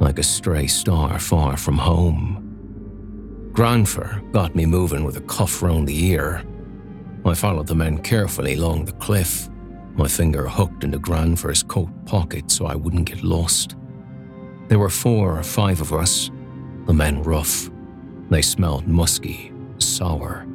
like 0.00 0.18
a 0.18 0.22
stray 0.22 0.66
star 0.66 1.18
far 1.18 1.56
from 1.56 1.76
home. 1.76 2.44
Granfer 3.52 4.22
got 4.32 4.54
me 4.54 4.66
moving 4.66 5.04
with 5.04 5.16
a 5.16 5.22
cuff 5.22 5.62
round 5.62 5.88
the 5.88 6.04
ear. 6.06 6.44
I 7.24 7.34
followed 7.34 7.66
the 7.66 7.74
men 7.74 7.98
carefully 7.98 8.54
along 8.54 8.84
the 8.84 8.92
cliff, 8.92 9.48
my 9.94 10.06
finger 10.06 10.48
hooked 10.48 10.84
into 10.84 10.98
Granfer's 10.98 11.64
coat 11.64 11.90
pocket 12.06 12.50
so 12.50 12.66
I 12.66 12.76
wouldn't 12.76 13.06
get 13.06 13.24
lost. 13.24 13.74
There 14.68 14.78
were 14.78 14.90
four 14.90 15.38
or 15.38 15.42
five 15.42 15.80
of 15.80 15.92
us, 15.92 16.30
the 16.86 16.92
men 16.92 17.22
rough. 17.22 17.68
They 18.30 18.42
smelled 18.42 18.86
musky, 18.86 19.52
sour. 19.78 20.46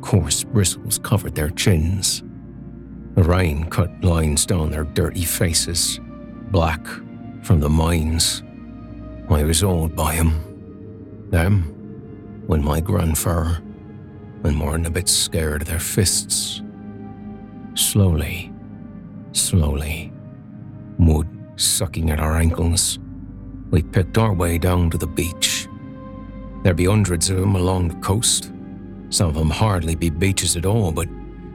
Coarse 0.00 0.44
bristles 0.44 0.98
covered 0.98 1.34
their 1.34 1.50
chins. 1.50 2.22
The 3.14 3.24
rain 3.24 3.68
cut 3.70 4.04
lines 4.04 4.46
down 4.46 4.70
their 4.70 4.84
dirty 4.84 5.24
faces, 5.24 5.98
black 6.50 6.86
from 7.42 7.60
the 7.60 7.68
mines. 7.68 8.42
I 9.28 9.42
was 9.42 9.62
awed 9.62 9.96
by 9.96 10.14
him. 10.14 11.28
Them, 11.30 11.62
when 12.46 12.64
my 12.64 12.80
grandfather, 12.80 13.62
and 14.44 14.56
more 14.56 14.72
than 14.72 14.86
a 14.86 14.90
bit 14.90 15.08
scared 15.08 15.62
of 15.62 15.68
their 15.68 15.80
fists. 15.80 16.62
Slowly, 17.74 18.52
slowly, 19.32 20.12
mud 20.98 21.28
sucking 21.56 22.10
at 22.10 22.20
our 22.20 22.36
ankles, 22.36 22.98
we 23.70 23.82
picked 23.82 24.16
our 24.16 24.32
way 24.32 24.58
down 24.58 24.90
to 24.90 24.98
the 24.98 25.06
beach. 25.06 25.67
There'd 26.62 26.76
be 26.76 26.86
hundreds 26.86 27.30
of 27.30 27.38
them 27.38 27.54
along 27.54 27.88
the 27.88 27.94
coast. 27.96 28.52
Some 29.10 29.28
of 29.28 29.34
them 29.34 29.50
hardly 29.50 29.94
be 29.94 30.10
beaches 30.10 30.56
at 30.56 30.66
all, 30.66 30.92
but 30.92 31.08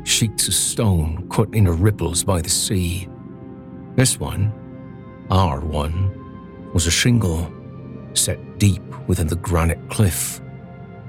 sheets 0.03 0.47
of 0.47 0.53
stone 0.53 1.27
cut 1.29 1.53
into 1.53 1.71
ripples 1.71 2.23
by 2.23 2.41
the 2.41 2.49
sea. 2.49 3.07
This 3.95 4.19
one, 4.19 4.51
our 5.29 5.59
one, 5.59 6.71
was 6.73 6.87
a 6.87 6.91
shingle 6.91 7.51
set 8.13 8.39
deep 8.57 8.81
within 9.07 9.27
the 9.27 9.35
granite 9.35 9.89
cliff. 9.89 10.41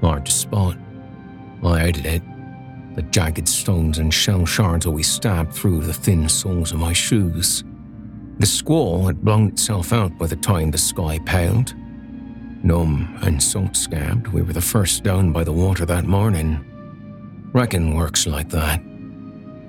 Hard 0.01 0.25
to 0.25 0.31
spot. 0.31 0.77
I 1.63 1.79
hated 1.79 2.05
it. 2.05 2.21
The 2.95 3.01
jagged 3.03 3.47
stones 3.47 3.97
and 3.97 4.13
shell 4.13 4.45
shards 4.45 4.85
always 4.85 5.07
stabbed 5.07 5.53
through 5.53 5.81
the 5.81 5.93
thin 5.93 6.29
soles 6.29 6.71
of 6.71 6.79
my 6.79 6.93
shoes. 6.93 7.63
The 8.39 8.45
squall 8.45 9.07
had 9.07 9.23
blown 9.23 9.47
itself 9.47 9.91
out 9.93 10.17
by 10.17 10.27
the 10.27 10.35
time 10.35 10.71
the 10.71 10.77
sky 10.77 11.19
paled. 11.25 11.73
Numb 12.63 13.17
and 13.21 13.41
salt 13.41 13.75
scabbed, 13.75 14.27
we 14.27 14.41
were 14.41 14.53
the 14.53 14.61
first 14.61 15.03
down 15.03 15.31
by 15.31 15.43
the 15.43 15.53
water 15.53 15.85
that 15.85 16.05
morning. 16.05 16.63
Wrecking 17.53 17.95
works 17.95 18.25
like 18.25 18.49
that. 18.49 18.81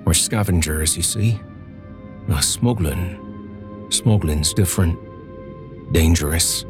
We're 0.05 0.13
scavengers, 0.13 0.97
you 0.97 1.03
see. 1.03 1.39
Now, 2.27 2.39
smuggling. 2.39 3.87
Smuggling's 3.89 4.53
different. 4.53 4.99
Dangerous. 5.93 6.65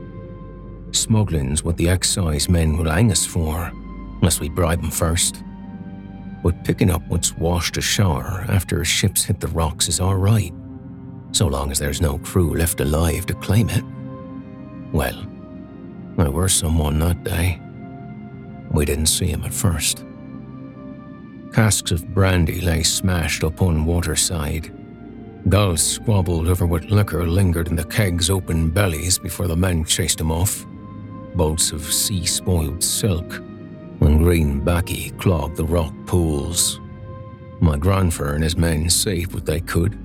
Smuggling's 0.91 1.63
what 1.63 1.77
the 1.77 1.89
excise 1.89 2.49
men 2.49 2.77
will 2.77 2.89
hang 2.89 3.11
us 3.11 3.25
for, 3.25 3.71
unless 4.19 4.39
we 4.39 4.49
bribe 4.49 4.81
them 4.81 4.91
first. 4.91 5.43
But 6.43 6.63
picking 6.63 6.91
up 6.91 7.01
what's 7.07 7.35
washed 7.35 7.77
ashore 7.77 8.45
after 8.47 8.81
a 8.81 8.85
ships 8.85 9.23
hit 9.23 9.39
the 9.39 9.47
rocks 9.47 9.87
is 9.89 9.99
alright, 9.99 10.53
so 11.31 11.47
long 11.47 11.71
as 11.71 11.79
there's 11.79 12.01
no 12.01 12.19
crew 12.19 12.55
left 12.55 12.79
alive 12.79 13.25
to 13.25 13.33
claim 13.33 13.69
it. 13.69 13.83
Well, 14.93 15.25
there 16.17 16.31
were 16.31 16.49
someone 16.49 16.99
that 16.99 17.23
day. 17.23 17.59
We 18.71 18.85
didn't 18.85 19.05
see 19.05 19.27
him 19.27 19.43
at 19.43 19.53
first. 19.53 20.03
Casks 21.53 21.91
of 21.91 22.13
brandy 22.13 22.59
lay 22.61 22.83
smashed 22.83 23.43
up 23.43 23.61
on 23.61 23.85
waterside. 23.85 24.71
Gulls 25.49 25.81
squabbled 25.81 26.47
over 26.47 26.65
what 26.65 26.89
liquor 26.89 27.25
lingered 27.25 27.69
in 27.69 27.75
the 27.75 27.85
keg's 27.85 28.29
open 28.29 28.69
bellies 28.69 29.17
before 29.17 29.47
the 29.47 29.55
men 29.55 29.85
chased 29.85 30.17
them 30.17 30.31
off. 30.31 30.65
Bolts 31.35 31.71
of 31.71 31.81
sea 31.93 32.25
spoiled 32.25 32.83
silk 32.83 33.41
and 34.01 34.19
green 34.19 34.59
baccy 34.59 35.11
clogged 35.17 35.57
the 35.57 35.65
rock 35.65 35.93
pools. 36.05 36.79
My 37.59 37.77
grandfather 37.77 38.33
and 38.33 38.43
his 38.43 38.57
men 38.57 38.89
saved 38.89 39.33
what 39.33 39.45
they 39.45 39.59
could, 39.61 39.97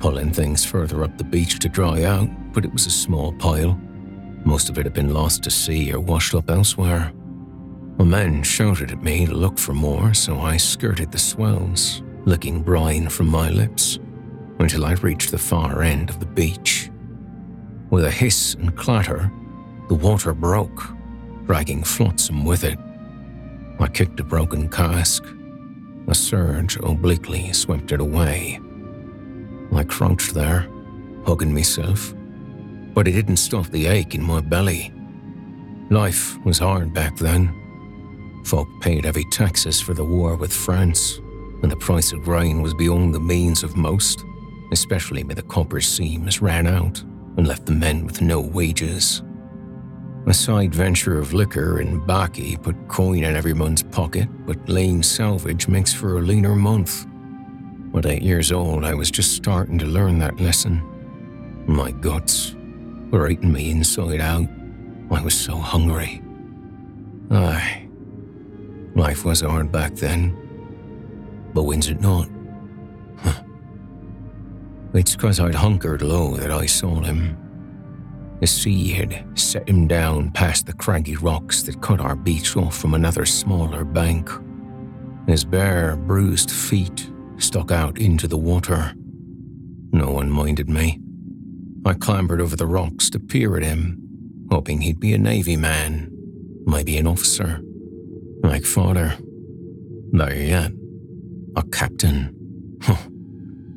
pulling 0.00 0.32
things 0.32 0.64
further 0.64 1.04
up 1.04 1.16
the 1.18 1.24
beach 1.24 1.58
to 1.60 1.68
dry 1.68 2.02
out, 2.02 2.28
but 2.52 2.64
it 2.64 2.72
was 2.72 2.86
a 2.86 2.90
small 2.90 3.32
pile. 3.34 3.80
Most 4.46 4.68
of 4.68 4.78
it 4.78 4.86
had 4.86 4.92
been 4.92 5.12
lost 5.12 5.42
to 5.42 5.50
sea 5.50 5.92
or 5.92 5.98
washed 5.98 6.32
up 6.32 6.48
elsewhere. 6.48 7.12
The 7.98 8.04
men 8.04 8.44
shouted 8.44 8.92
at 8.92 9.02
me 9.02 9.26
to 9.26 9.34
look 9.34 9.58
for 9.58 9.72
more, 9.72 10.14
so 10.14 10.38
I 10.38 10.56
skirted 10.56 11.10
the 11.10 11.18
swells, 11.18 12.04
licking 12.26 12.62
brine 12.62 13.08
from 13.08 13.26
my 13.26 13.50
lips, 13.50 13.98
until 14.60 14.84
I 14.84 14.92
reached 14.92 15.32
the 15.32 15.38
far 15.38 15.82
end 15.82 16.10
of 16.10 16.20
the 16.20 16.26
beach. 16.26 16.92
With 17.90 18.04
a 18.04 18.10
hiss 18.10 18.54
and 18.54 18.76
clatter, 18.76 19.32
the 19.88 19.96
water 19.96 20.32
broke, 20.32 20.90
dragging 21.46 21.82
flotsam 21.82 22.44
with 22.44 22.62
it. 22.62 22.78
I 23.80 23.88
kicked 23.88 24.20
a 24.20 24.24
broken 24.24 24.68
cask. 24.68 25.24
A 26.06 26.14
surge 26.14 26.76
obliquely 26.76 27.52
swept 27.52 27.90
it 27.90 28.00
away. 28.00 28.60
I 29.74 29.82
crouched 29.82 30.34
there, 30.34 30.68
hugging 31.24 31.52
myself, 31.52 32.14
but 32.96 33.06
it 33.06 33.12
didn't 33.12 33.36
stop 33.36 33.66
the 33.66 33.86
ache 33.86 34.14
in 34.14 34.22
my 34.22 34.40
belly. 34.40 34.90
Life 35.90 36.42
was 36.46 36.58
hard 36.58 36.94
back 36.94 37.14
then. 37.18 38.42
Folk 38.46 38.68
paid 38.80 39.04
heavy 39.04 39.24
taxes 39.30 39.78
for 39.78 39.92
the 39.92 40.04
war 40.04 40.34
with 40.34 40.50
France, 40.50 41.18
and 41.62 41.70
the 41.70 41.76
price 41.76 42.12
of 42.12 42.22
grain 42.22 42.62
was 42.62 42.72
beyond 42.72 43.14
the 43.14 43.20
means 43.20 43.62
of 43.62 43.76
most, 43.76 44.24
especially 44.72 45.22
when 45.22 45.36
the 45.36 45.42
copper 45.42 45.82
seams 45.82 46.40
ran 46.40 46.66
out 46.66 47.02
and 47.36 47.46
left 47.46 47.66
the 47.66 47.72
men 47.72 48.06
with 48.06 48.22
no 48.22 48.40
wages. 48.40 49.22
A 50.26 50.32
side 50.32 50.74
venture 50.74 51.18
of 51.18 51.34
liquor 51.34 51.80
and 51.80 52.04
baccy 52.06 52.56
put 52.56 52.88
coin 52.88 53.24
in 53.24 53.36
everyone's 53.36 53.82
pocket, 53.82 54.26
but 54.46 54.70
lean 54.70 55.02
salvage 55.02 55.68
makes 55.68 55.92
for 55.92 56.16
a 56.16 56.22
leaner 56.22 56.56
month. 56.56 57.06
At 57.94 58.06
eight 58.06 58.22
years 58.22 58.52
old, 58.52 58.86
I 58.86 58.94
was 58.94 59.10
just 59.10 59.34
starting 59.34 59.78
to 59.80 59.86
learn 59.86 60.18
that 60.20 60.40
lesson. 60.40 60.82
My 61.66 61.90
guts 61.90 62.55
were 63.10 63.28
eating 63.28 63.52
me 63.52 63.70
inside 63.70 64.20
out. 64.20 64.48
I 65.10 65.22
was 65.22 65.34
so 65.34 65.56
hungry. 65.56 66.22
Aye, 67.30 67.86
Life 68.96 69.26
was 69.26 69.42
hard 69.42 69.70
back 69.70 69.94
then. 69.94 70.34
But 71.52 71.64
when's 71.64 71.88
it 71.88 72.00
not? 72.00 72.28
Huh. 73.18 73.42
It's 74.94 75.14
because 75.14 75.38
I'd 75.38 75.54
hunkered 75.54 76.00
low 76.00 76.36
that 76.36 76.50
I 76.50 76.64
saw 76.64 77.02
him. 77.02 77.36
The 78.40 78.46
sea 78.46 78.92
had 78.92 79.26
set 79.38 79.68
him 79.68 79.86
down 79.86 80.30
past 80.30 80.66
the 80.66 80.72
craggy 80.72 81.16
rocks 81.16 81.62
that 81.64 81.82
cut 81.82 82.00
our 82.00 82.16
beach 82.16 82.56
off 82.56 82.76
from 82.76 82.94
another 82.94 83.26
smaller 83.26 83.84
bank. 83.84 84.30
His 85.26 85.44
bare, 85.44 85.96
bruised 85.96 86.50
feet 86.50 87.10
stuck 87.36 87.70
out 87.70 87.98
into 87.98 88.26
the 88.26 88.38
water. 88.38 88.94
No 89.92 90.10
one 90.10 90.30
minded 90.30 90.70
me. 90.70 91.00
I 91.86 91.94
clambered 91.94 92.40
over 92.40 92.56
the 92.56 92.66
rocks 92.66 93.08
to 93.10 93.20
peer 93.20 93.56
at 93.56 93.62
him, 93.62 94.02
hoping 94.50 94.80
he'd 94.80 94.98
be 94.98 95.14
a 95.14 95.18
Navy 95.18 95.56
man, 95.56 96.10
maybe 96.66 96.98
an 96.98 97.06
officer. 97.06 97.60
Like 98.42 98.64
father. 98.64 99.16
Not 100.10 100.36
yet. 100.36 100.72
A 101.54 101.62
captain. 101.62 102.32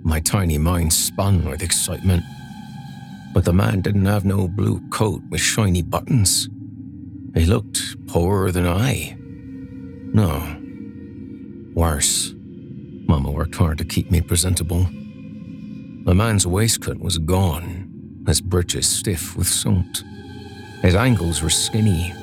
My 0.03 0.19
tiny 0.21 0.57
mind 0.57 0.91
spun 0.91 1.47
with 1.47 1.61
excitement. 1.61 2.23
But 3.33 3.45
the 3.45 3.53
man 3.53 3.81
didn't 3.81 4.05
have 4.05 4.25
no 4.25 4.47
blue 4.47 4.81
coat 4.89 5.21
with 5.29 5.39
shiny 5.39 5.83
buttons. 5.83 6.49
He 7.35 7.45
looked 7.45 8.07
poorer 8.07 8.51
than 8.51 8.65
I. 8.65 9.15
No. 9.19 10.57
Worse. 11.75 12.33
Mama 13.07 13.29
worked 13.29 13.55
hard 13.55 13.77
to 13.77 13.85
keep 13.85 14.09
me 14.09 14.21
presentable. 14.21 14.87
The 16.05 16.15
man's 16.15 16.47
waistcoat 16.47 16.97
was 16.97 17.19
gone, 17.19 17.78
his 18.29 18.41
breeches 18.41 18.87
stiff 18.87 19.35
with 19.35 19.47
soot. 19.47 20.03
His 20.81 20.95
ankles 20.95 21.41
were 21.41 21.49
skinny, 21.49 22.13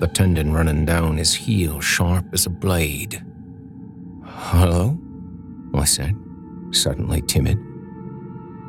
the 0.00 0.08
tendon 0.08 0.52
running 0.52 0.84
down 0.84 1.16
his 1.16 1.34
heel 1.34 1.80
sharp 1.80 2.26
as 2.32 2.46
a 2.46 2.50
blade. 2.50 3.24
Hello? 4.24 4.98
I 5.74 5.84
said, 5.84 6.14
suddenly 6.72 7.22
timid. 7.22 7.58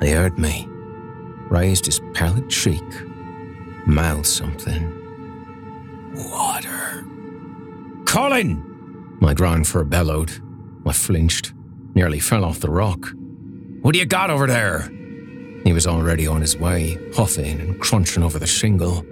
He 0.01 0.11
heard 0.11 0.37
me, 0.37 0.67
raised 1.49 1.87
his 1.87 1.99
pallid 2.13 2.49
cheek, 2.49 2.83
mouthed 3.87 4.27
something. 4.27 4.83
Water. 6.31 7.03
Colin! 8.05 9.17
My 9.19 9.33
grandfather 9.33 9.85
bellowed. 9.85 10.31
I 10.85 10.93
flinched, 10.93 11.53
nearly 11.95 12.19
fell 12.19 12.45
off 12.45 12.59
the 12.59 12.69
rock. 12.69 13.07
What 13.81 13.93
do 13.93 13.99
you 13.99 14.05
got 14.05 14.29
over 14.29 14.45
there? 14.45 14.89
He 15.64 15.74
was 15.74 15.88
already 15.88 16.28
on 16.28 16.41
his 16.41 16.57
way, 16.57 16.97
huffing 17.16 17.59
and 17.61 17.80
crunching 17.80 18.24
over 18.24 18.38
the 18.38 18.47
shingle. 18.47 19.05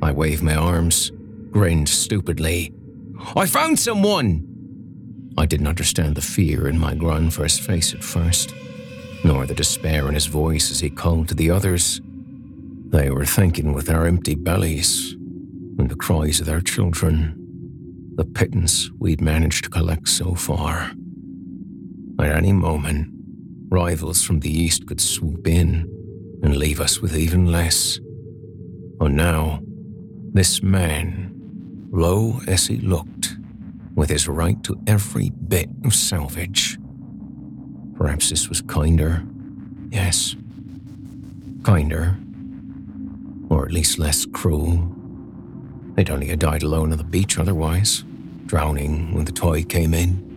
I 0.00 0.12
waved 0.12 0.42
my 0.42 0.54
arms, 0.54 1.12
grinned 1.50 1.88
stupidly. 1.88 2.72
I 3.36 3.46
found 3.46 3.78
someone! 3.78 4.48
I 5.38 5.46
didn't 5.46 5.68
understand 5.68 6.14
the 6.14 6.22
fear 6.22 6.68
in 6.68 6.78
my 6.78 6.94
grandfather's 6.94 7.58
face 7.58 7.94
at 7.94 8.02
first, 8.02 8.54
nor 9.24 9.46
the 9.46 9.54
despair 9.54 10.08
in 10.08 10.14
his 10.14 10.26
voice 10.26 10.70
as 10.70 10.80
he 10.80 10.90
called 10.90 11.28
to 11.28 11.34
the 11.34 11.50
others. 11.50 12.00
They 12.88 13.10
were 13.10 13.24
thinking 13.24 13.72
with 13.72 13.86
their 13.86 14.06
empty 14.06 14.34
bellies 14.34 15.12
and 15.78 15.88
the 15.88 15.96
cries 15.96 16.40
of 16.40 16.46
their 16.46 16.60
children, 16.60 17.34
the 18.16 18.24
pittance 18.24 18.90
we'd 18.98 19.20
managed 19.20 19.64
to 19.64 19.70
collect 19.70 20.08
so 20.08 20.34
far. 20.34 20.92
At 22.18 22.36
any 22.36 22.52
moment, 22.52 23.08
rivals 23.72 24.22
from 24.22 24.40
the 24.40 24.50
east 24.50 24.86
could 24.86 25.00
swoop 25.00 25.48
in 25.48 25.88
and 26.42 26.56
leave 26.56 26.78
us 26.78 27.00
with 27.00 27.16
even 27.16 27.46
less. 27.46 27.98
And 29.00 29.16
now, 29.16 29.60
this 30.34 30.62
man 30.62 31.30
low 31.90 32.40
as 32.46 32.66
he 32.66 32.76
looked, 32.76 33.36
with 33.94 34.10
his 34.10 34.28
right 34.28 34.62
to 34.64 34.78
every 34.86 35.30
bit 35.30 35.70
of 35.84 35.94
salvage. 35.94 36.78
Perhaps 37.96 38.28
this 38.28 38.48
was 38.48 38.60
kinder, 38.60 39.24
yes, 39.90 40.36
kinder, 41.64 42.16
or 43.48 43.64
at 43.64 43.72
least 43.72 43.98
less 43.98 44.26
cruel. 44.26 44.94
They'd 45.94 46.10
only 46.10 46.28
have 46.28 46.38
died 46.38 46.62
alone 46.62 46.92
on 46.92 46.98
the 46.98 47.04
beach 47.04 47.38
otherwise, 47.38 48.04
drowning 48.46 49.14
when 49.14 49.24
the 49.24 49.32
tide 49.32 49.68
came 49.70 49.94
in. 49.94 50.30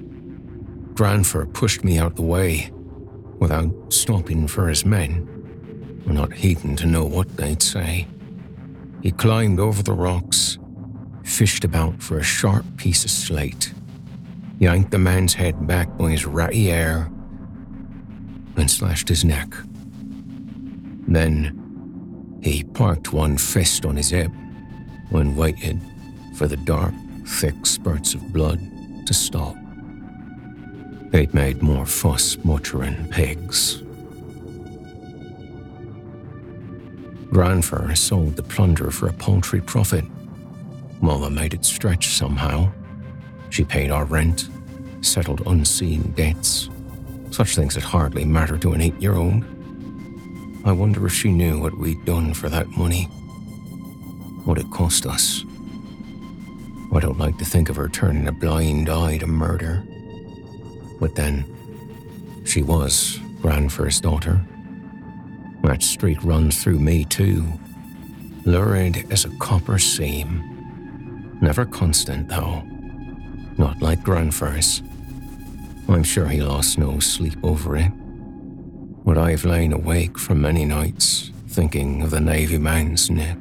Granfer 0.93 1.45
pushed 1.45 1.83
me 1.83 1.97
out 1.97 2.15
the 2.15 2.21
way, 2.21 2.71
without 3.39 3.71
stopping 3.89 4.47
for 4.47 4.67
his 4.67 4.86
men, 4.86 5.27
not 6.05 6.33
heeding 6.33 6.75
to 6.77 6.88
know 6.88 7.05
what 7.05 7.38
they'd 7.38 7.61
say. 7.61 8.07
He 9.01 9.11
climbed 9.11 9.59
over 9.59 9.83
the 9.83 9.93
rocks 9.93 10.57
fished 11.23 11.63
about 11.63 12.01
for 12.01 12.17
a 12.19 12.23
sharp 12.23 12.65
piece 12.77 13.03
of 13.03 13.11
slate, 13.11 13.73
yanked 14.59 14.91
the 14.91 14.97
man's 14.97 15.33
head 15.33 15.67
back 15.67 15.97
by 15.97 16.11
his 16.11 16.25
ratty 16.25 16.67
hair, 16.67 17.11
and 18.55 18.69
slashed 18.69 19.09
his 19.09 19.25
neck. 19.25 19.53
Then 21.07 22.39
he 22.41 22.63
parked 22.63 23.11
one 23.11 23.38
fist 23.38 23.86
on 23.86 23.95
his 23.95 24.11
hip 24.11 24.31
and 25.11 25.36
waited 25.36 25.81
for 26.36 26.47
the 26.47 26.57
dark, 26.57 26.93
thick 27.25 27.65
spurts 27.65 28.13
of 28.13 28.33
blood 28.33 28.59
to 29.05 29.13
stop. 29.13 29.55
They'd 31.12 31.34
made 31.34 31.62
more 31.62 31.86
fuss 31.86 32.36
butchering 32.36 33.08
pigs. 33.10 33.82
Granfer 37.30 37.95
sold 37.95 38.36
the 38.36 38.43
plunder 38.43 38.91
for 38.91 39.08
a 39.08 39.14
paltry 39.14 39.62
profit. 39.62 40.06
Mama 41.01 41.30
made 41.30 41.53
it 41.53 41.66
stretch 41.66 42.10
somehow. 42.10 42.72
She 43.49 43.64
paid 43.64 43.91
our 43.91 44.06
rent, 44.06 44.49
settled 45.01 45.45
unseen 45.45 46.12
debts. 46.12 46.70
Such 47.32 47.56
things 47.56 47.76
that 47.76 47.84
hardly 47.84 48.24
matter 48.26 48.58
to 48.60 48.74
an 48.74 48.82
eight 48.82 48.99
year 49.01 49.16
old. 49.16 49.43
I 50.66 50.72
wonder 50.72 51.06
if 51.06 51.14
she 51.14 51.30
knew 51.30 51.60
what 51.60 51.78
we'd 51.78 52.06
done 52.06 52.34
for 52.34 52.49
that 52.49 52.70
money. 52.70 53.03
What 54.45 54.58
it 54.58 54.72
cost 54.72 55.06
us. 55.06 55.43
I 56.93 56.99
don't 56.99 57.20
like 57.20 57.38
to 57.39 57.45
think 57.45 57.70
of 57.70 57.76
her 57.76 57.89
turning 57.89 58.28
a 58.28 58.32
blind 58.32 58.89
eye 58.89 59.18
to 59.18 59.28
murder. 59.28 59.84
But 61.00 61.16
then, 61.16 61.46
she 62.46 62.62
was 62.62 63.20
Granfer's 63.41 64.00
daughter. 64.00 64.41
That 65.64 65.84
streak 65.84 66.24
runs 66.24 66.62
through 66.62 66.80
me 66.80 67.06
too, 67.06 67.43
lurid 68.46 69.12
as 69.12 69.26
a 69.26 69.36
copper 69.38 69.80
seam. 69.80 71.38
Never 71.41 71.66
constant, 71.66 72.30
though. 72.30 72.64
Not 73.58 73.82
like 73.82 74.04
Granfer's. 74.04 74.82
I'm 75.88 76.04
sure 76.04 76.28
he 76.28 76.41
lost 76.41 76.78
no 76.78 77.00
sleep 77.00 77.38
over 77.43 77.78
it. 77.78 77.91
But 79.06 79.18
I've 79.18 79.46
lain 79.46 79.74
awake 79.74 80.18
for 80.18 80.34
many 80.34 80.66
nights, 80.66 81.32
thinking 81.48 82.02
of 82.02 82.10
the 82.10 82.20
Navy 82.20 82.58
man's 82.58 83.10
neck, 83.10 83.38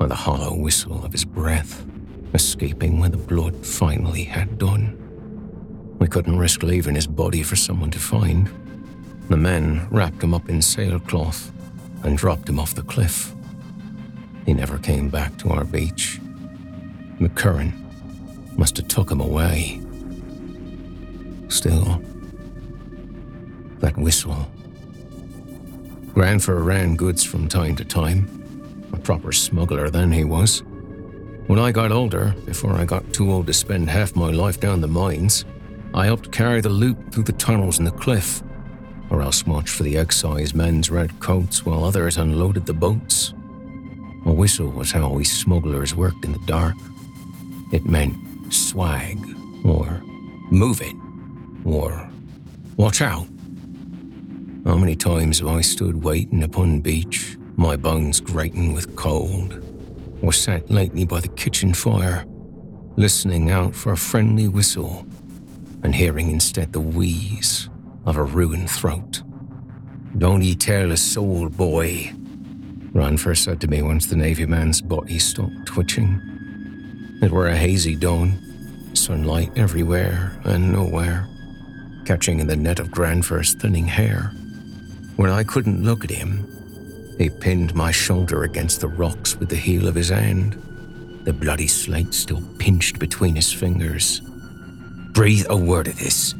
or 0.00 0.06
the 0.06 0.14
hollow 0.14 0.54
whistle 0.54 1.04
of 1.04 1.12
his 1.12 1.24
breath, 1.24 1.84
escaping 2.32 2.98
when 2.98 3.10
the 3.10 3.18
blood 3.18 3.66
finally 3.66 4.24
had 4.24 4.58
done. 4.58 5.07
We 5.98 6.06
couldn't 6.06 6.38
risk 6.38 6.62
leaving 6.62 6.94
his 6.94 7.06
body 7.06 7.42
for 7.42 7.56
someone 7.56 7.90
to 7.90 7.98
find. 7.98 8.50
The 9.28 9.36
men 9.36 9.86
wrapped 9.90 10.22
him 10.22 10.32
up 10.32 10.48
in 10.48 10.62
sailcloth 10.62 11.52
and 12.02 12.16
dropped 12.16 12.48
him 12.48 12.58
off 12.58 12.74
the 12.74 12.82
cliff. 12.82 13.34
He 14.46 14.54
never 14.54 14.78
came 14.78 15.10
back 15.10 15.36
to 15.38 15.50
our 15.50 15.64
beach. 15.64 16.20
The 17.20 17.28
current 17.28 17.74
must 18.56 18.76
have 18.76 18.88
took 18.88 19.10
him 19.10 19.20
away. 19.20 19.80
Still, 21.48 22.02
that 23.80 23.96
whistle. 23.96 24.48
Granfer 26.14 26.62
ran 26.62 26.96
goods 26.96 27.24
from 27.24 27.48
time 27.48 27.76
to 27.76 27.84
time, 27.84 28.88
a 28.92 28.96
proper 28.96 29.32
smuggler 29.32 29.90
then 29.90 30.12
he 30.12 30.24
was. 30.24 30.62
When 31.46 31.58
I 31.58 31.72
got 31.72 31.92
older, 31.92 32.34
before 32.44 32.74
I 32.74 32.84
got 32.84 33.12
too 33.12 33.32
old 33.32 33.46
to 33.46 33.52
spend 33.52 33.88
half 33.88 34.14
my 34.16 34.30
life 34.30 34.60
down 34.60 34.80
the 34.80 34.88
mines, 34.88 35.44
I 35.94 36.06
helped 36.06 36.30
carry 36.32 36.60
the 36.60 36.68
loot 36.68 36.96
through 37.12 37.24
the 37.24 37.32
tunnels 37.32 37.78
in 37.78 37.84
the 37.84 37.90
cliff, 37.90 38.42
or 39.10 39.22
else 39.22 39.46
watched 39.46 39.74
for 39.74 39.82
the 39.82 39.96
excise 39.96 40.54
men's 40.54 40.90
red 40.90 41.18
coats 41.20 41.64
while 41.64 41.84
others 41.84 42.18
unloaded 42.18 42.66
the 42.66 42.74
boats. 42.74 43.32
A 44.26 44.32
whistle 44.32 44.68
was 44.68 44.92
how 44.92 45.10
we 45.10 45.24
smugglers 45.24 45.94
worked 45.94 46.24
in 46.24 46.32
the 46.32 46.44
dark. 46.46 46.76
It 47.72 47.86
meant 47.86 48.16
swag, 48.52 49.18
or 49.64 50.02
move 50.50 50.80
it, 50.82 50.94
or 51.64 52.08
watch 52.76 53.00
out. 53.00 53.26
How 54.64 54.76
many 54.76 54.96
times 54.96 55.38
have 55.38 55.48
I 55.48 55.62
stood 55.62 56.04
waiting 56.04 56.42
upon 56.42 56.80
beach, 56.80 57.38
my 57.56 57.76
bones 57.76 58.20
grating 58.20 58.74
with 58.74 58.94
cold, 58.96 59.64
or 60.22 60.32
sat 60.32 60.70
lately 60.70 61.06
by 61.06 61.20
the 61.20 61.28
kitchen 61.28 61.72
fire, 61.72 62.26
listening 62.96 63.50
out 63.50 63.74
for 63.74 63.92
a 63.92 63.96
friendly 63.96 64.48
whistle, 64.48 65.06
and 65.82 65.94
hearing 65.94 66.30
instead 66.30 66.72
the 66.72 66.80
wheeze 66.80 67.68
of 68.06 68.16
a 68.16 68.22
ruined 68.22 68.70
throat. 68.70 69.22
Don't 70.16 70.42
ye 70.42 70.54
tell 70.54 70.90
a 70.90 70.96
soul, 70.96 71.48
boy, 71.48 72.12
Granfer 72.92 73.34
said 73.34 73.60
to 73.60 73.68
me 73.68 73.82
once 73.82 74.06
the 74.06 74.16
Navy 74.16 74.46
man's 74.46 74.80
body 74.80 75.18
stopped 75.18 75.66
twitching. 75.66 76.20
It 77.22 77.30
were 77.30 77.48
a 77.48 77.56
hazy 77.56 77.94
dawn, 77.94 78.38
sunlight 78.94 79.52
everywhere 79.56 80.40
and 80.44 80.72
nowhere, 80.72 81.28
catching 82.06 82.40
in 82.40 82.46
the 82.46 82.56
net 82.56 82.80
of 82.80 82.90
Granfer's 82.90 83.54
thinning 83.54 83.86
hair. 83.86 84.32
When 85.16 85.30
I 85.30 85.44
couldn't 85.44 85.84
look 85.84 86.04
at 86.04 86.10
him, 86.10 86.46
he 87.18 87.28
pinned 87.28 87.74
my 87.74 87.90
shoulder 87.90 88.44
against 88.44 88.80
the 88.80 88.88
rocks 88.88 89.36
with 89.36 89.48
the 89.48 89.56
heel 89.56 89.86
of 89.86 89.94
his 89.94 90.08
hand, 90.08 90.54
the 91.24 91.32
bloody 91.32 91.66
slate 91.66 92.14
still 92.14 92.42
pinched 92.58 92.98
between 92.98 93.34
his 93.34 93.52
fingers. 93.52 94.22
Breathe 95.18 95.46
a 95.50 95.56
word 95.56 95.88
of 95.88 95.98
this, 95.98 96.36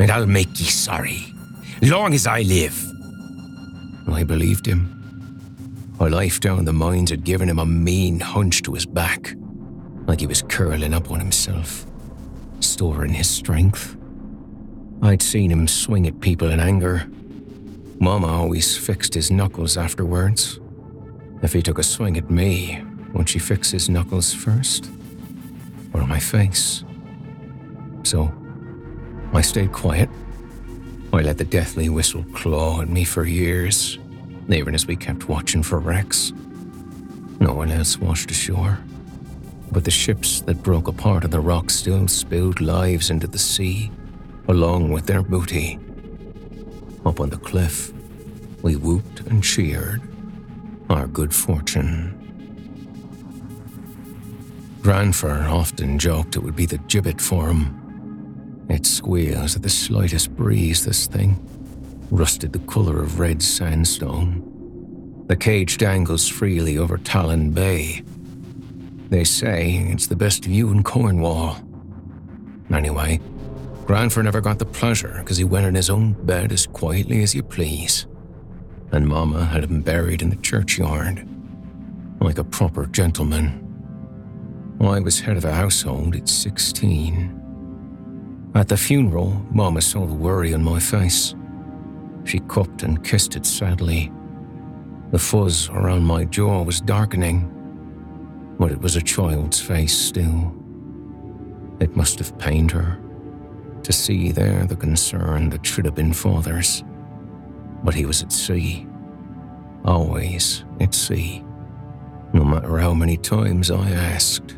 and 0.00 0.10
I'll 0.10 0.26
make 0.26 0.58
ye 0.58 0.66
sorry, 0.66 1.32
long 1.80 2.12
as 2.12 2.26
I 2.26 2.42
live. 2.42 2.76
I 4.08 4.24
believed 4.24 4.66
him. 4.66 5.94
A 6.00 6.08
life 6.08 6.40
down 6.40 6.64
the 6.64 6.72
mines 6.72 7.10
had 7.10 7.22
given 7.22 7.48
him 7.48 7.60
a 7.60 7.64
mean 7.64 8.18
hunch 8.18 8.62
to 8.62 8.74
his 8.74 8.84
back, 8.84 9.36
like 10.08 10.18
he 10.18 10.26
was 10.26 10.42
curling 10.42 10.92
up 10.92 11.08
on 11.12 11.20
himself, 11.20 11.86
storing 12.58 13.12
his 13.12 13.30
strength. 13.30 13.96
I'd 15.02 15.22
seen 15.22 15.52
him 15.52 15.68
swing 15.68 16.08
at 16.08 16.18
people 16.18 16.50
in 16.50 16.58
anger. 16.58 17.06
Mama 18.00 18.26
always 18.26 18.76
fixed 18.76 19.14
his 19.14 19.30
knuckles 19.30 19.76
afterwards. 19.76 20.58
If 21.44 21.52
he 21.52 21.62
took 21.62 21.78
a 21.78 21.84
swing 21.84 22.16
at 22.16 22.28
me, 22.28 22.82
would 23.12 23.28
she 23.28 23.38
fix 23.38 23.70
his 23.70 23.88
knuckles 23.88 24.34
first? 24.34 24.90
Or 25.94 26.04
my 26.08 26.18
face? 26.18 26.82
So, 28.06 28.32
I 29.32 29.40
stayed 29.40 29.72
quiet. 29.72 30.08
I 31.12 31.22
let 31.22 31.38
the 31.38 31.44
deathly 31.44 31.88
whistle 31.88 32.24
claw 32.34 32.80
at 32.80 32.88
me 32.88 33.02
for 33.02 33.24
years, 33.24 33.98
even 34.48 34.76
as 34.76 34.86
we 34.86 34.94
kept 34.94 35.28
watching 35.28 35.64
for 35.64 35.80
wrecks. 35.80 36.32
No 37.40 37.52
one 37.52 37.72
else 37.72 37.98
washed 37.98 38.30
ashore, 38.30 38.78
but 39.72 39.82
the 39.82 39.90
ships 39.90 40.40
that 40.42 40.62
broke 40.62 40.86
apart 40.86 41.24
on 41.24 41.30
the 41.30 41.40
rocks 41.40 41.74
still 41.74 42.06
spilled 42.06 42.60
lives 42.60 43.10
into 43.10 43.26
the 43.26 43.40
sea, 43.40 43.90
along 44.46 44.92
with 44.92 45.06
their 45.06 45.22
booty. 45.22 45.80
Up 47.04 47.18
on 47.18 47.30
the 47.30 47.38
cliff, 47.38 47.92
we 48.62 48.76
whooped 48.76 49.22
and 49.22 49.42
cheered 49.42 50.00
our 50.90 51.08
good 51.08 51.34
fortune. 51.34 52.14
Granfer 54.82 55.48
often 55.50 55.98
joked 55.98 56.36
it 56.36 56.44
would 56.44 56.54
be 56.54 56.66
the 56.66 56.78
gibbet 56.78 57.20
for 57.20 57.48
him. 57.48 57.82
It 58.68 58.84
squeals 58.84 59.56
at 59.56 59.62
the 59.62 59.68
slightest 59.68 60.34
breeze, 60.34 60.84
this 60.84 61.06
thing, 61.06 61.40
rusted 62.10 62.52
the 62.52 62.58
colour 62.60 63.00
of 63.00 63.20
red 63.20 63.42
sandstone. 63.42 65.24
The 65.28 65.36
cage 65.36 65.78
dangles 65.78 66.28
freely 66.28 66.78
over 66.78 66.98
Talland 66.98 67.54
Bay. 67.54 68.02
They 69.08 69.24
say 69.24 69.88
it's 69.90 70.08
the 70.08 70.16
best 70.16 70.44
view 70.44 70.70
in 70.70 70.82
Cornwall. 70.82 71.56
Anyway, 72.72 73.20
Granfer 73.86 74.22
never 74.22 74.40
got 74.40 74.58
the 74.58 74.66
pleasure 74.66 75.18
because 75.20 75.36
he 75.36 75.44
went 75.44 75.66
in 75.66 75.76
his 75.76 75.90
own 75.90 76.12
bed 76.26 76.50
as 76.50 76.66
quietly 76.66 77.22
as 77.22 77.34
you 77.34 77.42
please. 77.42 78.06
And 78.90 79.06
Mama 79.06 79.44
had 79.44 79.64
him 79.64 79.80
buried 79.80 80.22
in 80.22 80.30
the 80.30 80.36
churchyard, 80.36 81.26
like 82.20 82.38
a 82.38 82.44
proper 82.44 82.86
gentleman. 82.86 83.62
I 84.80 84.98
was 85.00 85.20
head 85.20 85.36
of 85.36 85.44
a 85.44 85.52
household 85.52 86.16
at 86.16 86.28
16. 86.28 87.45
At 88.56 88.68
the 88.68 88.76
funeral, 88.78 89.44
Mama 89.50 89.82
saw 89.82 90.06
the 90.06 90.14
worry 90.14 90.54
on 90.54 90.64
my 90.64 90.80
face. 90.80 91.34
She 92.24 92.38
cupped 92.38 92.84
and 92.84 93.04
kissed 93.04 93.36
it 93.36 93.44
sadly. 93.44 94.10
The 95.10 95.18
fuzz 95.18 95.68
around 95.68 96.04
my 96.04 96.24
jaw 96.24 96.62
was 96.62 96.80
darkening, 96.80 97.52
but 98.58 98.72
it 98.72 98.80
was 98.80 98.96
a 98.96 99.02
child's 99.02 99.60
face 99.60 99.96
still. 99.96 100.54
It 101.80 101.96
must 101.96 102.18
have 102.18 102.38
pained 102.38 102.70
her 102.70 102.98
to 103.82 103.92
see 103.92 104.32
there 104.32 104.64
the 104.64 104.74
concern 104.74 105.50
that 105.50 105.66
should 105.66 105.84
have 105.84 105.94
been 105.94 106.14
father's. 106.14 106.82
But 107.84 107.94
he 107.94 108.06
was 108.06 108.22
at 108.22 108.32
sea, 108.32 108.86
always 109.84 110.64
at 110.80 110.94
sea, 110.94 111.44
no 112.32 112.42
matter 112.42 112.78
how 112.78 112.94
many 112.94 113.18
times 113.18 113.70
I 113.70 113.90
asked, 113.90 114.56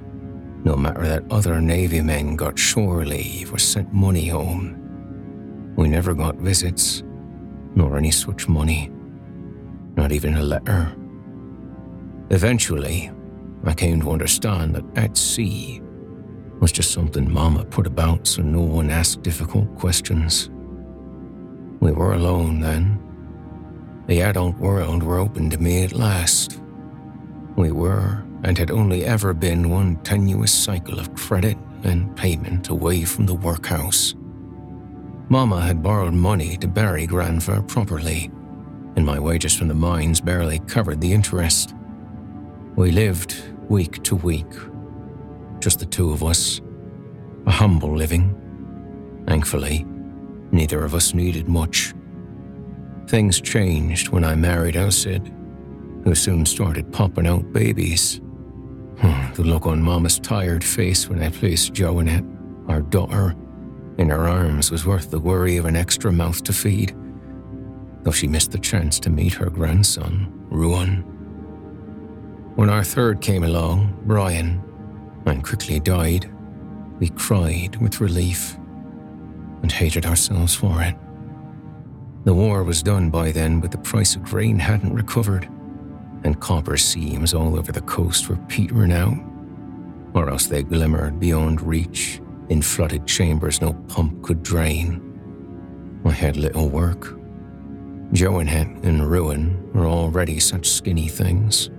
no 0.64 0.76
matter 0.76 1.06
that 1.06 1.24
other 1.30 1.60
Navy 1.60 2.00
men 2.00 2.36
got 2.36 2.58
shore 2.58 3.04
leave 3.04 3.52
or 3.52 3.58
sent 3.58 3.92
money 3.92 4.28
home. 4.28 4.74
We 5.76 5.88
never 5.88 6.14
got 6.14 6.36
visits, 6.36 7.02
nor 7.74 7.96
any 7.96 8.10
such 8.10 8.48
money, 8.48 8.90
not 9.96 10.12
even 10.12 10.34
a 10.34 10.42
letter. 10.42 10.94
Eventually, 12.30 13.10
I 13.64 13.74
came 13.74 14.00
to 14.00 14.10
understand 14.10 14.74
that 14.74 14.84
at 14.96 15.16
sea 15.16 15.80
was 16.60 16.72
just 16.72 16.90
something 16.90 17.32
Mama 17.32 17.64
put 17.64 17.86
about 17.86 18.26
so 18.26 18.42
no 18.42 18.60
one 18.60 18.90
asked 18.90 19.22
difficult 19.22 19.74
questions. 19.76 20.50
We 21.80 21.92
were 21.92 22.14
alone 22.14 22.60
then. 22.60 22.98
The 24.08 24.22
adult 24.22 24.56
world 24.56 25.02
were 25.02 25.18
open 25.18 25.50
to 25.50 25.58
me 25.58 25.84
at 25.84 25.92
last. 25.92 26.60
We 27.56 27.70
were, 27.72 28.24
and 28.44 28.56
had 28.56 28.70
only 28.70 29.04
ever 29.04 29.34
been 29.34 29.70
one 29.70 29.96
tenuous 30.02 30.52
cycle 30.52 30.98
of 30.98 31.14
credit 31.14 31.56
and 31.84 32.14
payment 32.16 32.68
away 32.68 33.04
from 33.04 33.26
the 33.26 33.34
workhouse. 33.34 34.14
Mama 35.28 35.60
had 35.60 35.82
borrowed 35.82 36.14
money 36.14 36.56
to 36.56 36.66
bury 36.66 37.06
Granfer 37.06 37.62
properly, 37.62 38.30
and 38.96 39.04
my 39.04 39.18
wages 39.18 39.54
from 39.54 39.68
the 39.68 39.74
mines 39.74 40.20
barely 40.20 40.58
covered 40.60 41.00
the 41.00 41.12
interest. 41.12 41.74
We 42.76 42.90
lived 42.90 43.36
week 43.68 44.02
to 44.04 44.16
week, 44.16 44.50
just 45.60 45.80
the 45.80 45.86
two 45.86 46.12
of 46.12 46.22
us, 46.24 46.60
a 47.46 47.50
humble 47.50 47.94
living. 47.94 48.34
Thankfully, 49.26 49.84
neither 50.50 50.84
of 50.84 50.94
us 50.94 51.12
needed 51.12 51.48
much. 51.48 51.94
Things 53.06 53.40
changed 53.40 54.08
when 54.08 54.24
I 54.24 54.34
married 54.34 54.74
Elsid, 54.74 55.34
who 56.04 56.14
soon 56.14 56.46
started 56.46 56.92
popping 56.92 57.26
out 57.26 57.52
babies. 57.52 58.20
The 59.00 59.44
look 59.44 59.66
on 59.66 59.82
Mama's 59.82 60.18
tired 60.18 60.64
face 60.64 61.08
when 61.08 61.22
I 61.22 61.30
placed 61.30 61.72
Joanette, 61.72 62.26
our 62.68 62.80
daughter, 62.80 63.36
in 63.96 64.10
her 64.10 64.28
arms 64.28 64.70
was 64.70 64.86
worth 64.86 65.10
the 65.10 65.20
worry 65.20 65.56
of 65.56 65.64
an 65.64 65.76
extra 65.76 66.12
mouth 66.12 66.42
to 66.44 66.52
feed, 66.52 66.96
though 68.02 68.10
she 68.10 68.26
missed 68.26 68.52
the 68.52 68.58
chance 68.58 68.98
to 69.00 69.10
meet 69.10 69.34
her 69.34 69.50
grandson, 69.50 70.32
Ruan. 70.50 71.04
When 72.56 72.70
our 72.70 72.82
third 72.82 73.20
came 73.20 73.44
along, 73.44 73.96
Brian, 74.06 74.62
and 75.26 75.44
quickly 75.44 75.78
died, 75.78 76.28
we 76.98 77.08
cried 77.10 77.76
with 77.80 78.00
relief 78.00 78.56
and 79.62 79.70
hated 79.70 80.06
ourselves 80.06 80.54
for 80.54 80.82
it. 80.82 80.96
The 82.24 82.34
war 82.34 82.64
was 82.64 82.82
done 82.82 83.10
by 83.10 83.30
then, 83.30 83.60
but 83.60 83.70
the 83.70 83.78
price 83.78 84.16
of 84.16 84.24
grain 84.24 84.58
hadn't 84.58 84.94
recovered, 84.94 85.48
and 86.24 86.40
copper 86.40 86.76
seams 86.76 87.34
all 87.34 87.58
over 87.58 87.72
the 87.72 87.80
coast 87.82 88.28
were 88.28 88.36
petering 88.48 88.92
out, 88.92 89.18
or 90.14 90.28
else 90.30 90.46
they 90.46 90.62
glimmered 90.62 91.20
beyond 91.20 91.60
reach 91.62 92.20
in 92.48 92.62
flooded 92.62 93.06
chambers 93.06 93.60
no 93.60 93.72
pump 93.88 94.22
could 94.22 94.42
drain. 94.42 95.04
I 96.04 96.10
had 96.10 96.36
little 96.36 96.68
work. 96.68 97.14
Joanette 98.12 98.84
and 98.84 99.08
Ruan 99.08 99.70
were 99.74 99.86
already 99.86 100.40
such 100.40 100.68
skinny 100.68 101.08
things, 101.08 101.70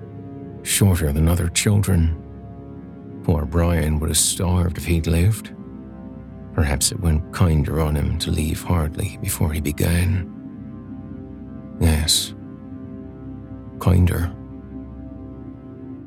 shorter 0.62 1.12
than 1.12 1.28
other 1.28 1.50
children. 1.50 2.16
Poor 3.24 3.46
Brian 3.46 4.00
would 4.00 4.10
have 4.10 4.18
starved 4.18 4.78
if 4.78 4.86
he'd 4.86 5.08
lived. 5.08 5.52
Perhaps 6.54 6.92
it 6.92 7.00
went 7.00 7.34
kinder 7.34 7.80
on 7.80 7.96
him 7.96 8.20
to 8.20 8.32
leave 8.32 8.62
hardly 8.62 9.18
before 9.22 9.52
he 9.52 9.62
began. 9.62 10.36
Yes, 11.80 12.34
kinder. 13.80 14.34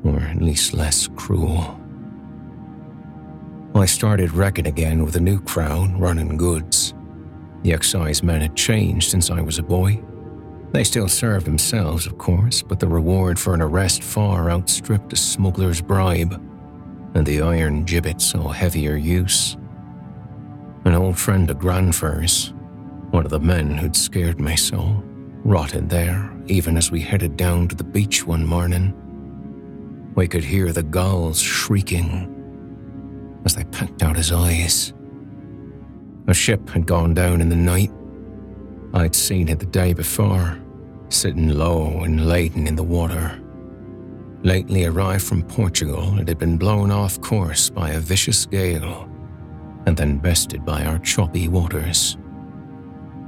Or 0.03 0.19
at 0.19 0.41
least 0.41 0.73
less 0.73 1.07
cruel. 1.15 1.79
I 3.75 3.85
started 3.85 4.31
wrecking 4.31 4.67
again 4.67 5.03
with 5.03 5.15
a 5.15 5.19
new 5.19 5.41
crowd 5.41 5.99
running 5.99 6.37
goods. 6.37 6.93
The 7.63 7.73
excise 7.73 8.21
men 8.21 8.41
had 8.41 8.55
changed 8.55 9.09
since 9.09 9.31
I 9.31 9.41
was 9.41 9.57
a 9.57 9.63
boy. 9.63 10.01
They 10.73 10.83
still 10.83 11.07
served 11.07 11.45
themselves, 11.45 12.05
of 12.05 12.17
course, 12.17 12.61
but 12.61 12.79
the 12.79 12.87
reward 12.87 13.39
for 13.39 13.53
an 13.53 13.61
arrest 13.61 14.03
far 14.03 14.49
outstripped 14.49 15.13
a 15.13 15.15
smuggler's 15.15 15.81
bribe, 15.81 16.33
and 17.15 17.25
the 17.25 17.41
iron 17.41 17.85
gibbet 17.85 18.21
saw 18.21 18.49
heavier 18.49 18.95
use. 18.95 19.55
An 20.85 20.93
old 20.93 21.17
friend 21.17 21.49
of 21.49 21.59
Granfer's, 21.59 22.53
one 23.11 23.25
of 23.25 23.31
the 23.31 23.39
men 23.39 23.77
who'd 23.77 23.95
scared 23.95 24.39
me 24.39 24.55
so, 24.55 25.03
rotted 25.43 25.89
there 25.89 26.29
even 26.47 26.77
as 26.77 26.91
we 26.91 26.99
headed 26.99 27.37
down 27.37 27.67
to 27.67 27.75
the 27.75 27.83
beach 27.83 28.25
one 28.25 28.45
morning. 28.45 28.93
We 30.15 30.27
could 30.27 30.43
hear 30.43 30.71
the 30.71 30.83
gulls 30.83 31.39
shrieking 31.41 32.29
as 33.45 33.55
they 33.55 33.63
pecked 33.65 34.03
out 34.03 34.17
his 34.17 34.31
eyes. 34.31 34.93
A 36.27 36.33
ship 36.33 36.69
had 36.69 36.85
gone 36.85 37.13
down 37.13 37.41
in 37.41 37.49
the 37.49 37.55
night. 37.55 37.91
I'd 38.93 39.15
seen 39.15 39.49
it 39.49 39.59
the 39.59 39.65
day 39.65 39.93
before, 39.93 40.59
sitting 41.09 41.49
low 41.49 42.01
and 42.03 42.27
laden 42.27 42.67
in 42.67 42.75
the 42.75 42.83
water. 42.83 43.39
Lately 44.43 44.85
arrived 44.85 45.23
from 45.23 45.43
Portugal, 45.43 46.19
it 46.19 46.27
had 46.27 46.37
been 46.37 46.57
blown 46.57 46.91
off 46.91 47.19
course 47.21 47.69
by 47.69 47.91
a 47.91 47.99
vicious 47.99 48.45
gale 48.45 49.09
and 49.85 49.97
then 49.97 50.17
bested 50.17 50.65
by 50.65 50.83
our 50.85 50.99
choppy 50.99 51.47
waters. 51.47 52.17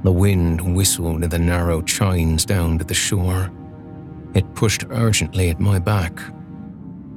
The 0.06 0.12
wind 0.12 0.76
whistled 0.76 1.24
in 1.24 1.30
the 1.30 1.38
narrow 1.40 1.82
chines 1.82 2.44
down 2.44 2.78
to 2.78 2.84
the 2.84 2.94
shore. 2.94 3.50
It 4.34 4.54
pushed 4.54 4.84
urgently 4.88 5.50
at 5.50 5.58
my 5.58 5.80
back. 5.80 6.20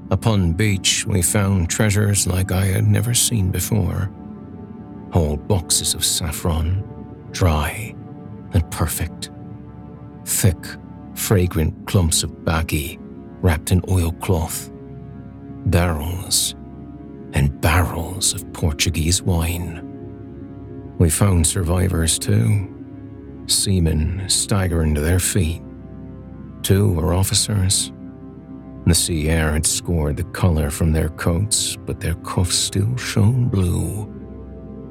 Upon 0.09 0.53
beach, 0.53 1.05
we 1.05 1.21
found 1.21 1.69
treasures 1.69 2.25
like 2.25 2.51
I 2.51 2.65
had 2.65 2.87
never 2.87 3.13
seen 3.13 3.51
before. 3.51 4.09
Whole 5.13 5.37
boxes 5.37 5.93
of 5.93 6.03
saffron, 6.03 6.83
dry 7.29 7.93
and 8.53 8.71
perfect. 8.71 9.29
Thick, 10.25 10.65
fragrant 11.13 11.85
clumps 11.85 12.23
of 12.23 12.43
baccy 12.43 12.97
wrapped 13.43 13.71
in 13.71 13.83
oilcloth. 13.87 14.71
Barrels 15.67 16.55
and 17.33 17.61
barrels 17.61 18.33
of 18.33 18.51
Portuguese 18.51 19.21
wine. 19.21 19.85
We 20.97 21.11
found 21.11 21.45
survivors 21.45 22.17
too, 22.17 22.77
seamen 23.49 24.27
staggering 24.27 24.95
to 24.95 25.01
their 25.01 25.19
feet. 25.19 25.61
Two 26.61 26.93
were 26.93 27.13
officers. 27.13 27.91
The 28.85 28.95
sea 28.95 29.29
air 29.29 29.51
had 29.51 29.65
scored 29.65 30.17
the 30.17 30.23
color 30.25 30.69
from 30.69 30.91
their 30.91 31.09
coats, 31.09 31.75
but 31.75 31.99
their 31.99 32.15
cuffs 32.15 32.55
still 32.55 32.95
shone 32.97 33.47
blue. 33.47 34.05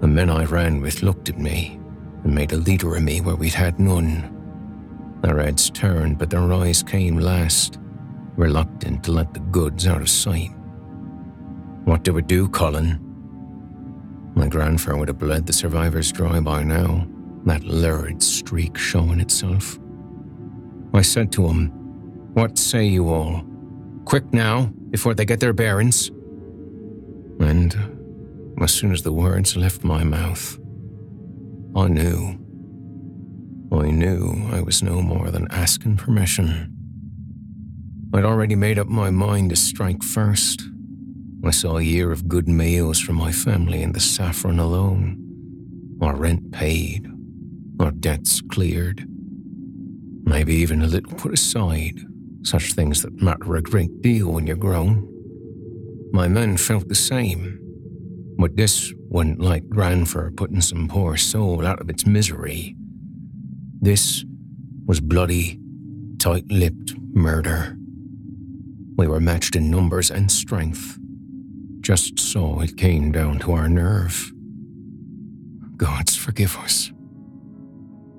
The 0.01 0.07
men 0.07 0.31
I 0.31 0.45
ran 0.45 0.81
with 0.81 1.03
looked 1.03 1.29
at 1.29 1.39
me 1.39 1.81
and 2.25 2.35
made 2.35 2.53
a 2.53 2.57
leader 2.57 2.95
of 2.95 3.03
me 3.03 3.21
where 3.21 3.37
we'd 3.37 3.55
had 3.55 3.79
none. 3.79 4.35
Their 5.23 5.39
heads 5.41 5.71
turned, 5.71 6.19
but 6.19 6.31
their 6.31 6.53
eyes 6.53 6.83
came 6.83 7.19
last, 7.19 7.79
reluctant 8.37 9.03
to 9.05 9.13
let 9.13 9.35
the 9.35 9.41
goods 9.41 9.87
out 9.87 10.01
of 10.01 10.09
sight. 10.09 10.53
What 11.85 12.05
do 12.05 12.13
we 12.13 12.23
do, 12.23 12.49
Colin? 12.49 13.01
My 14.35 14.47
grandfather 14.47 14.99
would 14.99 15.09
have 15.09 15.19
bled 15.19 15.47
the 15.47 15.53
survivors 15.53 16.13
dry 16.13 16.39
by 16.39 16.63
now, 16.63 17.09
that 17.49 17.65
lurid 17.65 18.23
streak 18.23 18.79
showing 18.79 19.21
itself. 19.21 19.79
I 20.95 21.03
said 21.03 21.33
to 21.33 21.47
him, 21.47 21.69
What 22.35 22.59
say 22.59 22.87
you 22.87 23.11
all? 23.11 23.45
Quick 24.05 24.33
now, 24.33 24.67
before 24.91 25.15
they 25.15 25.25
get 25.25 25.41
their 25.41 25.53
bearings. 25.53 26.09
And 27.41 28.57
as 28.61 28.73
soon 28.73 28.93
as 28.93 29.03
the 29.03 29.13
words 29.13 29.57
left 29.57 29.85
my 29.85 30.05
mouth, 30.05 30.59
I 31.77 31.89
knew. 31.89 32.39
I 33.71 33.91
knew 33.91 34.49
I 34.51 34.63
was 34.63 34.83
no 34.83 35.03
more 35.03 35.31
than 35.31 35.47
asking 35.51 35.99
permission. 35.99 36.75
I'd 38.15 38.25
already 38.25 38.55
made 38.55 38.79
up 38.79 38.89
my 38.89 39.11
mind 39.11 39.51
to 39.51 39.57
strike 39.57 40.03
first 40.03 40.63
I 41.45 41.51
saw 41.51 41.77
a 41.77 41.83
year 41.83 42.11
of 42.11 42.29
good 42.29 42.49
meals 42.49 42.99
for 42.99 43.13
my 43.13 43.31
family 43.31 43.83
in 43.83 43.93
the 43.93 44.01
saffron 44.01 44.59
alone, 44.59 45.17
our 46.03 46.17
rent 46.17 46.51
paid, 46.51 47.09
our 47.81 47.91
debts 47.91 48.41
cleared, 48.41 49.07
maybe 50.25 50.55
even 50.55 50.83
a 50.83 50.87
little 50.87 51.13
put 51.13 51.33
aside, 51.33 52.01
such 52.43 52.73
things 52.73 53.03
that 53.03 53.23
matter 53.23 53.57
a 53.57 53.63
great 53.63 54.03
deal 54.03 54.33
when 54.33 54.47
you're 54.47 54.57
grown. 54.57 55.07
My 56.13 56.29
men 56.29 56.57
felt 56.57 56.89
the 56.89 56.95
same, 56.95 57.59
but 58.39 58.57
this 58.57 58.93
wasn't 59.09 59.41
like 59.41 59.69
Granfer 59.69 60.31
putting 60.37 60.61
some 60.61 60.89
poor 60.89 61.17
soul 61.17 61.67
out 61.67 61.81
of 61.81 61.91
its 61.91 62.07
misery. 62.07 62.77
This 63.81 64.25
was 64.87 65.01
bloody, 65.01 65.59
tight 66.19 66.51
lipped 66.51 66.95
murder. 67.13 67.77
We 68.97 69.07
were 69.07 69.21
matched 69.21 69.55
in 69.55 69.71
numbers 69.71 70.11
and 70.11 70.31
strength 70.31 70.99
just 71.81 72.19
so 72.19 72.61
it 72.61 72.77
came 72.77 73.13
down 73.13 73.39
to 73.39 73.53
our 73.53 73.69
nerve. 73.69 74.31
Gods 75.77 76.17
forgive 76.17 76.57
us. 76.59 76.93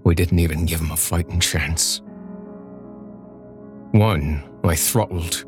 We 0.10 0.16
didn't 0.16 0.40
even 0.40 0.66
give 0.66 0.80
him 0.80 0.90
a 0.90 0.96
fighting 0.96 1.40
chance. 1.40 2.02
One, 3.92 4.42
I 4.64 4.74
throttled. 4.74 5.46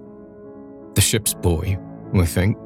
The 0.93 1.01
ship's 1.01 1.33
boy, 1.33 1.79
I 2.13 2.25
think, 2.27 2.59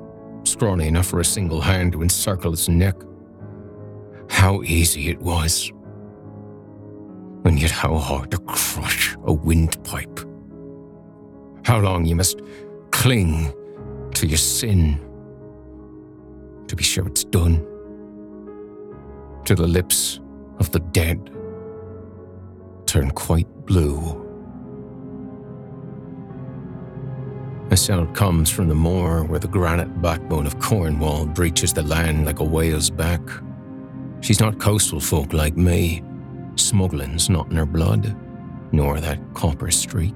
scrawny 0.43 0.89
enough 0.89 1.05
for 1.05 1.21
a 1.21 1.23
single 1.23 1.61
hand 1.61 1.93
to 1.93 2.01
encircle 2.01 2.51
its 2.51 2.67
neck. 2.67 2.95
How 4.29 4.61
easy 4.63 5.07
it 5.07 5.21
was. 5.21 5.71
And 7.45 7.61
yet 7.61 7.71
how 7.71 7.95
hard 7.95 8.31
to 8.31 8.39
crush 8.39 9.15
a 9.23 9.31
windpipe. 9.31 10.19
How 11.63 11.79
long 11.79 12.03
you 12.03 12.17
must 12.17 12.41
cling 12.91 13.53
to 14.15 14.27
your 14.27 14.37
sin 14.37 14.99
to 16.67 16.75
be 16.75 16.83
sure 16.83 17.07
it's 17.07 17.23
done. 17.23 17.65
To 19.45 19.55
the 19.55 19.65
lips 19.65 20.19
of 20.59 20.71
the 20.71 20.81
dead 20.81 21.31
turn 22.95 23.11
quite 23.11 23.49
blue. 23.65 23.99
A 27.69 27.75
sound 27.75 28.15
comes 28.15 28.49
from 28.49 28.69
the 28.69 28.75
moor 28.75 29.25
where 29.25 29.39
the 29.39 29.49
granite 29.49 30.01
backbone 30.01 30.47
of 30.47 30.61
Cornwall 30.61 31.25
breaches 31.25 31.73
the 31.73 31.83
land 31.83 32.25
like 32.25 32.39
a 32.39 32.45
whale's 32.45 32.89
back. 32.89 33.19
She's 34.21 34.39
not 34.39 34.61
coastal 34.61 35.01
folk 35.01 35.33
like 35.33 35.57
me. 35.57 36.03
Smuggling's 36.55 37.29
not 37.29 37.51
in 37.51 37.57
her 37.57 37.65
blood, 37.65 38.15
nor 38.71 39.01
that 39.01 39.19
copper 39.33 39.71
streak. 39.71 40.15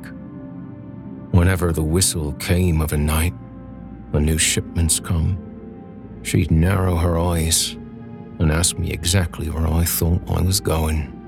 Whenever 1.32 1.74
the 1.74 1.84
whistle 1.84 2.32
came 2.36 2.80
of 2.80 2.94
a 2.94 2.98
night, 2.98 3.34
when 4.12 4.24
new 4.24 4.38
shipments 4.38 5.02
come, 5.02 5.38
she'd 6.24 6.50
narrow 6.50 6.96
her 6.96 7.20
eyes 7.20 7.74
and 8.40 8.54
ask 8.54 8.80
me 8.80 8.90
exactly 8.92 9.50
where 9.50 9.68
I 9.68 9.84
thought 9.84 10.22
I 10.30 10.42
was 10.42 10.62
going. 10.62 11.19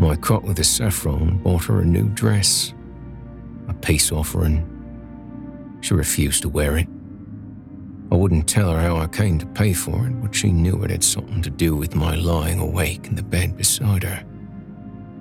My 0.00 0.16
cut 0.16 0.44
with 0.44 0.56
the 0.56 0.64
saffron 0.64 1.36
bought 1.42 1.64
her 1.64 1.80
a 1.80 1.84
new 1.84 2.08
dress, 2.08 2.72
a 3.68 3.74
peace 3.74 4.10
offering. 4.10 4.66
She 5.82 5.92
refused 5.92 6.40
to 6.40 6.48
wear 6.48 6.78
it. 6.78 6.88
I 8.10 8.14
wouldn't 8.14 8.48
tell 8.48 8.72
her 8.72 8.80
how 8.80 8.96
I 8.96 9.08
came 9.08 9.38
to 9.40 9.46
pay 9.46 9.74
for 9.74 10.06
it, 10.06 10.18
but 10.22 10.34
she 10.34 10.52
knew 10.52 10.82
it 10.82 10.90
had 10.90 11.04
something 11.04 11.42
to 11.42 11.50
do 11.50 11.76
with 11.76 11.94
my 11.94 12.14
lying 12.14 12.60
awake 12.60 13.08
in 13.08 13.14
the 13.14 13.22
bed 13.22 13.58
beside 13.58 14.04
her, 14.04 14.24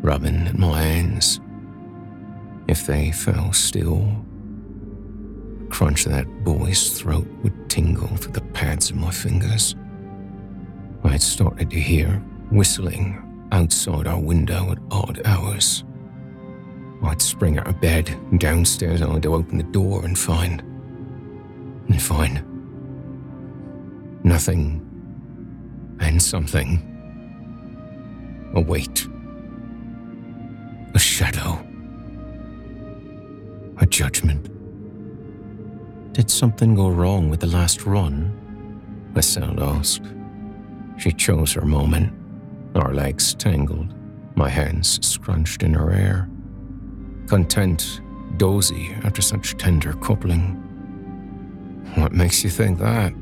rubbing 0.01 0.47
at 0.47 0.57
my 0.57 0.81
hands. 0.81 1.41
If 2.69 2.87
they 2.87 3.11
fell 3.11 3.51
still, 3.51 4.09
the 5.59 5.67
crunch 5.69 6.05
of 6.05 6.13
that 6.13 6.45
boy's 6.45 6.97
throat 6.97 7.27
would 7.43 7.69
tingle 7.69 8.15
through 8.15 8.31
the 8.31 8.53
pads 8.53 8.91
of 8.91 8.95
my 8.95 9.11
fingers. 9.11 9.75
I 11.03 11.09
had 11.09 11.21
started 11.21 11.69
to 11.69 11.79
hear 11.81 12.23
whistling 12.49 13.25
outside 13.51 14.07
our 14.07 14.19
window 14.19 14.71
at 14.71 14.77
odd 14.91 15.21
hours. 15.25 15.83
I'd 17.03 17.21
spring 17.21 17.57
out 17.57 17.67
of 17.67 17.79
bed 17.79 18.09
and 18.09 18.39
downstairs 18.39 19.01
only 19.01 19.21
to 19.21 19.33
open 19.33 19.57
the 19.57 19.63
door 19.63 20.03
and 20.05 20.17
find. 20.17 20.61
and 21.87 22.01
find. 22.01 22.43
nothing 24.23 24.85
and 25.99 26.21
something. 26.21 26.85
A 28.55 28.61
weight. 28.61 29.07
A 30.93 30.99
shadow. 30.99 31.65
A 33.77 33.85
judgment. 33.85 34.49
Did 36.13 36.29
something 36.29 36.75
go 36.75 36.89
wrong 36.89 37.29
with 37.29 37.39
the 37.39 37.47
last 37.47 37.85
run? 37.85 38.35
Estelle 39.15 39.63
asked. 39.63 40.03
She 40.97 41.11
chose 41.11 41.53
her 41.53 41.65
moment. 41.65 42.13
Our 42.75 42.93
legs 42.93 43.33
tangled, 43.33 43.93
my 44.35 44.47
hands 44.47 45.05
scrunched 45.05 45.63
in 45.63 45.73
her 45.73 45.89
hair. 45.89 46.29
Content, 47.27 48.01
dozy 48.37 48.95
after 49.03 49.21
such 49.21 49.57
tender 49.57 49.93
coupling. 49.93 50.55
What 51.95 52.11
makes 52.11 52.43
you 52.43 52.49
think 52.49 52.77
that? 52.79 53.13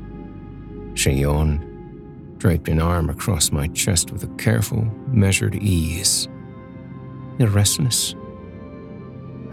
She 0.94 1.12
yawned, 1.12 1.64
draped 2.38 2.68
an 2.68 2.80
arm 2.80 3.08
across 3.08 3.50
my 3.50 3.68
chest 3.68 4.12
with 4.12 4.22
a 4.24 4.34
careful, 4.36 4.84
measured 5.08 5.54
ease. 5.56 6.28
You're 7.38 7.48
restless. 7.48 8.14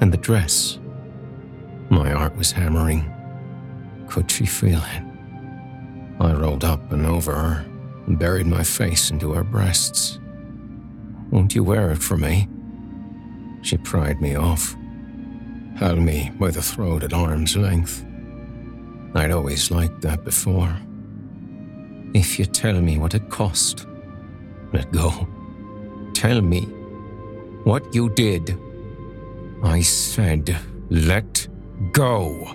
And 0.02 0.12
the 0.12 0.18
dress. 0.18 0.78
My 1.90 2.10
heart 2.10 2.36
was 2.36 2.52
hammering. 2.52 3.12
Could 4.08 4.30
she 4.30 4.46
feel 4.46 4.80
it? 4.80 5.04
I 6.20 6.34
rolled 6.34 6.66
up 6.66 6.92
and 6.92 7.06
over 7.06 7.34
her 7.34 7.66
and 8.06 8.20
buried 8.20 8.48
my 8.48 8.64
face 8.64 9.12
into 9.12 9.34
her 9.34 9.44
breasts. 9.44 10.20
Won't 11.32 11.56
you 11.56 11.64
wear 11.64 11.92
it 11.92 12.02
for 12.02 12.18
me? 12.18 12.48
She 13.62 13.78
pried 13.78 14.22
me 14.22 14.36
off, 14.36 14.76
held 15.76 16.00
me 16.00 16.32
by 16.40 16.52
the 16.52 16.62
throat 16.62 17.04
at 17.04 17.14
arm's 17.14 17.58
length. 17.58 18.06
I'd 19.16 19.32
always 19.32 19.72
liked 19.72 20.02
that 20.02 20.24
before. 20.24 20.76
If 22.14 22.38
you 22.38 22.46
tell 22.46 22.80
me 22.80 22.98
what 22.98 23.16
it 23.16 23.30
cost, 23.30 23.88
let 24.72 24.92
go. 24.92 25.28
Tell 26.14 26.42
me 26.42 26.62
what 27.64 27.94
you 27.94 28.10
did. 28.10 28.58
I 29.64 29.82
said, 29.82 30.56
let 30.90 31.48
go. 31.92 32.46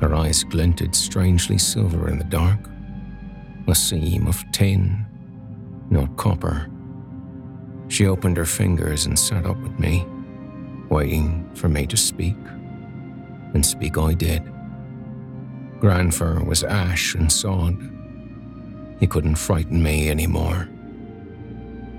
Her 0.00 0.14
eyes 0.14 0.44
glinted 0.44 0.94
strangely 0.94 1.56
silver 1.56 2.08
in 2.08 2.18
the 2.18 2.24
dark 2.24 2.58
a 3.68 3.74
seam 3.74 4.26
of 4.26 4.44
tin, 4.52 5.06
not 5.90 6.16
copper. 6.16 6.68
She 7.88 8.06
opened 8.06 8.36
her 8.36 8.44
fingers 8.44 9.06
and 9.06 9.18
sat 9.18 9.46
up 9.46 9.56
with 9.58 9.78
me, 9.78 10.06
waiting 10.88 11.48
for 11.54 11.68
me 11.68 11.86
to 11.86 11.96
speak. 11.96 12.36
And 13.54 13.64
speak 13.64 13.98
I 13.98 14.14
did. 14.14 14.42
Granfer 15.80 16.42
was 16.44 16.64
ash 16.64 17.14
and 17.14 17.30
sod. 17.30 17.76
He 19.00 19.06
couldn't 19.06 19.36
frighten 19.36 19.82
me 19.82 20.10
anymore. 20.10 20.68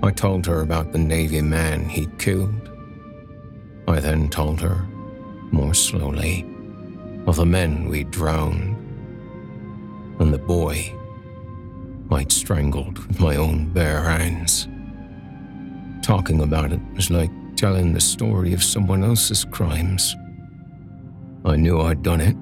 I 0.02 0.10
told 0.10 0.46
her 0.46 0.60
about 0.60 0.92
the 0.92 0.98
Navy 0.98 1.40
man 1.40 1.88
he'd 1.88 2.18
killed. 2.18 2.70
I 3.88 4.00
then 4.00 4.28
told 4.28 4.60
her, 4.60 4.86
more 5.52 5.74
slowly, 5.74 6.44
of 7.26 7.36
the 7.36 7.46
men 7.46 7.88
we'd 7.88 8.10
drowned 8.10 8.76
and 10.18 10.32
the 10.32 10.38
boy 10.38 10.92
I'd 12.10 12.30
strangled 12.30 12.98
with 13.06 13.20
my 13.20 13.36
own 13.36 13.72
bare 13.72 14.02
hands. 14.02 14.68
Talking 16.02 16.42
about 16.42 16.72
it 16.72 16.80
was 16.94 17.10
like 17.10 17.30
telling 17.56 17.92
the 17.92 18.00
story 18.00 18.52
of 18.52 18.62
someone 18.62 19.02
else's 19.02 19.44
crimes. 19.44 20.14
I 21.44 21.56
knew 21.56 21.80
I'd 21.80 22.02
done 22.02 22.20
it. 22.20 22.36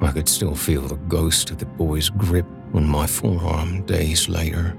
I 0.00 0.10
could 0.10 0.28
still 0.28 0.56
feel 0.56 0.82
the 0.82 0.96
ghost 0.96 1.50
of 1.50 1.58
the 1.58 1.66
boy's 1.66 2.10
grip 2.10 2.46
on 2.72 2.86
my 2.86 3.06
forearm 3.06 3.86
days 3.86 4.28
later. 4.28 4.76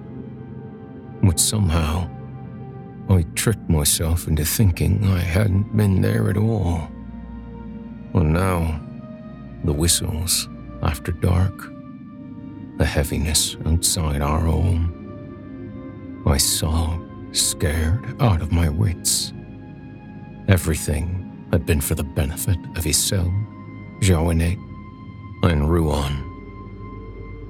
But 1.23 1.39
somehow, 1.39 2.09
I 3.09 3.23
tricked 3.35 3.69
myself 3.69 4.27
into 4.27 4.43
thinking 4.43 5.05
I 5.05 5.19
hadn't 5.19 5.75
been 5.75 6.01
there 6.01 6.29
at 6.29 6.37
all. 6.37 6.89
And 8.13 8.33
now, 8.33 8.81
the 9.63 9.73
whistles 9.73 10.49
after 10.83 11.11
dark 11.13 11.74
the 12.77 12.85
heaviness 12.85 13.55
outside 13.65 14.21
our 14.21 14.39
home. 14.39 16.23
I 16.25 16.37
sobbed, 16.37 17.35
scared 17.35 18.21
out 18.21 18.41
of 18.41 18.51
my 18.51 18.69
wits. 18.69 19.33
Everything 20.47 21.47
had 21.51 21.65
been 21.65 21.81
for 21.81 21.95
the 21.95 22.03
benefit 22.03 22.57
of 22.75 22.83
Isel, 22.83 23.31
Joanette, 24.01 24.59
and 25.43 25.69
Ruan. 25.69 26.23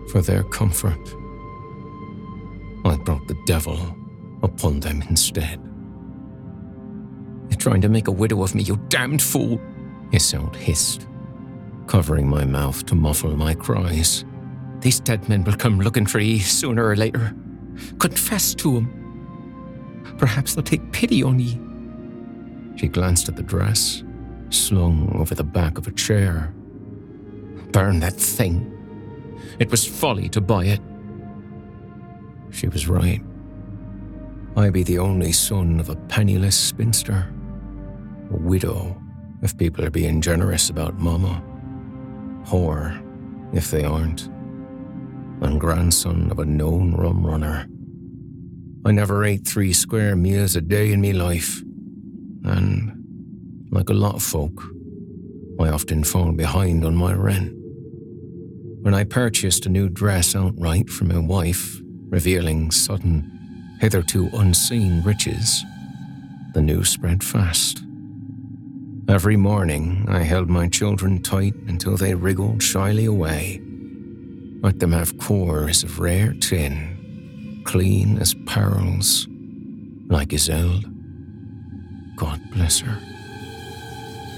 For 0.09 0.21
their 0.21 0.43
comfort, 0.43 0.99
I 2.85 2.95
brought 2.97 3.27
the 3.27 3.37
devil 3.45 3.79
upon 4.43 4.79
them 4.79 5.01
instead. 5.09 5.59
You're 7.49 7.57
trying 7.57 7.81
to 7.81 7.89
make 7.89 8.07
a 8.07 8.11
widow 8.11 8.43
of 8.43 8.53
me, 8.53 8.63
you 8.63 8.77
damned 8.89 9.21
fool! 9.21 9.59
Isolde 10.13 10.55
hissed, 10.55 11.07
covering 11.87 12.27
my 12.27 12.45
mouth 12.45 12.85
to 12.85 12.95
muffle 12.95 13.35
my 13.35 13.55
cries. 13.55 14.23
These 14.85 14.99
dead 14.99 15.27
men 15.27 15.43
will 15.43 15.55
come 15.55 15.79
looking 15.79 16.05
for 16.05 16.19
ye 16.19 16.37
sooner 16.37 16.85
or 16.85 16.95
later. 16.95 17.33
Confess 17.97 18.53
to 18.53 18.77
'em. 18.77 18.87
Perhaps 20.19 20.53
they'll 20.53 20.63
take 20.63 20.91
pity 20.91 21.23
on 21.23 21.39
ye. 21.39 21.59
She 22.75 22.87
glanced 22.87 23.27
at 23.27 23.35
the 23.35 23.41
dress, 23.41 24.03
slung 24.51 25.11
over 25.15 25.33
the 25.33 25.43
back 25.43 25.79
of 25.79 25.87
a 25.87 25.91
chair. 25.91 26.53
Burn 27.71 27.99
that 28.01 28.13
thing. 28.13 28.71
It 29.57 29.71
was 29.71 29.83
folly 29.83 30.29
to 30.29 30.39
buy 30.39 30.65
it. 30.65 30.81
She 32.51 32.67
was 32.67 32.87
right. 32.87 33.23
I 34.55 34.69
be 34.69 34.83
the 34.83 34.99
only 34.99 35.31
son 35.31 35.79
of 35.79 35.89
a 35.89 35.95
penniless 35.95 36.55
spinster, 36.55 37.33
a 38.29 38.37
widow 38.37 39.01
if 39.41 39.57
people 39.57 39.83
are 39.83 39.89
being 39.89 40.21
generous 40.21 40.69
about 40.69 40.99
Mama, 40.99 41.41
whore 42.45 43.01
if 43.51 43.71
they 43.71 43.83
aren't 43.83 44.29
and 45.41 45.59
grandson 45.59 46.31
of 46.31 46.39
a 46.39 46.45
known 46.45 46.93
rum 46.93 47.25
runner. 47.25 47.67
I 48.85 48.91
never 48.91 49.23
ate 49.25 49.47
three 49.47 49.73
square 49.73 50.15
meals 50.15 50.55
a 50.55 50.61
day 50.61 50.91
in 50.91 51.01
me 51.01 51.13
life, 51.13 51.61
and, 52.43 53.67
like 53.71 53.89
a 53.89 53.93
lot 53.93 54.15
of 54.15 54.23
folk, 54.23 54.63
I 55.59 55.69
often 55.69 56.03
fall 56.03 56.31
behind 56.31 56.85
on 56.85 56.95
my 56.95 57.13
rent. 57.13 57.51
When 58.81 58.93
I 58.93 59.03
purchased 59.03 59.65
a 59.65 59.69
new 59.69 59.89
dress 59.89 60.35
outright 60.35 60.89
for 60.89 61.05
my 61.05 61.17
wife, 61.17 61.81
revealing 62.09 62.71
sudden, 62.71 63.77
hitherto 63.81 64.29
unseen 64.33 65.01
riches, 65.03 65.63
the 66.53 66.61
news 66.61 66.89
spread 66.89 67.23
fast. 67.23 67.81
Every 69.07 69.35
morning, 69.35 70.05
I 70.07 70.19
held 70.19 70.49
my 70.49 70.67
children 70.67 71.21
tight 71.21 71.55
until 71.67 71.97
they 71.97 72.13
wriggled 72.13 72.61
shyly 72.61 73.05
away 73.05 73.61
let 74.61 74.79
them 74.79 74.91
have 74.91 75.17
cores 75.17 75.83
of 75.83 75.99
rare 75.99 76.33
tin, 76.33 77.61
clean 77.65 78.17
as 78.17 78.33
pearls, 78.45 79.27
like 80.07 80.29
Isolde. 80.29 80.85
God 82.15 82.39
bless 82.51 82.79
her. 82.79 82.99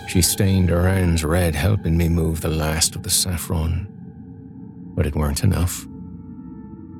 She 0.07 0.21
stained 0.21 0.69
her 0.69 0.87
hands 0.87 1.23
red, 1.23 1.53
helping 1.55 1.97
me 1.97 2.09
move 2.09 2.41
the 2.41 2.49
last 2.49 2.95
of 2.95 3.03
the 3.03 3.09
saffron. 3.09 3.87
But 4.95 5.05
it 5.05 5.15
weren't 5.15 5.43
enough. 5.43 5.85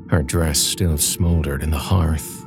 Her 0.09 0.21
dress 0.23 0.59
still 0.59 0.97
smoldered 0.97 1.63
in 1.63 1.71
the 1.71 1.77
hearth, 1.77 2.45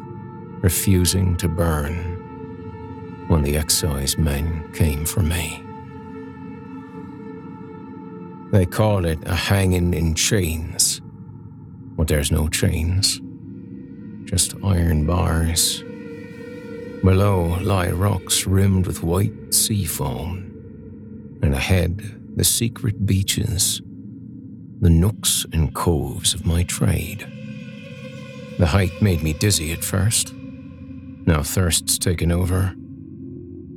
refusing 0.63 1.37
to 1.39 1.49
burn 1.49 3.27
when 3.29 3.43
the 3.43 3.57
excise 3.57 4.19
men 4.19 4.71
came 4.73 5.05
for 5.05 5.21
me. 5.21 5.63
They 8.53 8.67
call 8.67 9.05
it 9.05 9.21
a 9.27 9.35
hanging 9.35 9.95
in 9.95 10.17
chains, 10.17 11.01
but 11.97 12.09
there's 12.09 12.33
no 12.33 12.49
chains, 12.49 13.21
just 14.25 14.55
iron 14.65 15.07
bars. 15.07 15.85
Below 17.05 17.59
lie 17.61 17.91
rocks 17.91 18.49
rimmed 18.49 18.89
with 18.89 19.05
white 19.05 19.55
sea 19.55 19.85
foam, 19.85 21.39
and 21.43 21.55
ahead 21.55 22.03
the 22.37 22.43
secret 22.43 23.07
beaches, 23.07 23.83
the 24.81 24.91
nooks 24.91 25.47
and 25.53 25.73
coves 25.73 26.35
of 26.35 26.45
my 26.45 26.65
trade. 26.65 27.25
The 28.59 28.67
height 28.67 29.01
made 29.01 29.23
me 29.23 29.33
dizzy 29.33 29.71
at 29.71 29.85
first. 29.85 30.35
Now 30.35 31.45
thirst's 31.45 31.99
taken 31.99 32.33
over. 32.33 32.75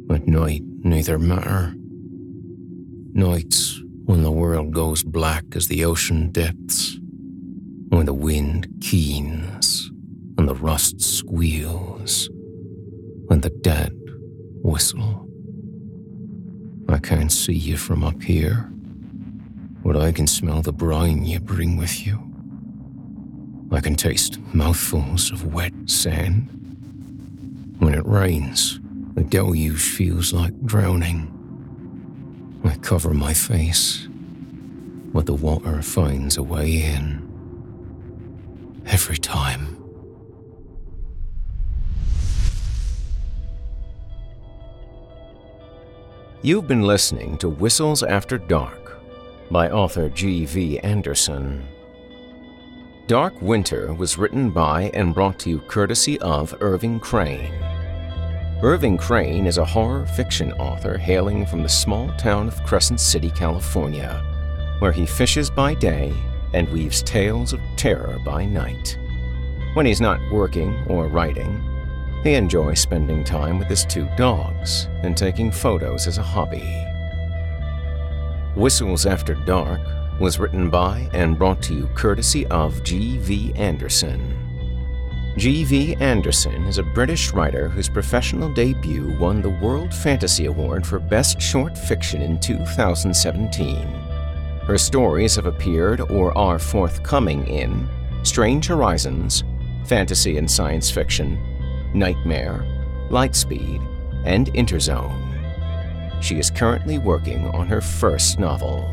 At 0.09 0.27
night, 0.27 0.63
neither 0.83 1.19
matter. 1.19 1.75
Nights 3.13 3.82
when 4.05 4.21
the 4.23 4.31
world 4.31 4.73
goes 4.73 5.01
black 5.03 5.43
as 5.55 5.67
the 5.67 5.85
ocean 5.85 6.29
depths, 6.31 6.99
when 7.89 8.05
the 8.05 8.13
wind 8.13 8.67
keens 8.81 9.89
and 10.37 10.47
the 10.47 10.55
rust 10.55 10.99
squeals, 11.01 12.29
when 13.27 13.41
the 13.41 13.49
dead 13.49 13.93
whistle. 14.61 15.27
I 16.89 16.97
can't 16.97 17.31
see 17.31 17.53
you 17.53 17.77
from 17.77 18.03
up 18.03 18.21
here, 18.21 18.69
but 19.83 19.95
I 19.95 20.11
can 20.11 20.27
smell 20.27 20.61
the 20.61 20.73
brine 20.73 21.25
you 21.25 21.39
bring 21.39 21.77
with 21.77 22.05
you. 22.05 22.19
I 23.71 23.79
can 23.79 23.95
taste 23.95 24.39
mouthfuls 24.53 25.31
of 25.31 25.53
wet 25.53 25.73
sand. 25.85 26.49
When 27.79 27.93
it 27.93 28.05
rains, 28.05 28.79
the 29.15 29.23
deluge 29.23 29.81
feels 29.81 30.33
like 30.33 30.53
drowning. 30.65 31.29
I 32.63 32.75
cover 32.77 33.13
my 33.13 33.33
face, 33.33 34.07
but 35.13 35.25
the 35.25 35.33
water 35.33 35.81
finds 35.81 36.37
a 36.37 36.43
way 36.43 36.81
in. 36.83 37.21
Every 38.85 39.17
time. 39.17 39.77
You've 46.41 46.67
been 46.67 46.83
listening 46.83 47.37
to 47.37 47.49
Whistles 47.49 48.03
After 48.03 48.37
Dark 48.37 49.01
by 49.49 49.69
author 49.69 50.09
G.V. 50.09 50.79
Anderson. 50.79 51.65
Dark 53.07 53.41
Winter 53.41 53.93
was 53.93 54.17
written 54.17 54.49
by 54.49 54.91
and 54.93 55.13
brought 55.13 55.39
to 55.39 55.49
you 55.49 55.59
courtesy 55.59 56.19
of 56.19 56.55
Irving 56.61 56.99
Crane. 56.99 57.72
Irving 58.63 58.97
Crane 58.97 59.45
is 59.45 59.57
a 59.57 59.65
horror 59.65 60.05
fiction 60.05 60.53
author 60.53 60.97
hailing 60.97 61.45
from 61.45 61.63
the 61.63 61.67
small 61.67 62.07
town 62.15 62.47
of 62.47 62.63
Crescent 62.63 63.01
City, 63.01 63.29
California, 63.29 64.23
where 64.79 64.93
he 64.93 65.05
fishes 65.05 65.49
by 65.49 65.73
day 65.73 66.13
and 66.53 66.69
weaves 66.69 67.03
tales 67.03 67.51
of 67.51 67.59
terror 67.75 68.17
by 68.23 68.45
night. 68.45 68.97
When 69.73 69.85
he's 69.85 69.99
not 69.99 70.21
working 70.31 70.81
or 70.87 71.09
writing, 71.09 71.61
he 72.23 72.35
enjoys 72.35 72.79
spending 72.79 73.25
time 73.25 73.59
with 73.59 73.67
his 73.67 73.83
two 73.83 74.07
dogs 74.15 74.87
and 75.01 75.17
taking 75.17 75.51
photos 75.51 76.07
as 76.07 76.17
a 76.17 76.23
hobby. 76.23 76.63
Whistles 78.55 79.05
After 79.05 79.33
Dark 79.33 79.81
was 80.21 80.39
written 80.39 80.69
by 80.69 81.09
and 81.11 81.37
brought 81.37 81.61
to 81.63 81.73
you 81.73 81.87
courtesy 81.95 82.47
of 82.47 82.81
G.V. 82.85 83.51
Anderson. 83.57 84.42
G.V. 85.35 85.95
Anderson 85.95 86.65
is 86.67 86.77
a 86.77 86.83
British 86.83 87.33
writer 87.33 87.67
whose 87.67 87.89
professional 87.89 88.53
debut 88.53 89.17
won 89.17 89.41
the 89.41 89.49
World 89.49 89.91
Fantasy 89.91 90.45
Award 90.45 90.85
for 90.85 90.99
Best 90.99 91.41
Short 91.41 91.75
Fiction 91.75 92.21
in 92.21 92.39
2017. 92.39 93.75
Her 94.67 94.77
stories 94.77 95.35
have 95.35 95.47
appeared 95.47 96.01
or 96.01 96.37
are 96.37 96.59
forthcoming 96.59 97.47
in 97.47 97.89
Strange 98.21 98.67
Horizons, 98.67 99.43
Fantasy 99.87 100.37
and 100.37 100.49
Science 100.49 100.91
Fiction, 100.91 101.39
Nightmare, 101.95 102.63
Lightspeed, 103.09 103.83
and 104.25 104.53
Interzone. 104.53 106.21
She 106.21 106.37
is 106.37 106.51
currently 106.51 106.99
working 106.99 107.47
on 107.49 107.65
her 107.65 107.81
first 107.81 108.37
novel. 108.37 108.87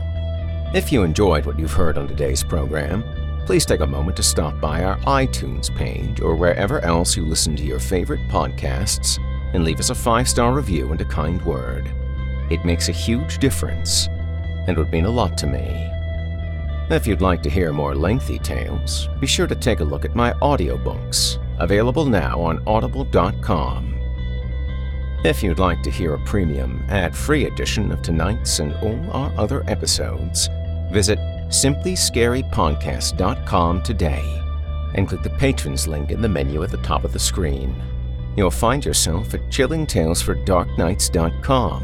If 0.72 0.91
you 0.91 1.03
enjoyed 1.03 1.45
what 1.45 1.59
you've 1.59 1.74
heard 1.74 1.99
on 1.99 2.09
today's 2.09 2.43
program, 2.43 3.05
please 3.51 3.66
take 3.66 3.80
a 3.80 3.86
moment 3.86 4.16
to 4.16 4.22
stop 4.22 4.61
by 4.61 4.84
our 4.84 4.96
iTunes 4.98 5.74
page 5.74 6.20
or 6.20 6.36
wherever 6.36 6.78
else 6.84 7.16
you 7.16 7.24
listen 7.24 7.57
to 7.57 7.64
your 7.64 7.80
favorite 7.80 8.20
podcasts 8.28 9.18
and 9.55 9.64
leave 9.64 9.80
us 9.80 9.90
a 9.90 9.94
five 9.94 10.28
star 10.28 10.53
review 10.53 10.92
and 10.92 11.01
a 11.01 11.05
kind 11.05 11.44
word. 11.44 11.92
It 12.48 12.64
makes 12.64 12.88
a 12.88 12.92
huge 12.92 13.38
difference 13.38 14.07
and 14.68 14.76
would 14.76 14.92
mean 14.92 15.05
a 15.05 15.11
lot 15.11 15.36
to 15.38 15.48
me. 15.48 15.90
If 16.94 17.09
you'd 17.09 17.22
like 17.22 17.42
to 17.42 17.51
hear 17.51 17.72
more 17.72 17.96
lengthy 17.96 18.38
tales, 18.38 19.09
be 19.18 19.26
sure 19.26 19.48
to 19.48 19.57
take 19.57 19.80
a 19.80 19.84
look 19.84 20.05
at 20.05 20.14
my 20.14 20.32
audiobooks, 20.34 21.44
available 21.59 22.05
now 22.05 22.40
on 22.40 22.62
audible.com. 22.68 23.96
If 25.24 25.42
you'd 25.42 25.59
like 25.59 25.82
to 25.82 25.90
hear 25.90 26.14
a 26.14 26.24
premium, 26.24 26.84
ad 26.88 27.16
free 27.16 27.46
edition 27.46 27.90
of 27.90 28.01
tonight's 28.01 28.61
and 28.61 28.74
all 28.74 29.11
our 29.11 29.36
other 29.36 29.68
episodes, 29.68 30.48
visit 30.92 31.18
simplyscarypodcast.com 31.51 33.82
today 33.82 34.40
and 34.94 35.09
click 35.09 35.22
the 35.22 35.30
patrons 35.30 35.86
link 35.86 36.11
in 36.11 36.20
the 36.20 36.28
menu 36.28 36.62
at 36.62 36.70
the 36.70 36.76
top 36.78 37.05
of 37.05 37.12
the 37.12 37.18
screen. 37.18 37.74
You'll 38.36 38.51
find 38.51 38.84
yourself 38.84 39.32
at 39.34 39.40
chillingtalesfordarknights.com, 39.51 41.82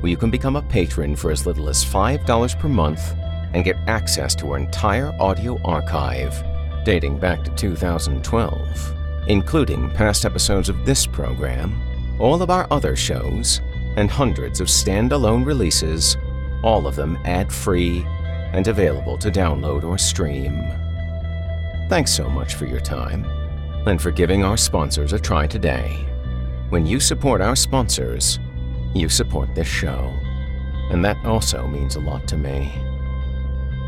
where 0.00 0.10
you 0.10 0.16
can 0.16 0.30
become 0.30 0.56
a 0.56 0.62
patron 0.62 1.14
for 1.16 1.30
as 1.30 1.46
little 1.46 1.68
as 1.68 1.84
$5 1.84 2.58
per 2.58 2.68
month 2.68 3.14
and 3.54 3.64
get 3.64 3.76
access 3.86 4.34
to 4.36 4.50
our 4.50 4.58
entire 4.58 5.14
audio 5.20 5.60
archive 5.64 6.42
dating 6.84 7.18
back 7.18 7.42
to 7.44 7.50
2012, 7.52 8.94
including 9.28 9.90
past 9.90 10.24
episodes 10.24 10.68
of 10.68 10.86
this 10.86 11.06
program, 11.06 11.74
all 12.20 12.42
of 12.42 12.50
our 12.50 12.66
other 12.70 12.94
shows, 12.94 13.60
and 13.96 14.10
hundreds 14.10 14.60
of 14.60 14.68
standalone 14.68 15.44
releases, 15.44 16.16
all 16.62 16.86
of 16.86 16.94
them 16.94 17.18
ad 17.24 17.52
free 17.52 18.06
and 18.56 18.68
available 18.68 19.18
to 19.18 19.30
download 19.30 19.84
or 19.84 19.98
stream. 19.98 20.64
Thanks 21.88 22.10
so 22.12 22.28
much 22.28 22.54
for 22.54 22.66
your 22.66 22.80
time 22.80 23.24
and 23.86 24.00
for 24.00 24.10
giving 24.10 24.42
our 24.42 24.56
sponsors 24.56 25.12
a 25.12 25.20
try 25.20 25.46
today. 25.46 26.04
When 26.70 26.86
you 26.86 26.98
support 26.98 27.40
our 27.40 27.54
sponsors, 27.54 28.40
you 28.94 29.08
support 29.08 29.54
this 29.54 29.68
show, 29.68 30.12
and 30.90 31.04
that 31.04 31.22
also 31.24 31.66
means 31.68 31.96
a 31.96 32.00
lot 32.00 32.26
to 32.28 32.36
me. 32.36 32.72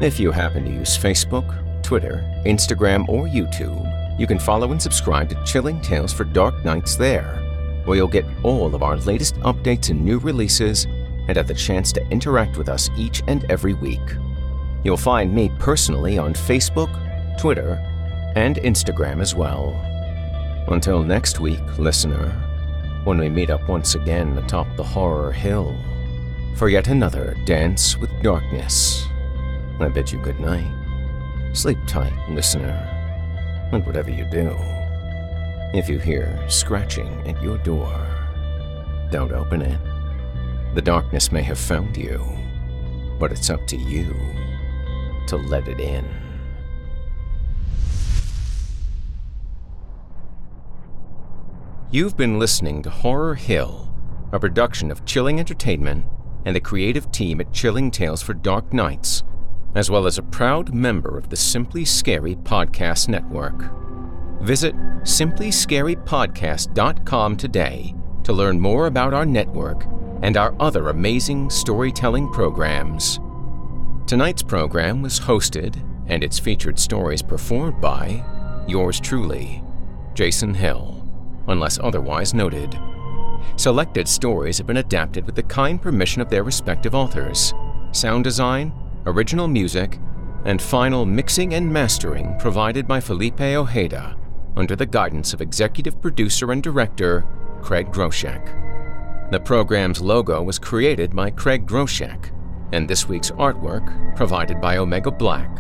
If 0.01 0.21
you 0.21 0.31
happen 0.31 0.65
to 0.67 0.71
use 0.71 0.97
Facebook, 0.97 1.83
Twitter, 1.83 2.23
Instagram, 2.47 3.09
or 3.09 3.27
YouTube, 3.27 4.21
you 4.21 4.27
can 4.27 4.39
follow 4.39 4.71
and 4.71 4.81
subscribe 4.81 5.31
to 5.31 5.45
Chilling 5.45 5.81
Tales 5.81 6.13
for 6.13 6.25
Dark 6.25 6.65
Nights 6.65 6.95
there, 6.95 7.37
where 7.85 7.97
you'll 7.97 8.07
get 8.07 8.27
all 8.45 8.75
of 8.75 8.83
our 8.83 8.99
latest 8.99 9.37
updates 9.37 9.89
and 9.89 10.05
new 10.05 10.19
releases 10.19 10.85
and 10.85 11.37
have 11.37 11.49
the 11.49 11.55
chance 11.55 11.91
to 11.93 12.07
interact 12.11 12.59
with 12.59 12.69
us 12.69 12.91
each 12.97 13.23
and 13.27 13.51
every 13.51 13.75
week. 13.75 14.01
You'll 14.85 14.97
find 14.97 15.35
me 15.35 15.51
personally 15.59 16.19
on 16.19 16.35
Facebook, 16.35 16.89
Twitter, 17.39 17.83
and 18.37 18.57
Instagram 18.57 19.21
as 19.21 19.35
well. 19.35 19.71
Until 20.69 21.03
next 21.03 21.41
week, 21.41 21.79
listener, 21.79 22.31
when 23.05 23.19
we 23.19 23.29
meet 23.29 23.51
up 23.51 23.69
once 23.69 23.97
again 23.97 24.37
atop 24.39 24.69
the 24.77 24.85
horror 24.85 25.33
hill 25.33 25.77
for 26.55 26.69
yet 26.69 26.89
another 26.89 27.37
dance 27.45 27.97
with 27.97 28.11
darkness, 28.23 29.07
I 29.81 29.89
bid 29.89 30.13
you 30.13 30.21
good 30.21 30.39
night. 30.39 30.75
Sleep 31.55 31.79
tight, 31.87 32.13
listener, 32.31 32.77
and 33.73 33.85
whatever 33.85 34.11
you 34.11 34.25
do, 34.31 34.57
if 35.75 35.89
you 35.89 35.99
hear 35.99 36.39
scratching 36.49 37.27
at 37.29 37.43
your 37.43 37.59
door, 37.59 37.89
don't 39.11 39.33
open 39.33 39.63
it. 39.63 39.81
The 40.75 40.83
darkness 40.83 41.33
may 41.33 41.43
have 41.43 41.59
found 41.59 41.97
you, 41.97 42.25
but 43.19 43.33
it's 43.33 43.51
up 43.51 43.67
to 43.69 43.77
you 43.77 44.15
to 45.29 45.37
let 45.37 45.69
it 45.69 45.81
in. 45.81 46.07
You've 51.91 52.19
been 52.19 52.39
listening 52.39 52.83
to 52.83 52.91
Horror 52.91 53.35
Hill, 53.35 53.91
a 54.31 54.39
production 54.39 54.91
of 54.91 55.07
Chilling 55.07 55.41
Entertainment 55.41 56.05
and 56.45 56.55
the 56.55 56.61
creative 56.61 57.11
team 57.11 57.41
at 57.41 57.51
Chilling 57.53 57.91
Tales 57.91 58.23
for 58.23 58.35
Dark 58.35 58.75
Nights, 58.75 59.23
as 59.75 59.91
well 59.91 60.07
as 60.07 60.19
a 60.19 60.23
proud 60.23 60.75
member 60.75 61.17
of 61.17 61.31
the 61.31 61.37
Simply 61.37 61.87
Scary 61.87 62.37
Podcast 62.37 63.09
Network. 63.09 63.73
Visit 64.43 64.77
simplyscarypodcast.com 65.03 67.37
today 67.37 67.95
to 68.25 68.33
learn 68.33 68.61
more 68.61 68.87
about 68.87 69.15
our 69.15 69.25
network 69.25 69.87
and 70.23 70.37
our 70.37 70.55
other 70.61 70.91
amazing 70.91 71.49
storytelling 71.49 72.31
programs. 72.33 73.19
Tonight's 74.09 74.43
program 74.43 75.03
was 75.03 75.21
hosted 75.21 75.77
and 76.07 76.25
its 76.25 76.39
featured 76.39 76.79
stories 76.79 77.21
performed 77.21 77.79
by 77.79 78.25
yours 78.67 78.99
truly, 78.99 79.63
Jason 80.15 80.55
Hill, 80.55 81.07
unless 81.47 81.79
otherwise 81.79 82.33
noted. 82.33 82.79
Selected 83.57 84.09
stories 84.09 84.57
have 84.57 84.67
been 84.67 84.79
adapted 84.79 85.27
with 85.27 85.35
the 85.35 85.43
kind 85.43 85.83
permission 85.83 86.23
of 86.23 86.31
their 86.31 86.43
respective 86.43 86.95
authors. 86.95 87.53
Sound 87.93 88.25
design, 88.25 88.73
original 89.05 89.47
music, 89.47 89.99
and 90.47 90.63
final 90.63 91.05
mixing 91.05 91.53
and 91.53 91.71
mastering 91.71 92.35
provided 92.39 92.89
by 92.89 93.03
Felipe 93.03 93.43
Ojeda 93.43 94.17
under 94.57 94.75
the 94.75 94.87
guidance 94.87 95.35
of 95.35 95.43
executive 95.43 96.01
producer 96.01 96.51
and 96.51 96.63
director 96.63 97.27
Craig 97.61 97.93
Groshek. 97.93 99.31
The 99.31 99.41
program's 99.41 100.01
logo 100.01 100.43
was 100.43 100.59
created 100.59 101.15
by 101.15 101.29
Craig 101.29 101.67
Groshek, 101.67 102.31
and 102.73 102.89
this 102.89 103.09
week's 103.09 103.31
artwork 103.33 104.17
provided 104.17 104.61
by 104.61 104.77
Omega 104.77 105.11
Black, 105.11 105.51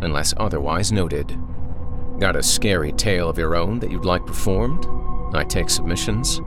unless 0.00 0.34
otherwise 0.36 0.90
noted. 0.92 1.38
Got 2.18 2.36
a 2.36 2.42
scary 2.42 2.92
tale 2.92 3.28
of 3.28 3.38
your 3.38 3.56
own 3.56 3.78
that 3.80 3.90
you'd 3.90 4.04
like 4.04 4.26
performed? 4.26 4.86
I 5.34 5.44
take 5.44 5.68
submissions. 5.68 6.40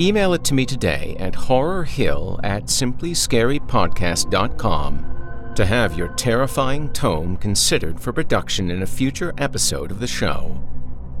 Email 0.00 0.34
it 0.34 0.42
to 0.44 0.54
me 0.54 0.66
today 0.66 1.14
at 1.20 1.34
horrorhill 1.34 2.40
at 2.42 2.64
simplyscarypodcast.com 2.64 5.52
to 5.54 5.64
have 5.64 5.96
your 5.96 6.08
terrifying 6.08 6.92
tome 6.92 7.36
considered 7.36 8.00
for 8.00 8.12
production 8.12 8.72
in 8.72 8.82
a 8.82 8.86
future 8.86 9.32
episode 9.38 9.92
of 9.92 10.00
the 10.00 10.08
show. 10.08 10.60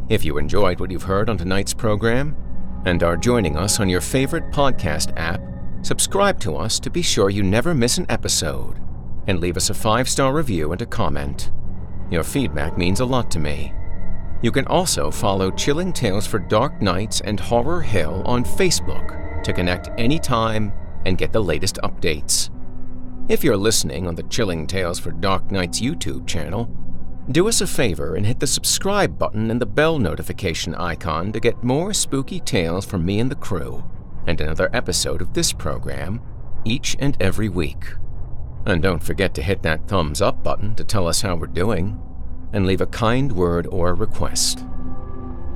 If 0.08 0.24
you 0.24 0.38
enjoyed 0.38 0.80
what 0.80 0.90
you've 0.90 1.04
heard 1.04 1.30
on 1.30 1.38
tonight's 1.38 1.72
program 1.72 2.36
and 2.84 3.04
are 3.04 3.16
joining 3.16 3.56
us 3.56 3.78
on 3.78 3.88
your 3.88 4.00
favorite 4.00 4.50
podcast 4.50 5.12
app, 5.16 5.40
subscribe 5.84 6.40
to 6.40 6.56
us 6.56 6.80
to 6.80 6.90
be 6.90 7.02
sure 7.02 7.28
you 7.28 7.42
never 7.42 7.74
miss 7.74 7.98
an 7.98 8.06
episode 8.08 8.80
and 9.26 9.38
leave 9.38 9.56
us 9.56 9.70
a 9.70 9.74
five 9.74 10.08
star 10.08 10.32
review 10.32 10.72
and 10.72 10.80
a 10.82 10.86
comment. 10.86 11.52
Your 12.10 12.24
feedback 12.24 12.78
means 12.78 13.00
a 13.00 13.04
lot 13.04 13.30
to 13.32 13.38
me. 13.38 13.72
You 14.42 14.50
can 14.50 14.66
also 14.66 15.10
follow 15.10 15.50
Chilling 15.50 15.92
Tales 15.92 16.26
for 16.26 16.38
Dark 16.38 16.82
Nights 16.82 17.20
and 17.20 17.38
Horror 17.38 17.82
Hill 17.82 18.22
on 18.26 18.44
Facebook 18.44 19.42
to 19.42 19.52
connect 19.52 19.88
anytime 19.98 20.72
and 21.06 21.18
get 21.18 21.32
the 21.32 21.42
latest 21.42 21.78
updates. 21.82 22.50
If 23.28 23.42
you're 23.44 23.56
listening 23.56 24.06
on 24.06 24.14
the 24.14 24.22
Chilling 24.24 24.66
Tales 24.66 24.98
for 24.98 25.12
Dark 25.12 25.50
Nights 25.50 25.80
YouTube 25.80 26.26
channel, 26.26 26.68
do 27.30 27.48
us 27.48 27.62
a 27.62 27.66
favor 27.66 28.16
and 28.16 28.26
hit 28.26 28.38
the 28.38 28.46
subscribe 28.46 29.18
button 29.18 29.50
and 29.50 29.60
the 29.60 29.66
bell 29.66 29.98
notification 29.98 30.74
icon 30.74 31.32
to 31.32 31.40
get 31.40 31.64
more 31.64 31.94
spooky 31.94 32.40
tales 32.40 32.84
from 32.84 33.04
me 33.04 33.20
and 33.20 33.30
the 33.30 33.36
crew, 33.36 33.82
and 34.26 34.40
another 34.40 34.70
episode 34.72 35.20
of 35.20 35.34
this 35.34 35.52
program 35.52 36.20
each 36.64 36.96
and 36.98 37.16
every 37.20 37.48
week. 37.48 37.94
And 38.66 38.82
don't 38.82 39.02
forget 39.02 39.34
to 39.34 39.42
hit 39.42 39.62
that 39.62 39.86
thumbs 39.88 40.22
up 40.22 40.42
button 40.42 40.74
to 40.76 40.84
tell 40.84 41.06
us 41.06 41.20
how 41.20 41.36
we're 41.36 41.46
doing, 41.46 42.00
and 42.52 42.66
leave 42.66 42.80
a 42.80 42.86
kind 42.86 43.32
word 43.32 43.66
or 43.70 43.94
request. 43.94 44.64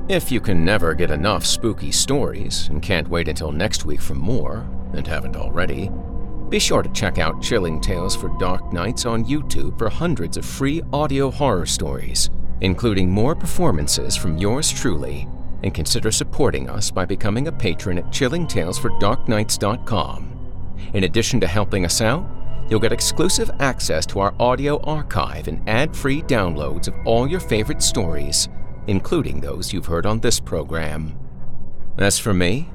If 0.07 0.31
you 0.31 0.39
can 0.39 0.65
never 0.65 0.93
get 0.93 1.11
enough 1.11 1.45
spooky 1.45 1.91
stories 1.91 2.67
and 2.67 2.81
can't 2.81 3.09
wait 3.09 3.27
until 3.27 3.51
next 3.51 3.85
week 3.85 4.01
for 4.01 4.15
more, 4.15 4.69
and 4.93 5.05
haven't 5.05 5.35
already, 5.35 5.89
be 6.49 6.57
sure 6.59 6.81
to 6.81 6.89
check 6.89 7.19
out 7.19 7.43
Chilling 7.43 7.79
Tales 7.79 8.15
for 8.15 8.35
Dark 8.39 8.73
Nights 8.73 9.05
on 9.05 9.23
YouTube 9.25 9.77
for 9.77 9.87
hundreds 9.87 10.35
of 10.35 10.45
free 10.45 10.81
audio 10.91 11.29
horror 11.29 11.67
stories, 11.67 12.31
including 12.61 13.09
more 13.09 13.35
performances 13.35 14.15
from 14.15 14.37
yours 14.39 14.71
truly, 14.71 15.27
and 15.63 15.73
consider 15.73 16.11
supporting 16.11 16.69
us 16.69 16.91
by 16.91 17.05
becoming 17.05 17.47
a 17.47 17.51
patron 17.51 17.97
at 17.97 18.05
chillingtalesfordarknights.com. 18.05 20.35
In 20.93 21.03
addition 21.03 21.39
to 21.39 21.47
helping 21.47 21.85
us 21.85 22.01
out, 22.01 22.23
you'll 22.69 22.79
get 22.79 22.91
exclusive 22.91 23.49
access 23.59 24.05
to 24.07 24.19
our 24.19 24.35
audio 24.39 24.79
archive 24.81 25.47
and 25.47 25.67
ad-free 25.67 26.21
downloads 26.23 26.87
of 26.87 26.93
all 27.05 27.27
your 27.27 27.39
favorite 27.39 27.81
stories, 27.81 28.47
including 28.87 29.41
those 29.41 29.73
you've 29.73 29.87
heard 29.87 30.05
on 30.05 30.19
this 30.19 30.39
program. 30.39 31.17
As 31.97 32.19
for 32.19 32.33
me, 32.33 32.69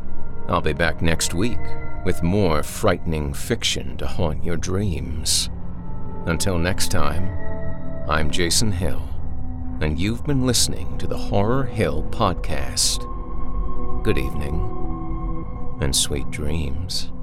I'll 0.48 0.60
be 0.60 0.72
back 0.72 1.00
next 1.00 1.32
week 1.32 1.60
with 2.04 2.22
more 2.22 2.62
frightening 2.62 3.32
fiction 3.32 3.96
to 3.96 4.06
haunt 4.06 4.44
your 4.44 4.58
dreams. 4.58 5.48
Until 6.26 6.58
next 6.58 6.90
time, 6.90 7.30
I'm 8.08 8.30
Jason 8.30 8.72
Hill, 8.72 9.08
and 9.80 9.98
you've 9.98 10.24
been 10.24 10.46
listening 10.46 10.96
to 10.98 11.06
the 11.06 11.16
Horror 11.16 11.64
Hill 11.64 12.06
Podcast. 12.10 13.02
Good 14.02 14.18
evening, 14.18 15.76
and 15.80 15.94
sweet 15.94 16.30
dreams. 16.30 17.13